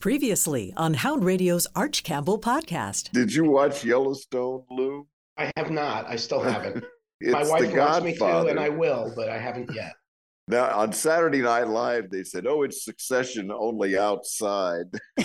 Previously 0.00 0.72
on 0.76 0.94
Hound 0.94 1.24
Radio's 1.24 1.66
Arch 1.74 2.04
Campbell 2.04 2.38
podcast. 2.38 3.10
Did 3.10 3.34
you 3.34 3.50
watch 3.50 3.84
Yellowstone, 3.84 4.62
Lou? 4.70 5.08
I 5.36 5.50
have 5.56 5.72
not. 5.72 6.06
I 6.08 6.14
still 6.14 6.40
haven't. 6.40 6.84
It's 7.20 7.32
My 7.32 7.42
wife 7.42 7.72
the 7.72 7.76
wants 7.76 8.04
me 8.04 8.14
to, 8.14 8.46
and 8.46 8.60
I 8.60 8.68
will, 8.68 9.12
but 9.16 9.28
I 9.28 9.38
haven't 9.38 9.74
yet. 9.74 9.94
Now 10.50 10.70
on 10.70 10.92
Saturday 10.92 11.42
Night 11.42 11.66
Live, 11.66 12.10
they 12.10 12.22
said, 12.22 12.46
"Oh, 12.46 12.62
it's 12.62 12.84
Succession 12.84 13.50
only 13.50 13.98
outside." 13.98 14.84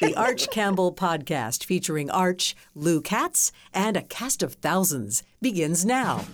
The 0.00 0.14
Arch 0.16 0.48
Campbell 0.50 0.94
podcast 0.94 1.64
featuring 1.64 2.08
Arch, 2.10 2.54
Lou 2.76 3.00
Katz, 3.02 3.50
and 3.74 3.96
a 3.96 4.02
cast 4.02 4.42
of 4.44 4.54
thousands 4.54 5.24
begins 5.42 5.84
now. 5.84 6.24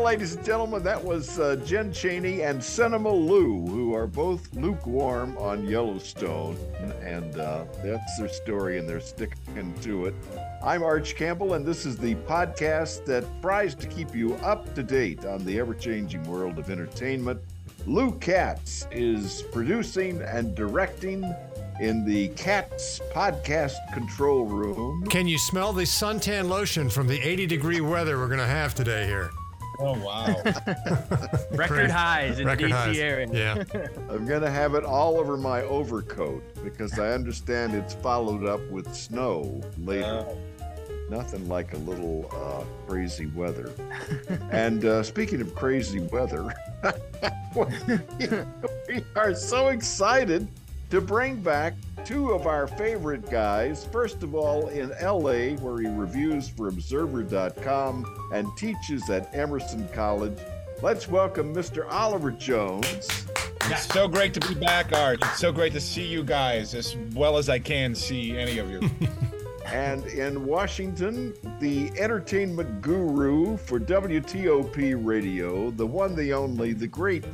Well, 0.00 0.06
ladies 0.06 0.34
and 0.34 0.42
gentlemen, 0.42 0.82
that 0.84 1.04
was 1.04 1.38
uh, 1.38 1.56
Jen 1.56 1.92
Chaney 1.92 2.40
and 2.40 2.64
Cinema 2.64 3.12
Lou, 3.12 3.66
who 3.66 3.94
are 3.94 4.06
both 4.06 4.50
lukewarm 4.54 5.36
on 5.36 5.66
Yellowstone, 5.66 6.56
and 7.02 7.38
uh, 7.38 7.66
that's 7.84 8.18
their 8.18 8.30
story, 8.30 8.78
and 8.78 8.88
they're 8.88 8.98
sticking 8.98 9.74
to 9.82 10.06
it. 10.06 10.14
I'm 10.64 10.82
Arch 10.82 11.16
Campbell, 11.16 11.52
and 11.52 11.66
this 11.66 11.84
is 11.84 11.98
the 11.98 12.14
podcast 12.14 13.04
that 13.04 13.26
tries 13.42 13.74
to 13.74 13.86
keep 13.86 14.14
you 14.14 14.36
up 14.36 14.74
to 14.74 14.82
date 14.82 15.26
on 15.26 15.44
the 15.44 15.60
ever-changing 15.60 16.24
world 16.24 16.58
of 16.58 16.70
entertainment. 16.70 17.38
Lou 17.86 18.12
Katz 18.12 18.86
is 18.90 19.42
producing 19.52 20.22
and 20.22 20.54
directing 20.54 21.22
in 21.78 22.06
the 22.06 22.28
Katz 22.28 23.00
Podcast 23.12 23.76
Control 23.92 24.46
Room. 24.46 25.04
Can 25.10 25.28
you 25.28 25.36
smell 25.36 25.74
the 25.74 25.82
suntan 25.82 26.48
lotion 26.48 26.88
from 26.88 27.06
the 27.06 27.20
80 27.20 27.44
degree 27.44 27.82
weather 27.82 28.16
we're 28.16 28.28
going 28.28 28.38
to 28.38 28.46
have 28.46 28.74
today 28.74 29.06
here? 29.06 29.30
Oh 29.80 29.98
wow! 30.04 30.26
Record 31.52 31.90
highs 31.90 32.38
in 32.38 32.46
Record 32.46 32.70
the 32.70 32.74
DC 32.74 32.76
highs. 32.76 32.98
area. 32.98 33.28
Yeah. 33.32 33.86
I'm 34.10 34.26
going 34.26 34.42
to 34.42 34.50
have 34.50 34.74
it 34.74 34.84
all 34.84 35.18
over 35.18 35.36
my 35.36 35.62
overcoat 35.62 36.42
because 36.62 36.98
I 36.98 37.12
understand 37.12 37.74
it's 37.74 37.94
followed 37.94 38.44
up 38.44 38.60
with 38.70 38.94
snow 38.94 39.60
later. 39.78 40.26
Uh, 40.28 40.34
Nothing 41.08 41.48
like 41.48 41.72
a 41.72 41.78
little 41.78 42.30
uh, 42.32 42.62
crazy 42.88 43.26
weather. 43.26 43.72
and 44.52 44.84
uh, 44.84 45.02
speaking 45.02 45.40
of 45.40 45.52
crazy 45.56 45.98
weather, 45.98 46.54
we 48.88 49.04
are 49.16 49.34
so 49.34 49.68
excited 49.68 50.46
to 50.90 51.00
bring 51.00 51.42
back 51.42 51.74
two 52.04 52.30
of 52.30 52.46
our 52.46 52.66
favorite 52.66 53.30
guys. 53.30 53.84
First 53.84 54.22
of 54.22 54.34
all, 54.34 54.68
in 54.68 54.90
LA, 55.02 55.56
where 55.60 55.80
he 55.80 55.88
reviews 55.88 56.48
for 56.48 56.68
Observer.com 56.68 58.30
and 58.32 58.48
teaches 58.56 59.08
at 59.10 59.34
Emerson 59.34 59.88
College. 59.92 60.38
Let's 60.82 61.08
welcome 61.08 61.54
Mr. 61.54 61.90
Oliver 61.90 62.30
Jones. 62.30 63.26
it's 63.64 63.86
so 63.86 64.08
great 64.08 64.34
to 64.34 64.40
be 64.40 64.54
back, 64.54 64.92
Arch. 64.92 65.20
It's 65.22 65.38
so 65.38 65.52
great 65.52 65.72
to 65.74 65.80
see 65.80 66.06
you 66.06 66.22
guys 66.22 66.74
as 66.74 66.96
well 67.14 67.36
as 67.36 67.48
I 67.48 67.58
can 67.58 67.94
see 67.94 68.36
any 68.36 68.58
of 68.58 68.70
you. 68.70 68.80
And 69.72 70.04
in 70.06 70.46
Washington, 70.46 71.32
the 71.60 71.92
entertainment 71.96 72.82
guru 72.82 73.56
for 73.56 73.78
WTOP 73.78 74.98
Radio, 75.04 75.70
the 75.70 75.86
one, 75.86 76.16
the 76.16 76.32
only, 76.32 76.72
the 76.72 76.88
great 76.88 77.24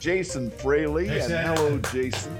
Jason 0.00 0.50
Fraley. 0.50 1.06
Hey, 1.06 1.20
and 1.20 1.28
Sam. 1.28 1.56
hello, 1.56 1.78
Jason. 1.92 2.36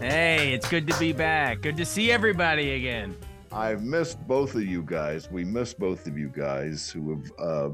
Hey, 0.00 0.52
it's 0.52 0.68
good 0.68 0.88
to 0.88 0.98
be 0.98 1.12
back. 1.12 1.60
Good 1.62 1.76
to 1.76 1.84
see 1.84 2.10
everybody 2.10 2.72
again. 2.72 3.16
I've 3.52 3.84
missed 3.84 4.18
both 4.26 4.56
of 4.56 4.64
you 4.64 4.82
guys. 4.82 5.30
We 5.30 5.44
miss 5.44 5.72
both 5.72 6.08
of 6.08 6.18
you 6.18 6.28
guys 6.28 6.90
who 6.90 7.10
have 7.10 7.32
uh, 7.38 7.70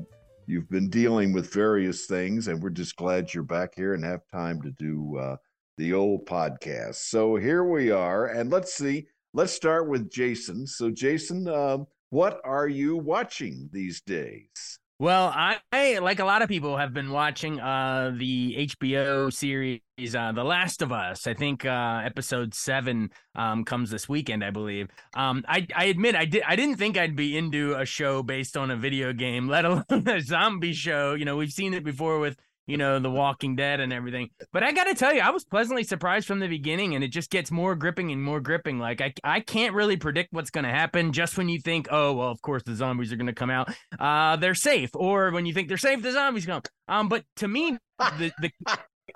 you've 0.46 0.68
been 0.68 0.90
dealing 0.90 1.32
with 1.32 1.52
various 1.54 2.04
things, 2.04 2.48
and 2.48 2.62
we're 2.62 2.68
just 2.68 2.96
glad 2.96 3.32
you're 3.32 3.42
back 3.42 3.74
here 3.74 3.94
and 3.94 4.04
have 4.04 4.20
time 4.30 4.60
to 4.60 4.70
do 4.72 5.16
uh, 5.16 5.36
the 5.78 5.94
old 5.94 6.26
podcast. 6.26 6.96
So 6.96 7.36
here 7.36 7.64
we 7.64 7.90
are, 7.90 8.26
and 8.26 8.50
let's 8.50 8.74
see. 8.74 9.06
Let's 9.32 9.54
start 9.54 9.88
with 9.88 10.10
Jason. 10.10 10.66
So, 10.66 10.90
Jason, 10.90 11.48
um, 11.48 11.86
what 12.10 12.42
are 12.44 12.68
you 12.68 12.98
watching 12.98 13.70
these 13.72 14.02
days? 14.02 14.79
Well, 15.00 15.32
I, 15.34 15.56
I 15.72 15.96
like 16.00 16.18
a 16.18 16.26
lot 16.26 16.42
of 16.42 16.50
people 16.50 16.76
have 16.76 16.92
been 16.92 17.10
watching 17.10 17.58
uh 17.58 18.12
the 18.14 18.68
HBO 18.68 19.32
series 19.32 19.80
uh 20.14 20.32
The 20.32 20.44
Last 20.44 20.82
of 20.82 20.92
Us. 20.92 21.26
I 21.26 21.32
think 21.32 21.64
uh 21.64 22.02
episode 22.04 22.52
7 22.52 23.08
um 23.34 23.64
comes 23.64 23.90
this 23.90 24.10
weekend, 24.10 24.44
I 24.44 24.50
believe. 24.50 24.88
Um 25.16 25.42
I 25.48 25.66
I 25.74 25.86
admit 25.86 26.16
I 26.16 26.26
did 26.26 26.42
I 26.46 26.54
didn't 26.54 26.76
think 26.76 26.98
I'd 26.98 27.16
be 27.16 27.34
into 27.34 27.74
a 27.78 27.86
show 27.86 28.22
based 28.22 28.58
on 28.58 28.70
a 28.70 28.76
video 28.76 29.14
game, 29.14 29.48
let 29.54 29.64
alone 29.64 30.06
a 30.06 30.20
zombie 30.20 30.74
show. 30.74 31.14
You 31.14 31.24
know, 31.24 31.38
we've 31.38 31.50
seen 31.50 31.72
it 31.72 31.82
before 31.82 32.18
with 32.18 32.36
you 32.70 32.76
know, 32.76 32.98
The 32.98 33.10
Walking 33.10 33.56
Dead 33.56 33.80
and 33.80 33.92
everything. 33.92 34.30
But 34.52 34.62
I 34.62 34.72
got 34.72 34.84
to 34.84 34.94
tell 34.94 35.12
you, 35.12 35.20
I 35.20 35.30
was 35.30 35.44
pleasantly 35.44 35.84
surprised 35.84 36.26
from 36.26 36.38
the 36.38 36.48
beginning, 36.48 36.94
and 36.94 37.02
it 37.02 37.08
just 37.08 37.30
gets 37.30 37.50
more 37.50 37.74
gripping 37.74 38.12
and 38.12 38.22
more 38.22 38.40
gripping. 38.40 38.78
Like, 38.78 39.00
I, 39.00 39.12
I 39.24 39.40
can't 39.40 39.74
really 39.74 39.96
predict 39.96 40.32
what's 40.32 40.50
going 40.50 40.64
to 40.64 40.70
happen 40.70 41.12
just 41.12 41.36
when 41.36 41.48
you 41.48 41.60
think, 41.60 41.88
oh, 41.90 42.12
well, 42.12 42.30
of 42.30 42.40
course 42.42 42.62
the 42.62 42.74
zombies 42.74 43.12
are 43.12 43.16
going 43.16 43.26
to 43.26 43.32
come 43.32 43.50
out. 43.50 43.70
Uh, 43.98 44.36
they're 44.36 44.54
safe. 44.54 44.90
Or 44.94 45.30
when 45.30 45.46
you 45.46 45.52
think 45.52 45.68
they're 45.68 45.76
safe, 45.76 46.02
the 46.02 46.12
zombies 46.12 46.46
come. 46.46 46.62
Um, 46.88 47.08
but 47.08 47.24
to 47.36 47.48
me, 47.48 47.76
the, 47.98 48.32
the 48.40 48.50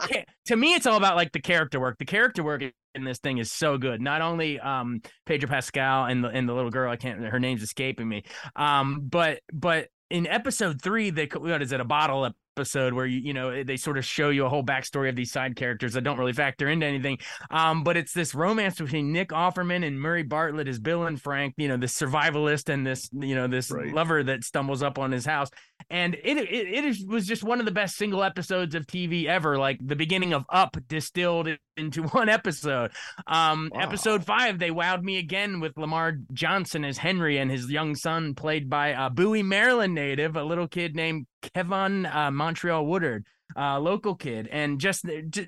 to 0.46 0.56
me, 0.56 0.74
it's 0.74 0.86
all 0.86 0.96
about 0.96 1.16
like 1.16 1.32
the 1.32 1.40
character 1.40 1.80
work. 1.80 1.98
The 1.98 2.04
character 2.04 2.42
work 2.42 2.62
in 2.94 3.04
this 3.04 3.18
thing 3.18 3.38
is 3.38 3.50
so 3.50 3.78
good. 3.78 4.00
Not 4.00 4.22
only 4.22 4.60
um 4.60 5.02
Pedro 5.26 5.48
Pascal 5.48 6.06
and 6.06 6.24
the 6.24 6.28
and 6.28 6.48
the 6.48 6.54
little 6.54 6.70
girl, 6.70 6.90
I 6.90 6.96
can't 6.96 7.20
her 7.20 7.40
name's 7.40 7.62
escaping 7.62 8.08
me. 8.08 8.24
Um, 8.56 9.02
but 9.04 9.40
but 9.52 9.88
in 10.10 10.26
episode 10.26 10.80
three, 10.82 11.10
they 11.10 11.26
what 11.26 11.62
is 11.62 11.72
it 11.72 11.80
a 11.80 11.84
bottle 11.84 12.24
episode 12.56 12.92
where 12.94 13.06
you 13.06 13.18
you 13.20 13.34
know 13.34 13.64
they 13.64 13.76
sort 13.76 13.98
of 13.98 14.04
show 14.04 14.30
you 14.30 14.44
a 14.46 14.48
whole 14.48 14.62
backstory 14.62 15.08
of 15.08 15.16
these 15.16 15.32
side 15.32 15.56
characters 15.56 15.94
that 15.94 16.02
don't 16.02 16.18
really 16.18 16.32
factor 16.32 16.68
into 16.68 16.86
anything. 16.86 17.18
Um, 17.50 17.82
but 17.82 17.96
it's 17.96 18.12
this 18.12 18.34
romance 18.34 18.78
between 18.78 19.12
Nick 19.12 19.30
Offerman 19.30 19.84
and 19.84 20.00
Murray 20.00 20.22
Bartlett 20.22 20.68
as 20.68 20.78
Bill 20.78 21.04
and 21.04 21.20
Frank. 21.20 21.54
You 21.56 21.68
know, 21.68 21.76
this 21.76 21.98
survivalist 21.98 22.72
and 22.72 22.86
this 22.86 23.08
you 23.12 23.34
know 23.34 23.48
this 23.48 23.70
Right. 23.70 23.92
lover 23.92 24.22
that 24.22 24.44
stumbles 24.44 24.82
up 24.82 24.98
on 24.98 25.10
his 25.10 25.26
house 25.26 25.48
and 25.90 26.14
it, 26.14 26.36
it 26.38 26.68
it 26.68 26.84
is, 26.84 27.04
was 27.04 27.26
just 27.26 27.42
one 27.42 27.58
of 27.58 27.66
the 27.66 27.72
best 27.72 27.96
single 27.96 28.22
episodes 28.22 28.74
of 28.74 28.86
TV 28.86 29.26
ever. 29.26 29.58
Like 29.58 29.78
the 29.82 29.96
beginning 29.96 30.32
of 30.32 30.44
Up 30.48 30.76
distilled 30.88 31.48
into 31.76 32.02
one 32.08 32.28
episode. 32.28 32.92
Um, 33.26 33.70
Wow. 33.74 33.80
episode 33.80 34.24
five, 34.24 34.58
they 34.58 34.70
wowed 34.70 35.02
me 35.02 35.18
again 35.18 35.60
with 35.60 35.76
Lamar 35.76 36.18
Johnson 36.32 36.84
as 36.84 36.98
Henry 36.98 37.38
and 37.38 37.50
his 37.50 37.70
young 37.70 37.94
son, 37.94 38.34
played 38.34 38.68
by 38.70 38.88
a 38.88 39.10
Bowie, 39.10 39.42
Maryland 39.42 39.94
native, 39.94 40.36
a 40.36 40.44
little 40.44 40.68
kid 40.68 40.94
named 40.94 41.26
Kevin 41.54 42.06
uh, 42.06 42.30
Montreal 42.30 42.86
Woodard, 42.86 43.24
uh, 43.56 43.78
local 43.78 44.14
kid, 44.14 44.48
and 44.50 44.80
just, 44.80 45.04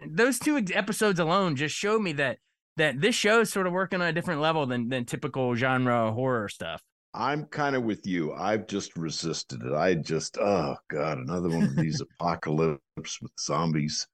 those 0.09 0.39
two 0.39 0.57
ex- 0.57 0.73
episodes 0.75 1.21
alone 1.21 1.57
just 1.57 1.75
showed 1.75 2.03
me 2.03 2.13
that 2.15 2.39
that 2.79 3.01
this 3.01 3.15
show 3.15 3.41
is 3.41 3.51
sort 3.51 3.67
of 3.67 3.73
working 3.73 4.03
on 4.03 4.09
a 4.09 4.13
different 4.13 4.43
level 4.43 4.67
than 4.67 4.91
than 4.91 5.07
typical 5.07 5.55
genre 5.55 6.13
horror 6.13 6.47
stuff. 6.49 6.83
I'm 7.15 7.47
kind 7.47 7.75
of 7.75 7.85
with 7.85 8.07
you. 8.07 8.35
I've 8.35 8.67
just 8.67 8.95
resisted 8.99 9.63
it. 9.63 9.73
I 9.73 9.95
just, 9.95 10.37
oh 10.37 10.77
God, 10.91 11.17
another 11.17 11.49
one 11.49 11.63
of 11.63 11.77
these 11.77 12.03
apocalypse 12.21 13.23
with 13.23 13.33
zombies. 13.41 14.07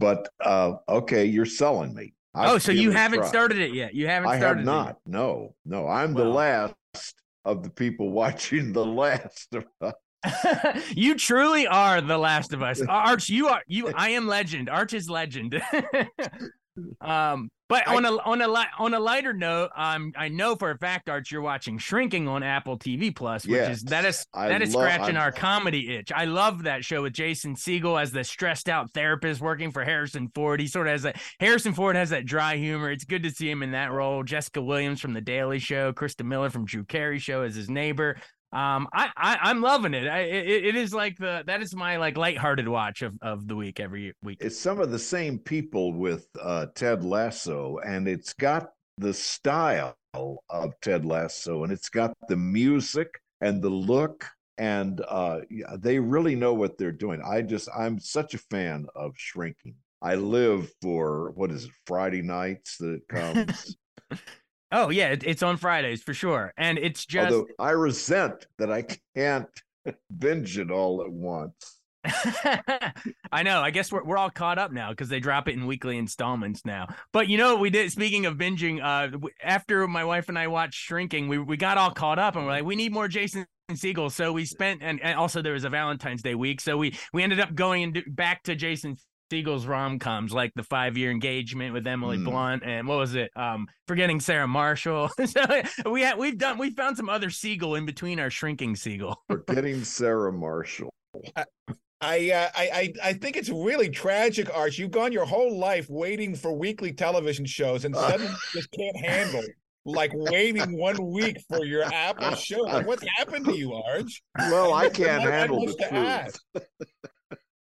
But 0.00 0.28
uh, 0.42 0.76
okay, 0.88 1.26
you're 1.26 1.44
selling 1.44 1.94
me. 1.94 2.14
I'll 2.34 2.54
oh, 2.54 2.58
so 2.58 2.72
you 2.72 2.90
haven't 2.90 3.20
try. 3.20 3.28
started 3.28 3.58
it 3.58 3.72
yet? 3.72 3.94
You 3.94 4.06
haven't 4.06 4.30
I 4.30 4.38
started 4.38 4.60
have 4.60 4.66
not. 4.66 4.96
No, 5.06 5.54
no. 5.64 5.86
I'm 5.86 6.14
the 6.14 6.24
last 6.24 6.74
of 7.44 7.62
the 7.62 7.70
people 7.70 8.10
watching 8.10 8.72
the 8.72 8.84
last 8.84 9.54
of 9.54 9.64
us. 9.80 9.94
you 10.96 11.14
truly 11.16 11.66
are 11.66 12.00
the 12.00 12.18
last 12.18 12.52
of 12.52 12.62
us 12.62 12.82
arch 12.90 13.30
you 13.30 13.48
are 13.48 13.62
you 13.66 13.90
i 13.96 14.10
am 14.10 14.26
legend 14.26 14.68
arch 14.68 14.92
is 14.92 15.08
legend 15.08 15.58
um 17.00 17.50
but 17.68 17.86
I- 17.86 17.96
on 17.96 18.04
a 18.04 18.12
on 18.18 18.40
a 18.42 18.48
on 18.78 18.94
a 18.94 19.00
lighter 19.00 19.32
note 19.32 19.70
um 19.76 20.12
i 20.16 20.28
know 20.28 20.54
for 20.56 20.70
a 20.70 20.78
fact 20.78 21.08
arch 21.08 21.30
you're 21.32 21.40
watching 21.42 21.78
shrinking 21.78 22.26
on 22.28 22.42
apple 22.42 22.78
tv 22.78 23.14
plus 23.14 23.44
which 23.46 23.58
is 23.68 23.82
that 23.84 24.04
is 24.04 24.16
Yes, 24.16 24.26
I 24.34 24.48
that 24.48 24.62
is 24.62 24.74
love- 24.74 24.84
scratching 24.84 25.16
I'm- 25.16 25.24
our 25.24 25.32
comedy 25.32 25.94
itch. 25.96 26.10
I 26.14 26.24
love 26.26 26.62
that 26.64 26.84
show 26.84 27.02
with 27.02 27.12
jason 27.12 27.54
segel 27.56 28.00
as 28.00 28.12
the 28.12 28.24
stressed 28.24 28.68
out 28.68 28.92
therapist 28.92 29.40
working 29.40 29.70
for 29.72 29.84
harrison 29.84 30.28
ford. 30.34 30.60
He 30.60 30.66
sort 30.68 30.86
of 30.86 30.92
has 30.92 31.02
that 31.02 31.20
harrison 31.38 31.72
ford 31.74 31.96
has 31.96 32.10
that 32.10 32.24
dry 32.26 32.56
humor. 32.56 32.90
It's 32.90 33.04
good 33.04 33.22
to 33.24 33.30
see 33.30 33.50
him 33.50 33.62
in 33.62 33.72
that 33.72 33.92
role. 33.92 34.22
Jessica 34.22 34.62
williams 34.62 35.00
from 35.00 35.12
the 35.12 35.20
daily 35.20 35.58
show. 35.58 35.92
Christa 35.92 36.24
miller 36.24 36.50
from 36.50 36.64
drew 36.64 36.84
carey 36.84 37.18
show 37.18 37.42
as 37.42 37.54
his 37.54 37.68
neighbor 37.68 38.16
um, 38.52 38.88
I, 38.92 39.10
I 39.16 39.38
I'm 39.42 39.60
loving 39.60 39.94
it. 39.94 40.08
I 40.08 40.20
it, 40.20 40.64
it 40.66 40.76
is 40.76 40.92
like 40.92 41.16
the 41.18 41.44
that 41.46 41.62
is 41.62 41.74
my 41.74 41.96
like 41.96 42.16
lighthearted 42.16 42.68
watch 42.68 43.02
of 43.02 43.14
of 43.22 43.46
the 43.46 43.56
week 43.56 43.80
every 43.80 44.14
week. 44.22 44.38
It's 44.40 44.58
some 44.58 44.80
of 44.80 44.90
the 44.90 44.98
same 44.98 45.38
people 45.38 45.92
with 45.92 46.26
uh, 46.40 46.66
Ted 46.74 47.04
Lasso, 47.04 47.78
and 47.84 48.08
it's 48.08 48.32
got 48.32 48.70
the 48.98 49.14
style 49.14 49.96
of 50.14 50.72
Ted 50.82 51.04
Lasso, 51.04 51.64
and 51.64 51.72
it's 51.72 51.88
got 51.88 52.14
the 52.28 52.36
music 52.36 53.20
and 53.40 53.62
the 53.62 53.70
look, 53.70 54.26
and 54.58 55.00
uh, 55.08 55.40
yeah, 55.48 55.76
they 55.78 55.98
really 55.98 56.34
know 56.34 56.54
what 56.54 56.76
they're 56.78 56.92
doing. 56.92 57.22
I 57.24 57.42
just, 57.42 57.68
I'm 57.76 57.98
such 57.98 58.34
a 58.34 58.38
fan 58.38 58.86
of 58.94 59.12
Shrinking. 59.16 59.74
I 60.02 60.14
live 60.14 60.72
for 60.82 61.32
what 61.32 61.50
is 61.50 61.64
it, 61.64 61.70
Friday 61.86 62.22
nights 62.22 62.76
that 62.78 62.94
it 62.94 63.08
comes. 63.08 63.76
Oh 64.72 64.90
yeah, 64.90 65.08
it, 65.08 65.24
it's 65.24 65.42
on 65.42 65.56
Fridays 65.56 66.02
for 66.02 66.14
sure, 66.14 66.52
and 66.56 66.78
it's 66.78 67.04
just 67.06 67.32
Although 67.32 67.48
I 67.58 67.70
resent 67.70 68.46
that 68.58 68.70
I 68.70 68.86
can't 69.16 69.48
binge 70.18 70.58
it 70.58 70.70
all 70.70 71.02
at 71.02 71.10
once. 71.10 71.80
I 73.32 73.42
know. 73.42 73.60
I 73.60 73.70
guess 73.70 73.92
we're 73.92 74.04
we're 74.04 74.16
all 74.16 74.30
caught 74.30 74.58
up 74.58 74.72
now 74.72 74.90
because 74.90 75.08
they 75.10 75.20
drop 75.20 75.48
it 75.48 75.54
in 75.54 75.66
weekly 75.66 75.98
installments 75.98 76.64
now. 76.64 76.88
But 77.12 77.28
you 77.28 77.36
know 77.36 77.56
we 77.56 77.68
did? 77.68 77.92
Speaking 77.92 78.24
of 78.24 78.36
binging, 78.36 78.82
uh, 78.82 79.18
after 79.42 79.86
my 79.86 80.04
wife 80.04 80.28
and 80.28 80.38
I 80.38 80.46
watched 80.46 80.80
Shrinking, 80.80 81.28
we 81.28 81.38
we 81.38 81.56
got 81.56 81.76
all 81.76 81.90
caught 81.90 82.18
up 82.18 82.36
and 82.36 82.46
we're 82.46 82.52
like, 82.52 82.64
we 82.64 82.76
need 82.76 82.92
more 82.92 83.08
Jason 83.08 83.46
Segel. 83.72 84.10
So 84.10 84.32
we 84.32 84.44
spent, 84.44 84.82
and, 84.82 85.00
and 85.02 85.18
also 85.18 85.42
there 85.42 85.52
was 85.52 85.64
a 85.64 85.70
Valentine's 85.70 86.22
Day 86.22 86.34
week, 86.34 86.60
so 86.60 86.76
we 86.76 86.96
we 87.12 87.22
ended 87.22 87.40
up 87.40 87.54
going 87.54 87.82
into, 87.82 88.02
back 88.08 88.44
to 88.44 88.54
Jason 88.54 88.96
Segel's 89.30 89.66
rom 89.66 89.98
coms, 89.98 90.32
like 90.32 90.52
the 90.54 90.62
Five 90.62 90.96
Year 90.96 91.10
Engagement 91.10 91.72
with 91.72 91.86
Emily 91.86 92.16
Hmm. 92.16 92.24
Blunt, 92.24 92.62
and 92.64 92.88
what 92.88 92.98
was 92.98 93.14
it? 93.14 93.30
Um, 93.36 93.68
Forgetting 93.86 94.20
Sarah 94.20 94.48
Marshall. 94.48 95.10
so 95.26 95.44
we 95.90 96.02
had 96.02 96.18
we've 96.18 96.38
done 96.38 96.58
we 96.58 96.70
found 96.70 96.96
some 96.96 97.08
other 97.08 97.28
Segel 97.28 97.78
in 97.78 97.86
between 97.86 98.18
our 98.20 98.30
Shrinking 98.30 98.74
Segel. 98.74 99.16
Forgetting 99.28 99.84
Sarah 99.84 100.32
Marshall. 100.32 100.90
I, 102.02 102.30
uh, 102.30 102.48
I 102.54 102.70
I 102.72 102.92
I 103.10 103.12
think 103.12 103.36
it's 103.36 103.50
really 103.50 103.90
tragic, 103.90 104.54
Arch. 104.54 104.78
You've 104.78 104.90
gone 104.90 105.12
your 105.12 105.26
whole 105.26 105.58
life 105.58 105.86
waiting 105.90 106.34
for 106.34 106.52
weekly 106.52 106.92
television 106.92 107.44
shows, 107.44 107.84
and 107.84 107.94
suddenly 107.94 108.26
you 108.32 108.60
just 108.60 108.70
can't 108.72 108.96
handle 109.04 109.42
like 109.84 110.10
waiting 110.14 110.76
one 110.76 111.10
week 111.10 111.38
for 111.48 111.64
your 111.64 111.84
Apple 111.84 112.34
show. 112.34 112.60
Like, 112.60 112.86
what's 112.86 113.04
happened 113.16 113.44
to 113.46 113.56
you, 113.56 113.74
Arch? 113.74 114.22
Well, 114.38 114.72
I 114.74 114.88
can't 114.88 115.22
handle 115.22 115.66
the 115.66 115.88
much 115.90 116.32
truth. 116.54 116.64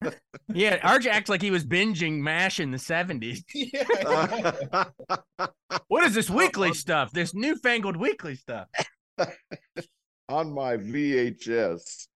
ask. 0.04 0.18
Yeah, 0.54 0.80
Arch 0.84 1.06
acts 1.06 1.30
like 1.30 1.42
he 1.42 1.52
was 1.52 1.66
binging 1.66 2.20
MASH 2.20 2.60
in 2.60 2.72
the 2.72 2.78
70s. 2.78 3.44
Yeah. 3.54 4.86
What 5.88 6.04
is 6.06 6.16
this 6.16 6.30
weekly 6.42 6.74
stuff? 6.74 7.12
This 7.12 7.34
newfangled 7.34 7.98
weekly 7.98 8.36
stuff. 8.36 8.68
on 10.30 10.54
my 10.54 10.78
VHS. 10.78 12.08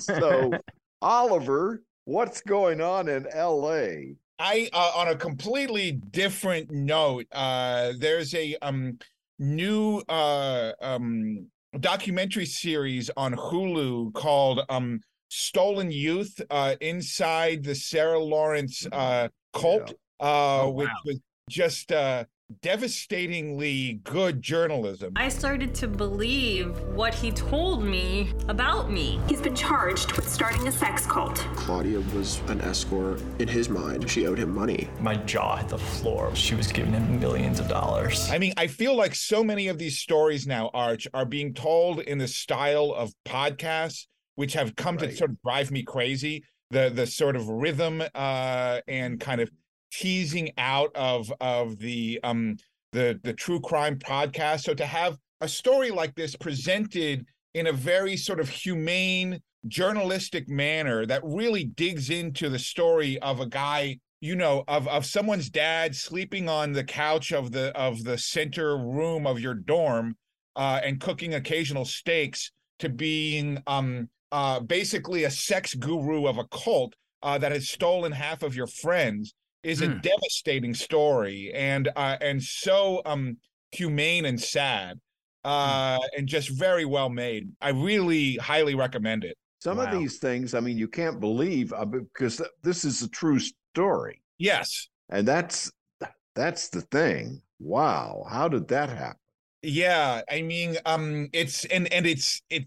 So, 0.00 0.52
Oliver, 1.00 1.82
what's 2.04 2.40
going 2.42 2.80
on 2.80 3.08
in 3.08 3.26
LA? 3.34 4.14
I 4.38 4.68
uh, 4.72 4.92
on 4.96 5.08
a 5.08 5.16
completely 5.16 5.92
different 5.92 6.70
note, 6.70 7.26
uh 7.32 7.92
there's 7.98 8.34
a 8.34 8.56
um 8.60 8.98
new 9.38 10.02
uh 10.08 10.72
um 10.80 11.46
documentary 11.78 12.46
series 12.46 13.10
on 13.16 13.34
Hulu 13.34 14.12
called 14.14 14.62
um 14.68 15.00
Stolen 15.34 15.90
Youth 15.90 16.40
uh 16.50 16.76
inside 16.82 17.64
the 17.64 17.74
Sarah 17.74 18.18
Lawrence 18.18 18.86
uh 18.92 19.28
cult 19.54 19.94
uh 20.20 20.62
Oh, 20.64 20.70
which 20.70 20.90
was 21.06 21.20
just 21.48 21.90
uh 21.90 22.24
devastatingly 22.60 23.94
good 24.04 24.42
journalism. 24.42 25.14
I 25.16 25.30
started 25.30 25.74
to 25.76 25.88
believe 25.88 26.78
what 26.88 27.14
he 27.14 27.30
told 27.30 27.82
me 27.82 28.30
about 28.48 28.90
me. 28.90 29.18
He's 29.26 29.40
been 29.40 29.54
charged 29.54 30.12
with 30.12 30.28
starting 30.28 30.68
a 30.68 30.72
sex 30.72 31.06
cult. 31.06 31.36
Claudia 31.56 32.00
was 32.14 32.40
an 32.48 32.60
escort. 32.60 33.22
In 33.38 33.48
his 33.48 33.70
mind, 33.70 34.10
she 34.10 34.26
owed 34.26 34.38
him 34.38 34.54
money. 34.54 34.90
My 35.00 35.16
jaw 35.16 35.56
hit 35.56 35.68
the 35.68 35.78
floor. 35.78 36.34
She 36.36 36.54
was 36.54 36.70
giving 36.70 36.92
him 36.92 37.18
millions 37.18 37.58
of 37.58 37.68
dollars. 37.68 38.30
I 38.30 38.36
mean, 38.36 38.52
I 38.58 38.66
feel 38.66 38.94
like 38.94 39.14
so 39.14 39.42
many 39.42 39.68
of 39.68 39.78
these 39.78 39.98
stories 39.98 40.46
now, 40.46 40.70
Arch, 40.74 41.08
are 41.14 41.24
being 41.24 41.54
told 41.54 42.00
in 42.00 42.18
the 42.18 42.28
style 42.28 42.92
of 42.92 43.14
podcasts, 43.24 44.06
which 44.36 44.54
have 44.54 44.76
come 44.76 44.98
to 44.98 45.14
sort 45.14 45.30
of 45.30 45.42
drive 45.42 45.70
me 45.70 45.82
crazy. 45.82 46.44
The 46.70 46.90
the 46.94 47.06
sort 47.06 47.36
of 47.36 47.48
rhythm 47.48 48.02
uh, 48.14 48.80
and 48.88 49.20
kind 49.20 49.40
of 49.40 49.50
teasing 49.92 50.52
out 50.56 50.90
of 50.94 51.32
of 51.40 51.78
the 51.78 52.18
um 52.24 52.56
the 52.92 53.20
the 53.22 53.32
true 53.32 53.60
crime 53.60 53.98
podcast. 53.98 54.62
So 54.62 54.74
to 54.74 54.86
have 54.86 55.18
a 55.40 55.48
story 55.48 55.90
like 55.90 56.14
this 56.14 56.36
presented 56.36 57.26
in 57.54 57.66
a 57.66 57.72
very 57.72 58.16
sort 58.16 58.40
of 58.40 58.48
humane 58.48 59.40
journalistic 59.68 60.48
manner 60.48 61.06
that 61.06 61.22
really 61.24 61.64
digs 61.64 62.10
into 62.10 62.48
the 62.48 62.58
story 62.58 63.18
of 63.20 63.40
a 63.40 63.46
guy 63.46 63.98
you 64.20 64.34
know 64.34 64.64
of 64.66 64.88
of 64.88 65.06
someone's 65.06 65.50
dad 65.50 65.94
sleeping 65.94 66.48
on 66.48 66.72
the 66.72 66.82
couch 66.82 67.32
of 67.32 67.52
the 67.52 67.76
of 67.76 68.02
the 68.02 68.18
center 68.18 68.76
room 68.76 69.24
of 69.24 69.38
your 69.38 69.54
dorm 69.54 70.16
uh 70.56 70.80
and 70.82 71.00
cooking 71.00 71.34
occasional 71.34 71.84
steaks 71.84 72.50
to 72.82 72.88
being 72.90 73.62
um 73.66 74.08
uh 74.32 74.60
basically 74.60 75.24
a 75.24 75.30
sex 75.30 75.74
guru 75.74 76.26
of 76.26 76.38
a 76.38 76.44
cult 76.46 76.94
uh 77.22 77.38
that 77.38 77.52
has 77.52 77.68
stolen 77.70 78.12
half 78.12 78.42
of 78.42 78.54
your 78.56 78.66
friends 78.68 79.34
is 79.62 79.80
a 79.82 79.88
Hmm. 79.88 79.98
devastating 80.02 80.74
story 80.74 81.52
and 81.54 81.88
uh 81.96 82.16
and 82.20 82.42
so 82.42 83.02
um 83.06 83.36
humane 83.72 84.24
and 84.26 84.40
sad 84.40 85.00
uh 85.44 85.98
and 86.16 86.28
just 86.28 86.50
very 86.50 86.84
well 86.84 87.08
made 87.10 87.50
i 87.60 87.70
really 87.70 88.36
highly 88.36 88.74
recommend 88.74 89.24
it 89.24 89.36
Some 89.60 89.78
Wow. 89.78 89.84
of 89.84 89.90
these 89.90 90.18
things, 90.18 90.54
I 90.54 90.60
mean, 90.60 90.76
you 90.76 90.88
can't 90.88 91.20
believe 91.20 91.72
uh, 91.72 91.84
because 91.84 92.36
th- 92.38 92.50
this 92.62 92.84
is 92.84 93.02
a 93.02 93.08
true 93.08 93.38
story, 93.38 94.22
yes 94.38 94.88
and 95.10 95.26
that's 95.26 95.70
that's 96.34 96.68
the 96.70 96.82
thing. 96.82 97.42
Wow, 97.60 98.26
how 98.28 98.48
did 98.48 98.68
that 98.68 98.88
happen? 98.90 99.18
Yeah, 99.62 100.22
I 100.28 100.42
mean, 100.42 100.76
um, 100.84 101.28
it's 101.32 101.64
and 101.66 101.92
and 101.92 102.06
it's 102.06 102.42
it. 102.50 102.66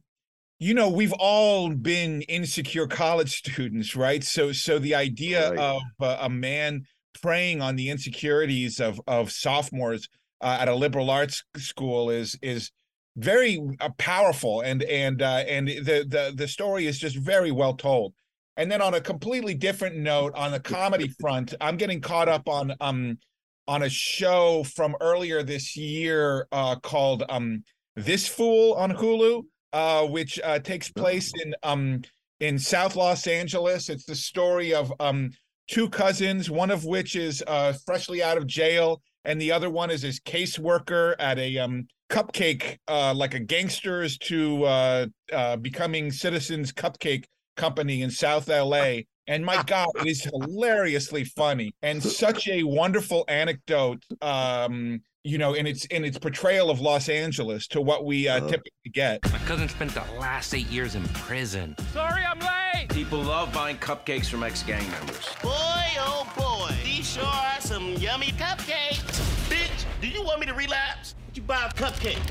You 0.59 0.73
know, 0.73 0.89
we've 0.89 1.13
all 1.13 1.69
been 1.69 2.21
insecure 2.23 2.87
college 2.87 3.35
students, 3.37 3.95
right? 3.95 4.23
So, 4.23 4.51
so 4.51 4.79
the 4.79 4.95
idea 4.95 5.49
Right. 5.51 5.59
of 5.59 5.81
uh, 5.99 6.17
a 6.21 6.29
man 6.29 6.83
preying 7.21 7.61
on 7.61 7.75
the 7.75 7.89
insecurities 7.89 8.79
of 8.79 8.99
of 9.07 9.31
sophomores 9.31 10.07
uh, 10.41 10.57
at 10.59 10.67
a 10.67 10.75
liberal 10.75 11.09
arts 11.09 11.43
school 11.57 12.09
is 12.09 12.37
is 12.41 12.71
very 13.17 13.59
uh, 13.79 13.89
powerful, 13.97 14.61
and 14.61 14.83
and 14.83 15.21
uh, 15.21 15.43
and 15.47 15.67
the 15.67 16.05
the 16.07 16.33
the 16.35 16.47
story 16.47 16.85
is 16.87 16.99
just 16.99 17.17
very 17.17 17.51
well 17.51 17.73
told. 17.75 18.13
And 18.57 18.71
then 18.71 18.81
on 18.81 18.93
a 18.93 19.01
completely 19.01 19.53
different 19.53 19.97
note, 19.97 20.33
on 20.35 20.51
the 20.51 20.59
comedy 20.61 21.09
front, 21.19 21.53
I'm 21.61 21.75
getting 21.77 21.99
caught 22.01 22.29
up 22.29 22.47
on 22.47 22.73
um 22.79 23.17
on 23.67 23.83
a 23.83 23.89
show 23.89 24.63
from 24.63 24.95
earlier 25.01 25.43
this 25.43 25.75
year 25.75 26.47
uh, 26.51 26.75
called 26.77 27.23
um, 27.29 27.63
"This 27.95 28.27
Fool" 28.27 28.73
on 28.73 28.91
Hulu, 28.91 29.43
uh, 29.75 30.07
which 30.07 30.39
uh, 30.41 30.57
takes 30.57 30.89
place 30.89 31.33
in 31.43 31.53
um, 31.61 32.01
in 32.39 32.57
South 32.57 32.95
Los 32.95 33.27
Angeles. 33.27 33.89
It's 33.89 34.05
the 34.05 34.15
story 34.15 34.73
of 34.73 34.91
um, 35.01 35.31
two 35.67 35.89
cousins, 35.89 36.49
one 36.49 36.71
of 36.71 36.85
which 36.85 37.17
is 37.17 37.43
uh, 37.45 37.73
freshly 37.85 38.23
out 38.23 38.37
of 38.37 38.47
jail, 38.47 39.01
and 39.25 39.39
the 39.39 39.51
other 39.51 39.69
one 39.69 39.91
is 39.91 40.01
his 40.01 40.21
caseworker 40.21 41.15
at 41.19 41.37
a 41.39 41.57
um, 41.57 41.87
cupcake, 42.09 42.77
uh, 42.87 43.13
like 43.13 43.33
a 43.33 43.39
gangsters 43.39 44.17
to 44.19 44.63
uh, 44.63 45.07
uh, 45.33 45.57
becoming 45.57 46.09
citizens 46.09 46.71
cupcake 46.71 47.25
company 47.57 48.01
in 48.01 48.09
South 48.09 48.47
LA. 48.47 48.99
And 49.27 49.43
my 49.43 49.61
God, 49.67 49.89
it 49.97 50.07
is 50.07 50.23
hilariously 50.23 51.25
funny 51.25 51.73
and 51.81 52.01
such 52.01 52.47
a 52.47 52.63
wonderful 52.63 53.25
anecdote. 53.27 54.01
Um, 54.21 55.01
you 55.25 55.39
know, 55.39 55.55
in 55.55 55.65
its 55.65 55.85
in 55.85 56.05
its 56.05 56.19
portrayal 56.19 56.69
of 56.69 56.79
Los 56.79 57.09
Angeles 57.09 57.67
to 57.69 57.81
what 57.81 58.05
we 58.05 58.27
uh, 58.27 58.37
Uh. 58.37 58.47
typically 58.47 58.91
get. 58.93 59.19
My 59.31 59.39
cousin 59.39 59.67
spent 59.67 59.93
the 59.93 60.03
last 60.19 60.53
eight 60.53 60.67
years 60.67 60.93
in 60.93 61.03
prison. 61.09 61.75
Sorry, 61.91 62.23
I'm 62.23 62.39
late. 62.39 62.89
People 62.89 63.19
love 63.21 63.51
buying 63.51 63.77
cupcakes 63.77 64.27
from 64.29 64.43
ex-gang 64.43 64.89
members. 64.91 65.25
Boy, 65.41 65.51
oh 65.97 66.31
boy, 66.37 66.75
these 66.83 67.09
sure 67.13 67.23
are 67.25 67.59
some 67.59 67.93
yummy 67.93 68.31
cupcakes. 68.33 69.01
Bitch, 69.49 69.85
do 69.99 70.07
you 70.07 70.21
want 70.23 70.39
me 70.39 70.45
to 70.45 70.53
relapse? 70.53 71.15
You 71.33 71.41
buy 71.41 71.65
a 71.65 71.69
cupcake. 71.73 72.21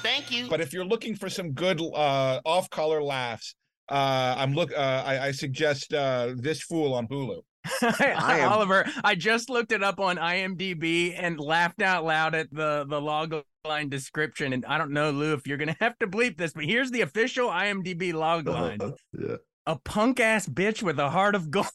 Thank 0.00 0.30
you. 0.30 0.48
But 0.48 0.60
if 0.60 0.72
you're 0.72 0.84
looking 0.84 1.16
for 1.16 1.28
some 1.28 1.50
good 1.52 1.80
uh, 1.80 2.40
off-color 2.44 3.02
laughs, 3.02 3.54
uh, 3.88 4.34
I'm 4.38 4.54
look. 4.54 4.70
Uh, 4.72 5.02
I, 5.04 5.26
I 5.26 5.30
suggest 5.32 5.92
uh, 5.92 6.34
this 6.36 6.62
fool 6.62 6.94
on 6.94 7.08
Hulu. 7.08 7.40
I 7.82 8.38
am- 8.40 8.52
Oliver, 8.52 8.84
I 9.04 9.14
just 9.14 9.50
looked 9.50 9.72
it 9.72 9.82
up 9.82 10.00
on 10.00 10.16
IMDb 10.16 11.14
and 11.16 11.38
laughed 11.38 11.82
out 11.82 12.04
loud 12.04 12.34
at 12.34 12.48
the 12.52 12.86
the 12.88 13.00
log 13.00 13.34
line 13.66 13.88
description. 13.88 14.52
And 14.52 14.64
I 14.66 14.78
don't 14.78 14.92
know, 14.92 15.10
Lou, 15.10 15.34
if 15.34 15.46
you're 15.46 15.58
gonna 15.58 15.76
have 15.80 15.98
to 15.98 16.06
bleep 16.06 16.36
this, 16.38 16.52
but 16.52 16.64
here's 16.64 16.90
the 16.90 17.02
official 17.02 17.48
IMDb 17.48 18.12
log 18.12 18.48
line: 18.48 18.78
yeah. 19.18 19.36
a 19.66 19.76
punk 19.76 20.20
ass 20.20 20.46
bitch 20.46 20.82
with 20.82 20.98
a 20.98 21.10
heart 21.10 21.34
of 21.34 21.50
gold. 21.50 21.66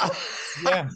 Yeah, 0.62 0.88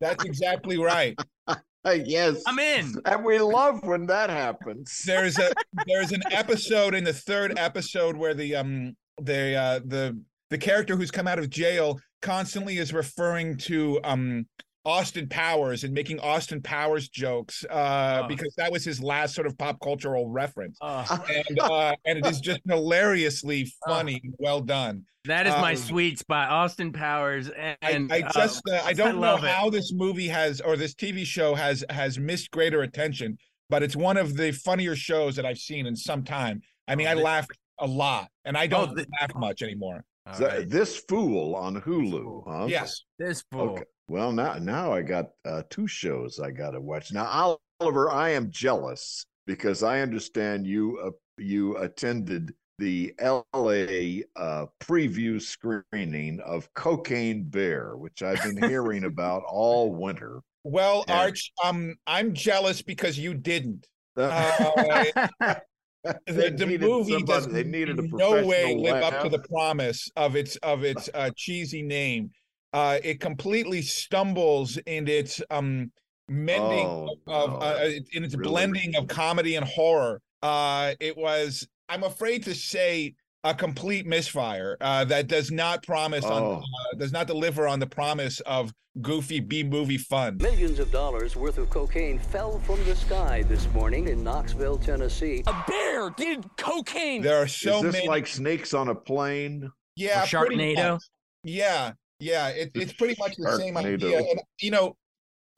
that's 0.00 0.24
exactly 0.24 0.78
right. 0.78 1.18
yes, 1.84 2.42
I'm 2.46 2.58
in. 2.58 2.94
and 3.04 3.24
we 3.24 3.38
love 3.38 3.84
when 3.84 4.06
that 4.06 4.30
happens. 4.30 5.02
there's 5.06 5.38
a 5.38 5.52
there's 5.86 6.12
an 6.12 6.22
episode 6.30 6.94
in 6.94 7.04
the 7.04 7.12
third 7.12 7.58
episode 7.58 8.16
where 8.16 8.34
the 8.34 8.56
um 8.56 8.96
the 9.20 9.54
uh 9.54 9.80
the 9.84 10.18
the 10.50 10.58
character 10.58 10.96
who's 10.96 11.10
come 11.10 11.26
out 11.28 11.38
of 11.38 11.50
jail 11.50 12.00
constantly 12.24 12.78
is 12.78 12.92
referring 12.92 13.56
to 13.58 14.00
um 14.02 14.46
Austin 14.86 15.26
Powers 15.30 15.82
and 15.84 15.94
making 15.94 16.18
Austin 16.20 16.60
Powers 16.60 17.08
jokes 17.08 17.64
uh 17.70 18.22
Oh. 18.24 18.28
because 18.28 18.52
that 18.56 18.70
was 18.72 18.84
his 18.84 19.00
last 19.02 19.34
sort 19.34 19.46
of 19.46 19.56
pop 19.56 19.78
cultural 19.80 20.28
reference 20.28 20.76
Uh, 20.80 21.06
and 21.48 21.58
uh 21.60 21.94
and 22.04 22.18
it 22.18 22.26
is 22.26 22.40
just 22.40 22.60
hilariously 22.68 23.72
funny 23.86 24.20
and 24.24 24.34
well 24.38 24.60
done 24.60 25.04
that 25.26 25.46
is 25.46 25.54
my 25.54 25.70
Um, 25.70 25.76
sweet 25.78 26.18
spot, 26.18 26.50
Austin 26.50 26.92
Powers. 26.92 27.48
And 27.80 28.12
I, 28.12 28.16
I 28.16 28.20
just 28.34 28.60
uh, 28.70 28.82
I 28.84 28.92
don't 28.92 29.14
know 29.14 29.20
love 29.22 29.42
it. 29.44 29.50
how 29.50 29.70
this 29.70 29.90
movie 29.94 30.28
has 30.28 30.60
or 30.60 30.76
this 30.76 30.94
TV 30.94 31.24
show 31.24 31.54
has 31.54 31.82
has 31.88 32.18
missed 32.18 32.50
greater 32.50 32.82
attention, 32.82 33.38
but 33.70 33.82
it's 33.82 33.96
one 33.96 34.18
of 34.18 34.36
the 34.36 34.52
funnier 34.52 34.94
shows 34.94 35.34
that 35.36 35.46
I've 35.46 35.56
seen 35.70 35.86
in 35.86 35.96
some 35.96 36.24
time. 36.24 36.60
I 36.86 36.94
mean, 36.94 37.06
Oh, 37.06 37.12
I 37.12 37.14
laughed 37.14 37.56
a 37.78 37.86
lot, 37.86 38.28
and 38.44 38.54
I 38.54 38.66
don't 38.66 38.94
th- 38.94 39.08
laugh 39.18 39.34
much 39.34 39.62
anymore. 39.62 40.04
That- 40.38 40.70
This 40.70 40.98
Fool 41.08 41.54
on 41.54 41.80
Hulu, 41.80 42.44
huh? 42.46 42.66
Yes. 42.68 43.02
This 43.18 43.44
fool. 43.52 43.70
Okay. 43.70 43.84
Well, 44.08 44.32
now 44.32 44.54
now 44.58 44.92
I 44.92 45.02
got 45.02 45.30
uh, 45.44 45.62
two 45.70 45.86
shows 45.86 46.38
I 46.38 46.50
got 46.50 46.72
to 46.72 46.80
watch. 46.80 47.12
Now, 47.12 47.56
Oliver, 47.80 48.10
I 48.10 48.30
am 48.30 48.50
jealous 48.50 49.24
because 49.46 49.82
I 49.82 50.00
understand 50.00 50.66
you 50.66 50.98
uh, 51.02 51.10
you 51.38 51.76
attended 51.78 52.52
the 52.78 53.14
LA 53.22 54.24
uh, 54.36 54.66
preview 54.82 55.40
screening 55.40 56.40
of 56.40 56.72
Cocaine 56.74 57.44
Bear, 57.44 57.96
which 57.96 58.22
I've 58.22 58.42
been 58.42 58.68
hearing 58.68 59.04
about 59.12 59.42
all 59.48 59.94
winter. 59.94 60.40
Well, 60.64 61.04
And- 61.08 61.18
Arch, 61.18 61.52
um, 61.62 61.94
I'm 62.06 62.34
jealous 62.34 62.82
because 62.82 63.18
you 63.18 63.34
didn't. 63.34 63.86
Uh, 64.16 65.10
Uh, 65.40 65.54
They 66.26 66.50
the, 66.50 66.56
the 66.56 66.66
needed 66.66 66.80
movie 66.82 67.22
does 67.22 67.44
somebody- 67.44 67.62
they 67.62 67.70
needed 67.78 67.98
a 67.98 68.02
in 68.02 68.10
no 68.10 68.44
way 68.46 68.76
live 68.76 69.02
up 69.02 69.22
to 69.22 69.28
the 69.28 69.38
promise 69.40 70.10
of 70.16 70.36
its 70.36 70.56
of 70.56 70.84
its 70.84 71.08
uh, 71.14 71.30
cheesy 71.36 71.82
name. 71.82 72.30
Uh, 72.72 72.98
it 73.02 73.20
completely 73.20 73.82
stumbles 73.82 74.76
in 74.86 75.06
its 75.08 75.40
um 75.50 75.90
mending 76.28 76.86
Oh, 76.86 77.16
of 77.26 77.50
no, 77.50 77.56
uh, 77.56 77.90
in 78.12 78.24
its 78.24 78.34
really 78.34 78.50
blending 78.50 78.96
of 78.96 79.06
comedy 79.08 79.56
and 79.56 79.64
horror. 79.66 80.20
Uh, 80.42 80.94
it 81.00 81.16
was, 81.16 81.66
I'm 81.88 82.02
afraid 82.02 82.44
to 82.44 82.54
say, 82.54 83.14
a 83.44 83.54
complete 83.54 84.06
misfire 84.06 84.76
uh, 84.80 85.04
that 85.04 85.26
does 85.28 85.50
not 85.50 85.82
promise 85.82 86.24
on 86.24 86.42
Oh. 86.42 86.56
uh, 86.62 86.96
does 86.98 87.12
not 87.12 87.26
deliver 87.26 87.68
on 87.68 87.78
the 87.78 87.86
promise 87.86 88.40
of 88.40 88.72
goofy 89.02 89.40
B 89.40 89.62
movie 89.62 89.98
fun. 89.98 90.38
Millions 90.38 90.78
of 90.78 90.90
dollars 90.90 91.36
worth 91.36 91.58
of 91.58 91.68
cocaine 91.68 92.18
fell 92.18 92.58
from 92.60 92.82
the 92.84 92.96
sky 92.96 93.42
this 93.42 93.66
morning 93.74 94.08
in 94.08 94.22
Knoxville, 94.24 94.78
Tennessee. 94.78 95.42
A 95.46 95.64
bear 95.68 96.10
did 96.10 96.44
cocaine. 96.56 97.20
There 97.20 97.36
are 97.42 97.46
so 97.48 97.76
Is 97.78 97.82
this 97.82 97.92
many. 97.92 98.08
like 98.08 98.26
snakes 98.26 98.72
on 98.72 98.88
a 98.88 98.94
plane? 98.94 99.70
Yeah, 99.96 100.22
Or 100.22 100.26
Sharknado? 100.26 100.92
much. 100.94 101.02
Yeah, 101.42 101.92
yeah. 102.20 102.48
It, 102.48 102.70
it's 102.74 102.92
pretty 102.94 103.16
much 103.18 103.34
the 103.36 103.56
same 103.58 103.76
idea. 103.76 104.18
And 104.20 104.40
you 104.60 104.70
know, 104.70 104.96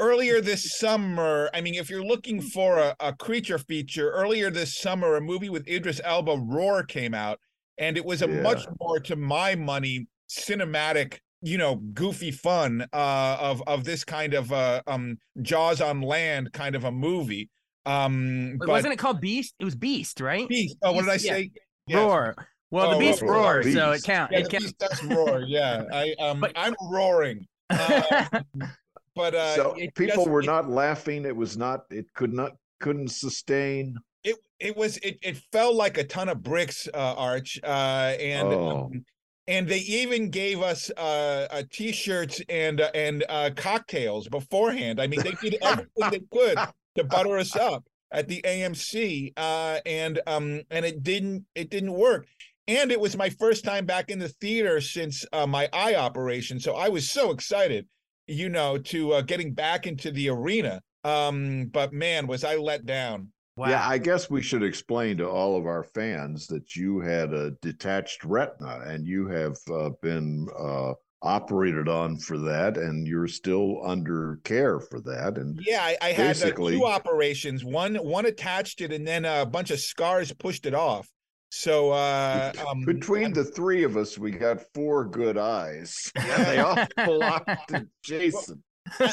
earlier 0.00 0.40
this 0.40 0.78
summer, 0.78 1.48
I 1.54 1.60
mean, 1.60 1.74
if 1.74 1.88
you're 1.88 2.04
looking 2.04 2.40
for 2.40 2.78
a, 2.78 2.96
a 3.00 3.12
creature 3.14 3.58
feature, 3.58 4.10
earlier 4.10 4.50
this 4.50 4.76
summer, 4.76 5.14
a 5.16 5.20
movie 5.20 5.50
with 5.50 5.68
Idris 5.68 6.00
Elba, 6.04 6.36
Roar, 6.38 6.82
came 6.82 7.14
out, 7.14 7.38
and 7.78 7.96
it 7.96 8.04
was 8.04 8.22
a 8.22 8.28
much 8.28 8.66
more, 8.80 8.98
to 9.00 9.16
my 9.16 9.54
money, 9.54 10.06
cinematic. 10.28 11.18
You 11.42 11.58
know, 11.58 11.76
goofy 11.76 12.30
fun 12.30 12.86
uh, 12.92 13.36
of 13.38 13.62
of 13.66 13.84
this 13.84 14.04
kind 14.04 14.32
of 14.34 14.52
uh, 14.52 14.82
um 14.86 15.18
Jaws 15.42 15.80
on 15.80 16.00
land 16.00 16.52
kind 16.52 16.74
of 16.74 16.84
a 16.84 16.90
movie. 16.90 17.50
Um, 17.84 18.52
Wait, 18.52 18.58
but 18.60 18.68
Wasn't 18.68 18.92
it 18.92 18.96
called 18.96 19.20
Beast? 19.20 19.54
It 19.60 19.64
was 19.64 19.76
Beast, 19.76 20.20
right? 20.20 20.48
Beast. 20.48 20.76
Oh, 20.82 20.92
what 20.92 21.02
did 21.02 21.10
I 21.10 21.14
Beast, 21.14 21.24
yeah. 21.26 21.32
say? 21.34 21.50
Yes. 21.86 21.96
Roar. 21.98 22.34
Well, 22.72 22.90
the 22.90 22.96
Oh, 22.96 22.98
Beast 22.98 23.22
roar. 23.22 23.32
roars, 23.34 23.72
so 23.72 23.92
it 23.92 24.02
counts. 24.02 24.32
Yeah, 24.32 24.38
It 24.40 24.48
counts. 24.50 24.64
beast 24.72 24.78
does 24.78 25.04
roar. 25.04 25.42
Yeah, 25.46 25.84
I 25.92 26.14
um, 26.18 26.40
But- 26.40 26.52
I'm 26.56 26.74
roaring. 26.90 27.46
Uh, 27.70 28.26
but 29.14 29.34
uh, 29.34 29.54
so 29.54 29.76
people 29.94 30.26
were 30.26 30.40
it- 30.40 30.46
not 30.46 30.68
laughing. 30.68 31.26
It 31.26 31.36
was 31.36 31.56
not. 31.56 31.84
It 31.90 32.06
could 32.14 32.32
not. 32.32 32.52
Couldn't 32.80 33.08
sustain. 33.12 33.94
It 34.26 34.36
it 34.58 34.76
was 34.76 34.96
it 34.98 35.18
it 35.22 35.36
felt 35.52 35.76
like 35.76 35.98
a 35.98 36.04
ton 36.04 36.28
of 36.28 36.42
bricks, 36.42 36.88
uh, 36.92 37.14
Arch. 37.16 37.60
Uh, 37.62 38.16
and 38.18 38.48
Oh. 38.48 38.68
um, 38.68 39.04
and 39.46 39.68
they 39.68 39.78
even 39.78 40.30
gave 40.30 40.60
us 40.60 40.90
uh, 40.96 41.46
uh 41.50 41.62
t-shirts 41.70 42.42
and 42.48 42.80
uh, 42.80 42.90
and 42.94 43.24
uh, 43.28 43.50
cocktails 43.54 44.28
beforehand. 44.28 45.00
I 45.00 45.06
mean, 45.06 45.22
they 45.22 45.36
did 45.40 45.58
everything 45.62 46.10
they 46.10 46.20
could 46.32 46.58
to 46.96 47.04
butter 47.04 47.38
us 47.38 47.54
up 47.54 47.84
at 48.10 48.26
the 48.26 48.40
AMC, 48.42 49.32
uh, 49.36 49.78
and 49.86 50.20
um 50.26 50.62
and 50.70 50.84
it 50.84 51.04
didn't 51.04 51.44
it 51.54 51.70
didn't 51.70 51.92
work. 51.92 52.26
And 52.66 52.90
it 52.90 52.98
was 52.98 53.16
my 53.16 53.30
first 53.30 53.64
time 53.64 53.86
back 53.86 54.10
in 54.10 54.18
the 54.18 54.28
theater 54.28 54.80
since 54.80 55.24
uh, 55.32 55.46
my 55.46 55.68
eye 55.72 55.94
operation, 55.94 56.58
so 56.58 56.74
I 56.74 56.88
was 56.88 57.08
so 57.08 57.30
excited, 57.30 57.86
you 58.26 58.48
know, 58.48 58.76
to 58.76 59.12
uh, 59.12 59.20
getting 59.20 59.54
back 59.54 59.86
into 59.86 60.10
the 60.10 60.30
arena. 60.30 60.82
Um, 61.04 61.66
but 61.66 61.92
man, 61.92 62.26
was 62.26 62.42
I 62.42 62.56
let 62.56 62.84
down. 62.84 63.30
Wow. 63.56 63.70
Yeah, 63.70 63.88
I 63.88 63.96
guess 63.96 64.28
we 64.28 64.42
should 64.42 64.62
explain 64.62 65.16
to 65.16 65.28
all 65.28 65.56
of 65.56 65.64
our 65.64 65.82
fans 65.82 66.46
that 66.48 66.76
you 66.76 67.00
had 67.00 67.32
a 67.32 67.52
detached 67.62 68.22
retina 68.22 68.80
and 68.86 69.06
you 69.06 69.28
have 69.28 69.56
uh, 69.72 69.90
been 70.02 70.46
uh, 70.58 70.92
operated 71.22 71.88
on 71.88 72.18
for 72.18 72.36
that, 72.38 72.76
and 72.76 73.06
you're 73.06 73.28
still 73.28 73.80
under 73.84 74.40
care 74.44 74.78
for 74.78 75.00
that. 75.00 75.38
And 75.38 75.58
Yeah, 75.66 75.82
I, 75.82 75.96
I 76.02 76.12
had 76.12 76.42
uh, 76.42 76.52
two 76.52 76.84
operations. 76.84 77.64
One 77.64 77.96
one 77.96 78.26
attached 78.26 78.82
it, 78.82 78.92
and 78.92 79.06
then 79.06 79.24
a 79.24 79.46
bunch 79.46 79.70
of 79.70 79.80
scars 79.80 80.32
pushed 80.32 80.66
it 80.66 80.74
off. 80.74 81.08
So 81.50 81.92
uh, 81.92 82.52
um, 82.68 82.84
between 82.84 83.32
the 83.32 83.44
three 83.44 83.84
of 83.84 83.96
us, 83.96 84.18
we 84.18 84.32
got 84.32 84.60
four 84.74 85.04
good 85.06 85.38
eyes. 85.38 86.10
And 86.14 86.46
they 86.46 86.58
all 86.58 86.76
belong 87.04 87.40
to 87.68 87.86
Jason. 88.02 88.62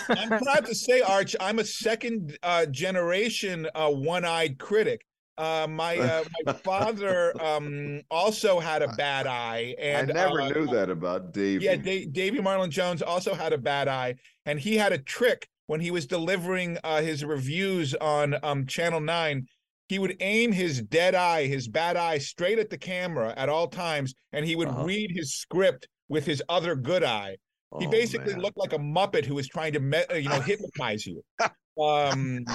I'm 0.09 0.29
proud 0.29 0.65
to 0.65 0.75
say, 0.75 1.01
Arch, 1.01 1.35
I'm 1.39 1.59
a 1.59 1.65
second 1.65 2.37
uh, 2.43 2.65
generation 2.67 3.67
uh, 3.75 3.89
one-eyed 3.89 4.57
critic. 4.59 5.05
Uh, 5.37 5.65
my 5.67 5.97
uh, 5.97 6.23
my 6.45 6.53
father 6.63 7.33
um, 7.43 8.01
also 8.11 8.59
had 8.59 8.83
a 8.83 8.87
bad 8.89 9.25
eye, 9.25 9.73
and 9.79 10.11
I 10.11 10.13
never 10.13 10.41
uh, 10.41 10.49
knew 10.49 10.67
that 10.67 10.89
about 10.91 11.33
Davey. 11.33 11.65
Yeah, 11.65 11.75
da- 11.75 12.05
Davey 12.05 12.39
Marlin-Jones 12.39 13.01
also 13.01 13.33
had 13.33 13.51
a 13.51 13.57
bad 13.57 13.87
eye, 13.87 14.13
and 14.45 14.59
he 14.59 14.77
had 14.77 14.93
a 14.93 14.99
trick 14.99 15.47
when 15.65 15.79
he 15.79 15.89
was 15.89 16.05
delivering 16.05 16.77
uh, 16.83 17.01
his 17.01 17.25
reviews 17.25 17.95
on 17.95 18.35
um, 18.43 18.67
Channel 18.67 18.99
Nine. 19.01 19.47
He 19.89 19.97
would 19.97 20.15
aim 20.19 20.51
his 20.51 20.81
dead 20.83 21.15
eye, 21.15 21.47
his 21.47 21.67
bad 21.67 21.97
eye, 21.97 22.19
straight 22.19 22.59
at 22.59 22.69
the 22.69 22.77
camera 22.77 23.33
at 23.35 23.49
all 23.49 23.67
times, 23.67 24.13
and 24.33 24.45
he 24.45 24.55
would 24.55 24.67
Uh-huh. 24.67 24.83
read 24.85 25.11
his 25.15 25.33
script 25.33 25.87
with 26.09 26.25
his 26.25 26.43
other 26.47 26.75
good 26.75 27.03
eye. 27.03 27.37
He 27.79 27.87
Oh, 27.87 27.89
basically 27.89 28.33
man. 28.33 28.41
looked 28.41 28.57
like 28.57 28.73
a 28.73 28.77
muppet 28.77 29.25
who 29.25 29.35
was 29.35 29.47
trying 29.47 29.73
to, 29.73 29.79
me- 29.79 30.03
uh, 30.11 30.15
you 30.15 30.29
know, 30.29 30.41
hypnotize 30.41 31.05
you. 31.05 31.23
Um, 31.75 32.45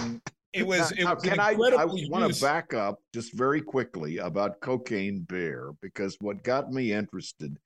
it 0.53 0.65
was. 0.65 0.93
Now- 0.97 1.11
it 1.11 1.15
was 1.17 1.25
can 1.25 1.41
I? 1.41 1.51
I 1.51 1.85
want 1.85 2.33
to 2.33 2.41
back 2.41 2.73
up 2.73 3.01
just 3.13 3.33
very 3.35 3.61
quickly 3.61 4.19
about 4.19 4.61
Cocaine 4.61 5.23
Bear 5.23 5.73
because 5.83 6.17
what 6.21 6.45
got 6.45 6.71
me 6.71 6.93
interested 6.93 7.57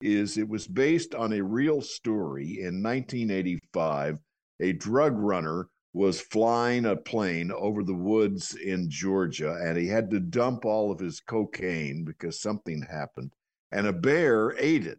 is 0.00 0.38
it 0.38 0.48
was 0.48 0.66
based 0.66 1.14
on 1.14 1.34
a 1.34 1.42
real 1.42 1.82
story 1.82 2.60
in 2.60 2.82
1985. 2.82 4.18
A 4.60 4.72
drug 4.72 5.18
runner 5.18 5.68
was 5.92 6.20
flying 6.22 6.86
a 6.86 6.96
plane 6.96 7.52
over 7.52 7.84
the 7.84 7.94
woods 7.94 8.54
in 8.54 8.88
Georgia 8.90 9.58
and 9.62 9.76
he 9.76 9.86
had 9.86 10.10
to 10.10 10.20
dump 10.20 10.64
all 10.64 10.90
of 10.90 10.98
his 10.98 11.20
cocaine 11.20 12.02
because 12.04 12.40
something 12.40 12.82
happened 12.90 13.32
and 13.72 13.86
a 13.86 13.92
bear 13.92 14.54
ate 14.58 14.86
it. 14.86 14.98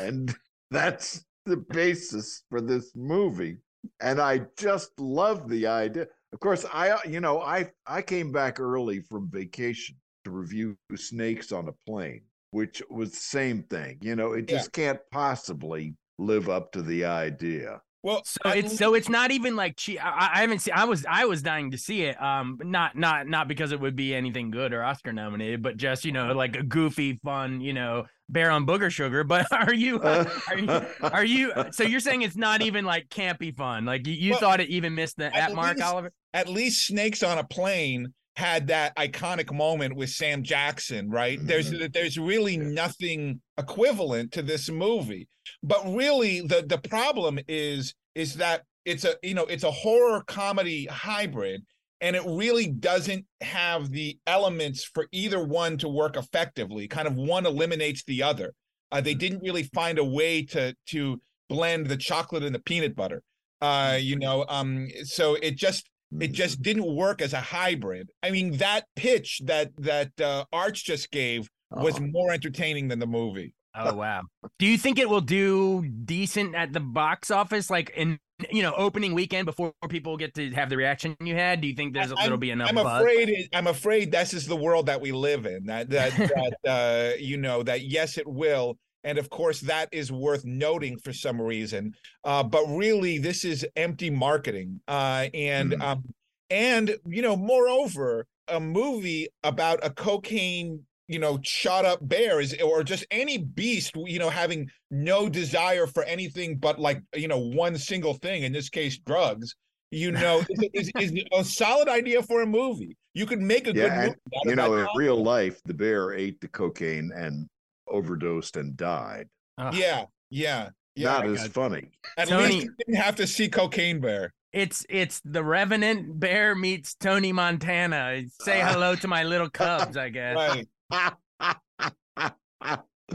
And 0.00 0.34
that's 0.70 1.24
the 1.46 1.56
basis 1.56 2.42
for 2.50 2.60
this 2.60 2.92
movie. 2.94 3.56
And 4.00 4.20
I 4.20 4.42
just 4.58 4.90
love 4.98 5.48
the 5.48 5.66
idea. 5.66 6.06
Of 6.32 6.40
course, 6.40 6.66
I 6.72 6.96
you 7.08 7.20
know, 7.20 7.40
I 7.40 7.70
I 7.86 8.02
came 8.02 8.32
back 8.32 8.60
early 8.60 9.00
from 9.00 9.30
vacation 9.30 9.96
to 10.24 10.30
review 10.32 10.76
Snakes 10.96 11.52
on 11.52 11.68
a 11.68 11.72
Plane, 11.88 12.22
which 12.50 12.82
was 12.90 13.10
the 13.12 13.16
same 13.16 13.62
thing. 13.64 13.98
You 14.02 14.16
know, 14.16 14.32
it 14.32 14.50
Yeah. 14.50 14.56
just 14.58 14.72
can't 14.72 14.98
possibly 15.12 15.94
live 16.18 16.48
up 16.48 16.72
to 16.72 16.82
the 16.82 17.04
idea. 17.04 17.80
Well, 18.02 18.22
So 18.24 18.38
I- 18.44 18.56
it's 18.56 18.76
so 18.76 18.94
it's 18.94 19.08
not 19.08 19.30
even 19.30 19.54
like 19.56 19.76
che- 19.76 19.98
I, 19.98 20.30
I 20.34 20.40
haven't 20.40 20.60
seen. 20.60 20.74
I 20.76 20.84
was 20.84 21.06
I 21.08 21.24
was 21.26 21.42
dying 21.42 21.70
to 21.72 21.78
see 21.78 22.02
it. 22.02 22.20
Um, 22.20 22.58
not 22.62 22.96
not 22.96 23.26
not 23.28 23.46
because 23.48 23.72
it 23.72 23.80
would 23.80 23.96
be 23.96 24.14
anything 24.14 24.50
good 24.50 24.72
or 24.72 24.82
Oscar 24.82 25.12
nominated, 25.12 25.62
but 25.62 25.76
just 25.76 26.04
you 26.04 26.12
know 26.12 26.32
like 26.32 26.56
a 26.56 26.62
goofy, 26.62 27.18
fun, 27.24 27.60
you 27.60 27.72
know, 27.72 28.06
bear 28.28 28.50
on 28.50 28.66
booger 28.66 28.90
sugar. 28.90 29.24
But 29.24 29.46
are 29.52 29.74
you 29.74 30.00
uh, 30.00 30.28
are 30.48 30.58
you 30.58 30.82
are 31.02 31.24
you? 31.24 31.52
So 31.72 31.84
you're 31.84 32.00
saying 32.00 32.22
it's 32.22 32.36
not 32.36 32.62
even 32.62 32.84
like 32.84 33.08
campy 33.08 33.54
fun? 33.54 33.84
Like 33.84 34.06
you, 34.06 34.14
you 34.14 34.30
Well, 34.32 34.40
thought 34.40 34.60
it 34.60 34.68
even 34.68 34.94
missed 34.94 35.16
the, 35.16 35.30
that 35.34 35.54
mark, 35.54 35.76
least- 35.76 35.88
Oliver? 35.88 36.12
at 36.34 36.48
least 36.48 36.86
Snakes 36.86 37.22
on 37.22 37.38
a 37.38 37.44
Plane 37.44 38.12
had 38.36 38.66
that 38.66 38.94
iconic 38.96 39.50
moment 39.52 39.96
with 39.96 40.10
Sam 40.10 40.42
Jackson, 40.42 41.10
right? 41.10 41.38
There's 41.40 41.72
mm-hmm. 41.72 41.86
there's 41.92 42.18
really 42.18 42.56
nothing 42.56 43.40
equivalent 43.56 44.32
to 44.32 44.42
this 44.42 44.68
movie. 44.68 45.28
But 45.62 45.82
really 45.86 46.42
the 46.42 46.64
the 46.66 46.78
problem 46.78 47.38
is 47.48 47.94
is 48.14 48.34
that 48.34 48.62
it's 48.84 49.04
a 49.04 49.14
you 49.22 49.34
know 49.34 49.44
it's 49.44 49.64
a 49.64 49.70
horror 49.70 50.22
comedy 50.26 50.86
hybrid 50.86 51.64
and 52.00 52.14
it 52.16 52.22
really 52.26 52.66
doesn't 52.68 53.24
have 53.40 53.90
the 53.90 54.18
elements 54.26 54.84
for 54.84 55.06
either 55.12 55.42
one 55.44 55.78
to 55.78 55.88
work 55.88 56.16
effectively. 56.16 56.86
Kind 56.88 57.08
of 57.08 57.14
one 57.16 57.46
eliminates 57.46 58.04
the 58.04 58.22
other. 58.22 58.52
Uh, 58.92 59.00
they 59.00 59.14
didn't 59.14 59.42
really 59.42 59.64
find 59.64 59.98
a 59.98 60.04
way 60.04 60.42
to 60.42 60.74
to 60.88 61.20
blend 61.48 61.86
the 61.86 61.96
chocolate 61.96 62.42
and 62.42 62.54
the 62.54 62.60
peanut 62.60 62.94
butter. 62.96 63.22
Uh, 63.60 63.96
you 64.00 64.16
know, 64.18 64.44
um, 64.48 64.88
so 65.04 65.34
it 65.34 65.56
just 65.56 65.88
it 66.20 66.32
just 66.32 66.62
didn't 66.62 66.86
work 66.94 67.20
as 67.22 67.32
a 67.32 67.40
hybrid. 67.40 68.10
I 68.22 68.30
mean, 68.30 68.56
that 68.58 68.84
pitch 68.94 69.40
that 69.44 69.70
that 69.78 70.20
uh, 70.20 70.44
Arch 70.52 70.84
just 70.84 71.10
gave 71.10 71.48
was 71.70 71.94
Uh-huh. 71.96 72.06
more 72.12 72.32
entertaining 72.32 72.88
than 72.88 72.98
the 73.00 73.06
movie. 73.06 73.54
Oh 73.74 73.94
wow. 73.94 74.22
Do 74.58 74.66
you 74.66 74.78
think 74.78 74.98
it 74.98 75.08
will 75.08 75.20
do 75.20 75.84
decent 76.04 76.54
at 76.54 76.72
the 76.72 76.80
box 76.80 77.30
office, 77.30 77.68
like 77.70 77.90
in 77.96 78.18
you 78.50 78.62
know 78.62 78.74
opening 78.76 79.14
weekend 79.14 79.46
before 79.46 79.72
people 79.88 80.16
get 80.16 80.34
to 80.34 80.50
have 80.52 80.68
the 80.68 80.76
reaction 80.76 81.16
you 81.20 81.34
had? 81.34 81.60
Do 81.60 81.68
you 81.68 81.74
think 81.74 81.94
there's 81.94 82.12
there'll 82.14 82.36
be 82.36 82.50
enough? 82.50 82.68
I'm 82.70 82.78
afraid. 82.78 83.28
It, 83.28 83.48
I'm 83.54 83.66
afraid 83.66 84.12
this 84.12 84.34
is 84.34 84.46
the 84.46 84.56
world 84.56 84.86
that 84.86 85.00
we 85.00 85.12
live 85.12 85.46
in. 85.46 85.64
That 85.66 85.90
that 85.90 86.12
that 86.62 86.70
uh, 86.70 87.16
you 87.18 87.36
know 87.36 87.62
that 87.62 87.82
yes, 87.82 88.18
it 88.18 88.26
will, 88.26 88.76
and 89.04 89.18
of 89.18 89.30
course 89.30 89.60
that 89.60 89.88
is 89.92 90.12
worth 90.12 90.44
noting 90.44 90.98
for 90.98 91.12
some 91.12 91.40
reason. 91.40 91.94
Uh, 92.24 92.42
but 92.42 92.64
really, 92.66 93.18
this 93.18 93.44
is 93.44 93.66
empty 93.76 94.10
marketing, 94.10 94.80
uh, 94.88 95.28
and 95.32 95.72
Mhm. 95.72 95.82
um, 95.82 96.04
and 96.50 96.96
you 97.06 97.22
know, 97.22 97.36
moreover, 97.36 98.26
a 98.48 98.60
movie 98.60 99.28
about 99.44 99.80
a 99.82 99.90
cocaine 99.90 100.84
you 101.08 101.18
know 101.18 101.38
shot 101.42 101.84
up 101.84 101.98
bear 102.02 102.40
is 102.40 102.54
or 102.62 102.82
just 102.82 103.06
any 103.10 103.38
beast 103.38 103.92
you 103.96 104.18
know 104.18 104.30
having 104.30 104.68
no 104.90 105.28
desire 105.28 105.86
for 105.86 106.02
anything 106.04 106.56
but 106.56 106.78
like 106.78 107.00
you 107.14 107.28
know 107.28 107.38
one 107.38 107.76
single 107.76 108.14
thing 108.14 108.42
in 108.42 108.52
this 108.52 108.68
case 108.68 108.98
drugs 108.98 109.54
you 109.90 110.10
know 110.12 110.42
is, 110.72 110.90
is, 110.98 111.12
is 111.14 111.24
a 111.32 111.44
solid 111.44 111.88
idea 111.88 112.22
for 112.22 112.42
a 112.42 112.46
movie 112.46 112.96
you 113.14 113.24
could 113.24 113.40
make 113.40 113.66
a 113.66 113.72
good 113.72 113.90
movie 113.92 114.04
and 114.04 114.14
you 114.44 114.56
know, 114.56 114.74
in 114.74 114.80
concept. 114.84 114.98
real 114.98 115.22
life, 115.22 115.58
the 115.64 115.72
bear 115.72 116.12
ate 116.12 116.38
the 116.42 116.48
cocaine 116.48 117.10
and 117.16 117.48
overdosed 117.88 118.56
and 118.58 118.76
died. 118.76 119.26
yeah 119.72 120.04
yeah 120.28 120.68
yeah 120.96 121.12
Not 121.12 121.24
I 121.24 121.28
as 121.28 121.46
funny. 121.48 121.88
at 122.18 122.28
Tony- 122.28 122.46
least 122.46 122.64
you 122.66 122.74
didn't 122.86 123.00
have 123.02 123.16
to 123.16 123.26
see 123.26 123.48
cocaine 123.48 124.00
bear 124.00 124.34
It's 124.52 124.84
it's 124.90 125.20
the 125.24 125.42
Revenant 125.44 126.18
Bear 126.20 126.54
meets 126.54 126.94
Tony 126.94 127.32
Montana. 127.32 128.22
Say 128.42 128.60
ah. 128.60 128.72
hello 128.72 128.96
to 128.96 129.08
my 129.08 129.22
little 129.22 129.48
cubs, 129.62 129.96
I 129.96 130.08
guess. 130.10 130.34
right 130.36 130.66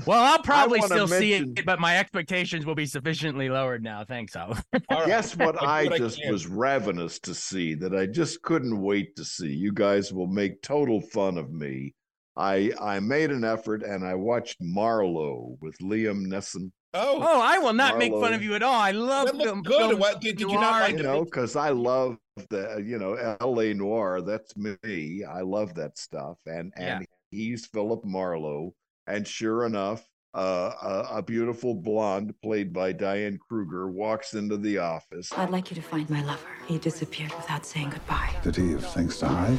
Well, 0.05 0.23
I'll 0.23 0.41
probably 0.41 0.79
wanna 0.79 0.93
still 0.95 1.07
see 1.07 1.33
it, 1.33 1.65
but 1.65 1.81
my 1.81 1.97
expectations 1.97 2.65
will 2.65 2.75
be 2.75 2.85
sufficiently 2.85 3.49
lowered 3.49 3.83
now. 3.83 4.05
Thanks, 4.05 4.31
so. 4.31 4.39
All 4.89 4.99
right. 4.99 5.05
Guess 5.05 5.35
what 5.35 5.61
I 5.61 5.79
I 5.79 5.87
do 5.87 5.93
I 5.95 5.97
just 5.97 6.21
was 6.29 6.47
ravenous 6.47 7.19
to 7.19 7.35
see 7.35 7.73
that 7.75 7.93
I 7.93 8.05
just 8.05 8.41
couldn't 8.41 8.79
wait 8.81 9.17
to 9.17 9.25
see. 9.25 9.49
You 9.53 9.73
guys 9.73 10.13
will 10.13 10.27
make 10.27 10.61
total 10.61 11.01
fun 11.01 11.37
of 11.37 11.51
me. 11.51 11.93
I 12.37 12.71
I 12.79 13.01
made 13.01 13.31
an 13.31 13.43
effort 13.43 13.83
and 13.83 14.05
I 14.05 14.15
watched 14.15 14.57
Marlowe 14.61 15.57
with 15.59 15.77
Liam 15.79 16.25
Neeson. 16.25 16.71
oh 16.93 17.19
Oh, 17.21 17.41
I 17.41 17.57
will 17.57 17.73
not 17.73 17.97
make 17.97 18.13
fun 18.13 18.33
of 18.33 18.41
you 18.41 18.55
at 18.55 18.63
all. 18.63 18.73
I 18.79 18.91
love 18.91 19.27
That 19.27 19.43
film. 19.43 19.61
good. 19.61 19.77
film 19.77 19.99
What- 19.99 20.21
did- 20.21 20.37
did 20.37 20.49
you 20.49 20.55
not 20.57 20.79
like 20.83 20.95
You 20.97 21.03
know, 21.03 21.25
because 21.25 21.57
I 21.57 21.71
love 21.71 22.15
the 22.49 22.81
you 22.83 22.97
know 22.97 23.15
L.A. 23.41 23.73
Noir. 23.73 24.21
That's 24.21 24.55
me. 24.55 25.25
I 25.25 25.41
love 25.41 25.75
that 25.75 25.97
stuff. 25.97 26.37
And 26.45 26.71
and 26.77 27.05
he's 27.31 27.65
Philip 27.65 28.05
Marlowe. 28.05 28.75
And 29.07 29.27
sure 29.27 29.65
enough, 29.65 30.05
uh, 30.33 30.71
a, 30.81 31.17
a 31.17 31.23
beautiful 31.23 31.73
blonde 31.73 32.33
played 32.41 32.71
by 32.71 32.91
Diane 32.93 33.39
Kruger 33.49 33.89
walks 33.89 34.33
into 34.33 34.57
the 34.57 34.77
office. 34.77 35.31
I'd 35.35 35.49
like 35.49 35.71
you 35.71 35.75
to 35.75 35.81
find 35.81 36.09
my 36.09 36.23
lover. 36.23 36.47
He 36.67 36.77
disappeared 36.77 37.33
without 37.35 37.65
saying 37.65 37.89
goodbye. 37.89 38.35
Did 38.43 38.55
he 38.55 38.71
have 38.71 38.93
things 38.93 39.17
to 39.19 39.27
hide? 39.27 39.57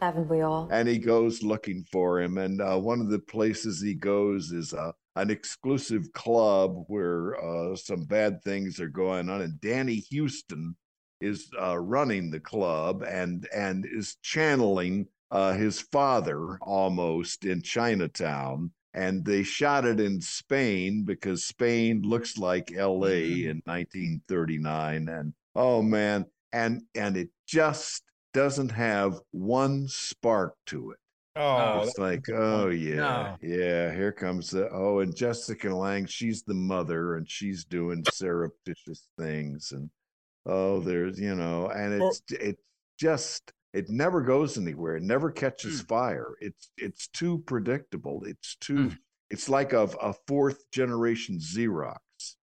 Haven't 0.00 0.28
we 0.28 0.40
all? 0.40 0.68
and 0.70 0.88
he 0.88 0.98
goes 0.98 1.42
looking 1.42 1.84
for 1.90 2.20
him. 2.20 2.38
And 2.38 2.60
uh, 2.60 2.78
one 2.78 3.00
of 3.00 3.10
the 3.10 3.18
places 3.18 3.80
he 3.82 3.94
goes 3.94 4.50
is 4.50 4.72
uh, 4.72 4.92
an 5.16 5.30
exclusive 5.30 6.10
club 6.12 6.84
where 6.86 7.36
uh, 7.42 7.76
some 7.76 8.04
bad 8.04 8.42
things 8.42 8.80
are 8.80 8.88
going 8.88 9.28
on. 9.28 9.42
And 9.42 9.60
Danny 9.60 10.02
Huston 10.10 10.74
is 11.20 11.50
uh, 11.60 11.78
running 11.78 12.30
the 12.30 12.40
club 12.40 13.02
and 13.02 13.46
and 13.54 13.84
is 13.84 14.16
channeling 14.22 15.06
uh, 15.30 15.52
his 15.52 15.80
father 15.80 16.58
almost 16.60 17.44
in 17.44 17.62
Chinatown. 17.62 18.72
And 18.92 19.24
they 19.24 19.44
shot 19.44 19.84
it 19.84 20.00
in 20.00 20.20
Spain 20.20 21.04
because 21.04 21.44
Spain 21.44 22.02
looks 22.02 22.36
like 22.36 22.72
L.A. 22.72 23.44
in 23.44 23.62
1939. 23.64 25.08
And 25.08 25.32
oh 25.54 25.80
man, 25.82 26.26
and 26.52 26.82
and 26.96 27.16
it 27.16 27.28
just 27.46 28.02
doesn't 28.34 28.70
have 28.70 29.20
one 29.30 29.86
spark 29.88 30.54
to 30.66 30.90
it. 30.90 30.98
oh 31.36 31.82
it's 31.82 31.98
like, 31.98 32.24
oh 32.30 32.68
yeah, 32.70 32.96
No. 32.96 33.36
yeah. 33.42 33.94
Here 33.94 34.10
comes 34.12 34.50
the 34.50 34.68
oh, 34.72 34.98
and 35.00 35.14
Jessica 35.14 35.72
Lange, 35.74 36.06
she's 36.06 36.42
the 36.42 36.54
mother, 36.54 37.14
and 37.14 37.30
she's 37.30 37.64
doing 37.64 38.04
surreptitious 38.12 39.06
things, 39.16 39.70
and 39.70 39.88
oh, 40.46 40.80
there's 40.80 41.18
you 41.20 41.36
know, 41.36 41.68
and 41.68 42.02
it's 42.02 42.22
it's 42.30 42.62
just 42.98 43.52
it 43.72 43.88
never 43.88 44.20
goes 44.22 44.58
anywhere. 44.58 44.96
It 44.96 45.02
never 45.02 45.30
catches 45.30 45.80
fire. 45.82 46.34
It's 46.40 46.70
it's 46.76 47.08
too 47.08 47.42
predictable. 47.46 48.22
It's 48.26 48.56
too. 48.56 48.74
Mm. 48.90 48.98
It's 49.30 49.48
like 49.48 49.72
a, 49.72 49.84
a 50.02 50.12
fourth 50.26 50.68
generation 50.72 51.38
Xerox. 51.38 51.98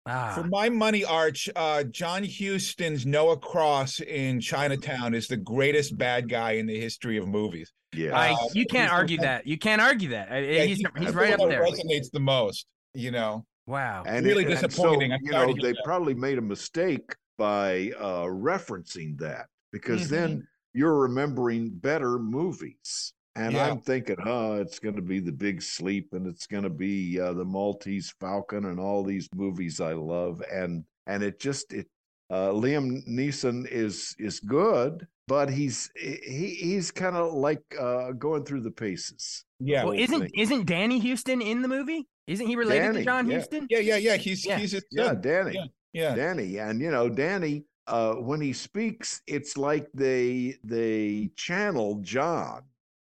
Ah, 0.05 0.33
For 0.35 0.43
my 0.43 0.67
money, 0.69 1.05
Arch, 1.05 1.47
uh, 1.55 1.83
John 1.83 2.25
Huston's 2.25 3.05
Noah 3.05 3.37
Cross 3.37 4.01
in 4.01 4.41
Chinatown 4.41 5.13
is 5.13 5.27
the 5.27 5.37
greatest 5.37 5.97
bad 5.97 6.27
guy 6.29 6.53
in 6.53 6.65
the 6.65 6.77
history 6.77 7.17
of 7.17 7.27
movies. 7.27 7.71
Yeah. 7.95 8.17
I, 8.17 8.33
uh, 8.33 8.37
you 8.53 8.65
can't 8.65 8.85
he's 8.85 8.89
the 8.89 8.95
argue 8.95 9.17
that. 9.19 9.47
You 9.47 9.57
can't 9.57 9.81
argue 9.81 10.09
that. 10.09 10.31
Uh, 10.31 10.35
Yeah, 10.35 10.63
he's 10.63 10.79
he- 10.79 10.85
he's 10.97 11.07
the 11.07 11.13
right 11.13 11.33
up 11.39 11.47
there. 11.47 11.63
Resonates 11.63 12.09
the 12.11 12.19
most, 12.19 12.65
you 12.95 13.11
know. 13.11 13.45
Wow. 13.65 14.03
and 14.05 14.25
really 14.25 14.43
it- 14.43 14.51
and 14.51 14.59
disappointing. 14.61 15.11
So, 15.11 15.17
you 15.21 15.31
know, 15.31 15.53
they 15.61 15.71
that. 15.71 15.81
probably 15.85 16.15
made 16.15 16.37
a 16.37 16.41
mistake 16.41 17.15
by 17.37 17.91
uh, 17.97 18.25
referencing 18.25 19.17
that 19.19 19.45
because 19.71 20.07
Mhm. 20.07 20.09
then 20.09 20.47
you're 20.73 20.95
remembering 20.99 21.69
better 21.69 22.19
movies. 22.19 23.13
And 23.35 23.53
Yeah. 23.53 23.71
I'm 23.71 23.79
thinking, 23.79 24.17
oh, 24.25 24.53
it's 24.53 24.77
going 24.79 24.95
to 24.95 25.01
be 25.01 25.19
The 25.19 25.31
Big 25.31 25.61
Sleep, 25.61 26.09
and 26.13 26.27
it's 26.27 26.45
going 26.45 26.63
to 26.63 26.69
be 26.69 27.19
uh, 27.19 27.33
The 27.33 27.45
Maltese 27.45 28.13
Falcon, 28.19 28.65
and 28.65 28.79
all 28.79 29.03
these 29.03 29.27
movies 29.33 29.81
I 29.81 29.93
love, 29.93 30.43
and 30.51 30.83
and 31.07 31.23
it 31.23 31.39
just 31.39 31.73
it. 31.73 31.87
Uh, 32.29 32.49
Liam 32.49 33.05
Neeson 33.07 33.67
is 33.69 34.15
is 34.19 34.39
good, 34.39 35.07
but 35.27 35.49
he's 35.49 35.89
he 35.99 36.57
he's 36.61 36.89
kind 36.91 37.15
of 37.15 37.33
like 37.33 37.61
uh, 37.79 38.11
going 38.11 38.45
through 38.45 38.61
the 38.61 38.71
paces. 38.71 39.45
Yeah. 39.59 39.83
Well, 39.83 39.93
isn't 39.93 40.19
thing. 40.21 40.31
isn't 40.37 40.65
Danny 40.65 40.99
Huston 40.99 41.41
in 41.41 41.61
the 41.61 41.67
movie? 41.67 42.07
Isn't 42.27 42.47
he 42.47 42.55
related 42.55 42.81
Danny, 42.83 42.99
to 42.99 43.03
John 43.05 43.29
yeah. 43.29 43.37
Huston? 43.37 43.67
Yeah, 43.69 43.79
yeah, 43.79 43.97
yeah. 43.97 44.15
He's 44.17 44.45
Yeah. 44.45 44.57
he's 44.59 44.71
his 44.71 44.85
Yeah. 44.91 45.13
Danny. 45.15 45.53
Yeah, 45.55 45.65
yeah. 45.91 46.15
Danny, 46.15 46.57
and 46.59 46.79
you 46.81 46.89
know, 46.91 47.09
Danny, 47.09 47.65
uh, 47.87 48.13
when 48.15 48.39
he 48.41 48.53
speaks, 48.53 49.21
it's 49.27 49.57
like 49.57 49.87
they 49.93 50.55
they 50.63 51.29
channel 51.35 51.99
John. 52.01 52.63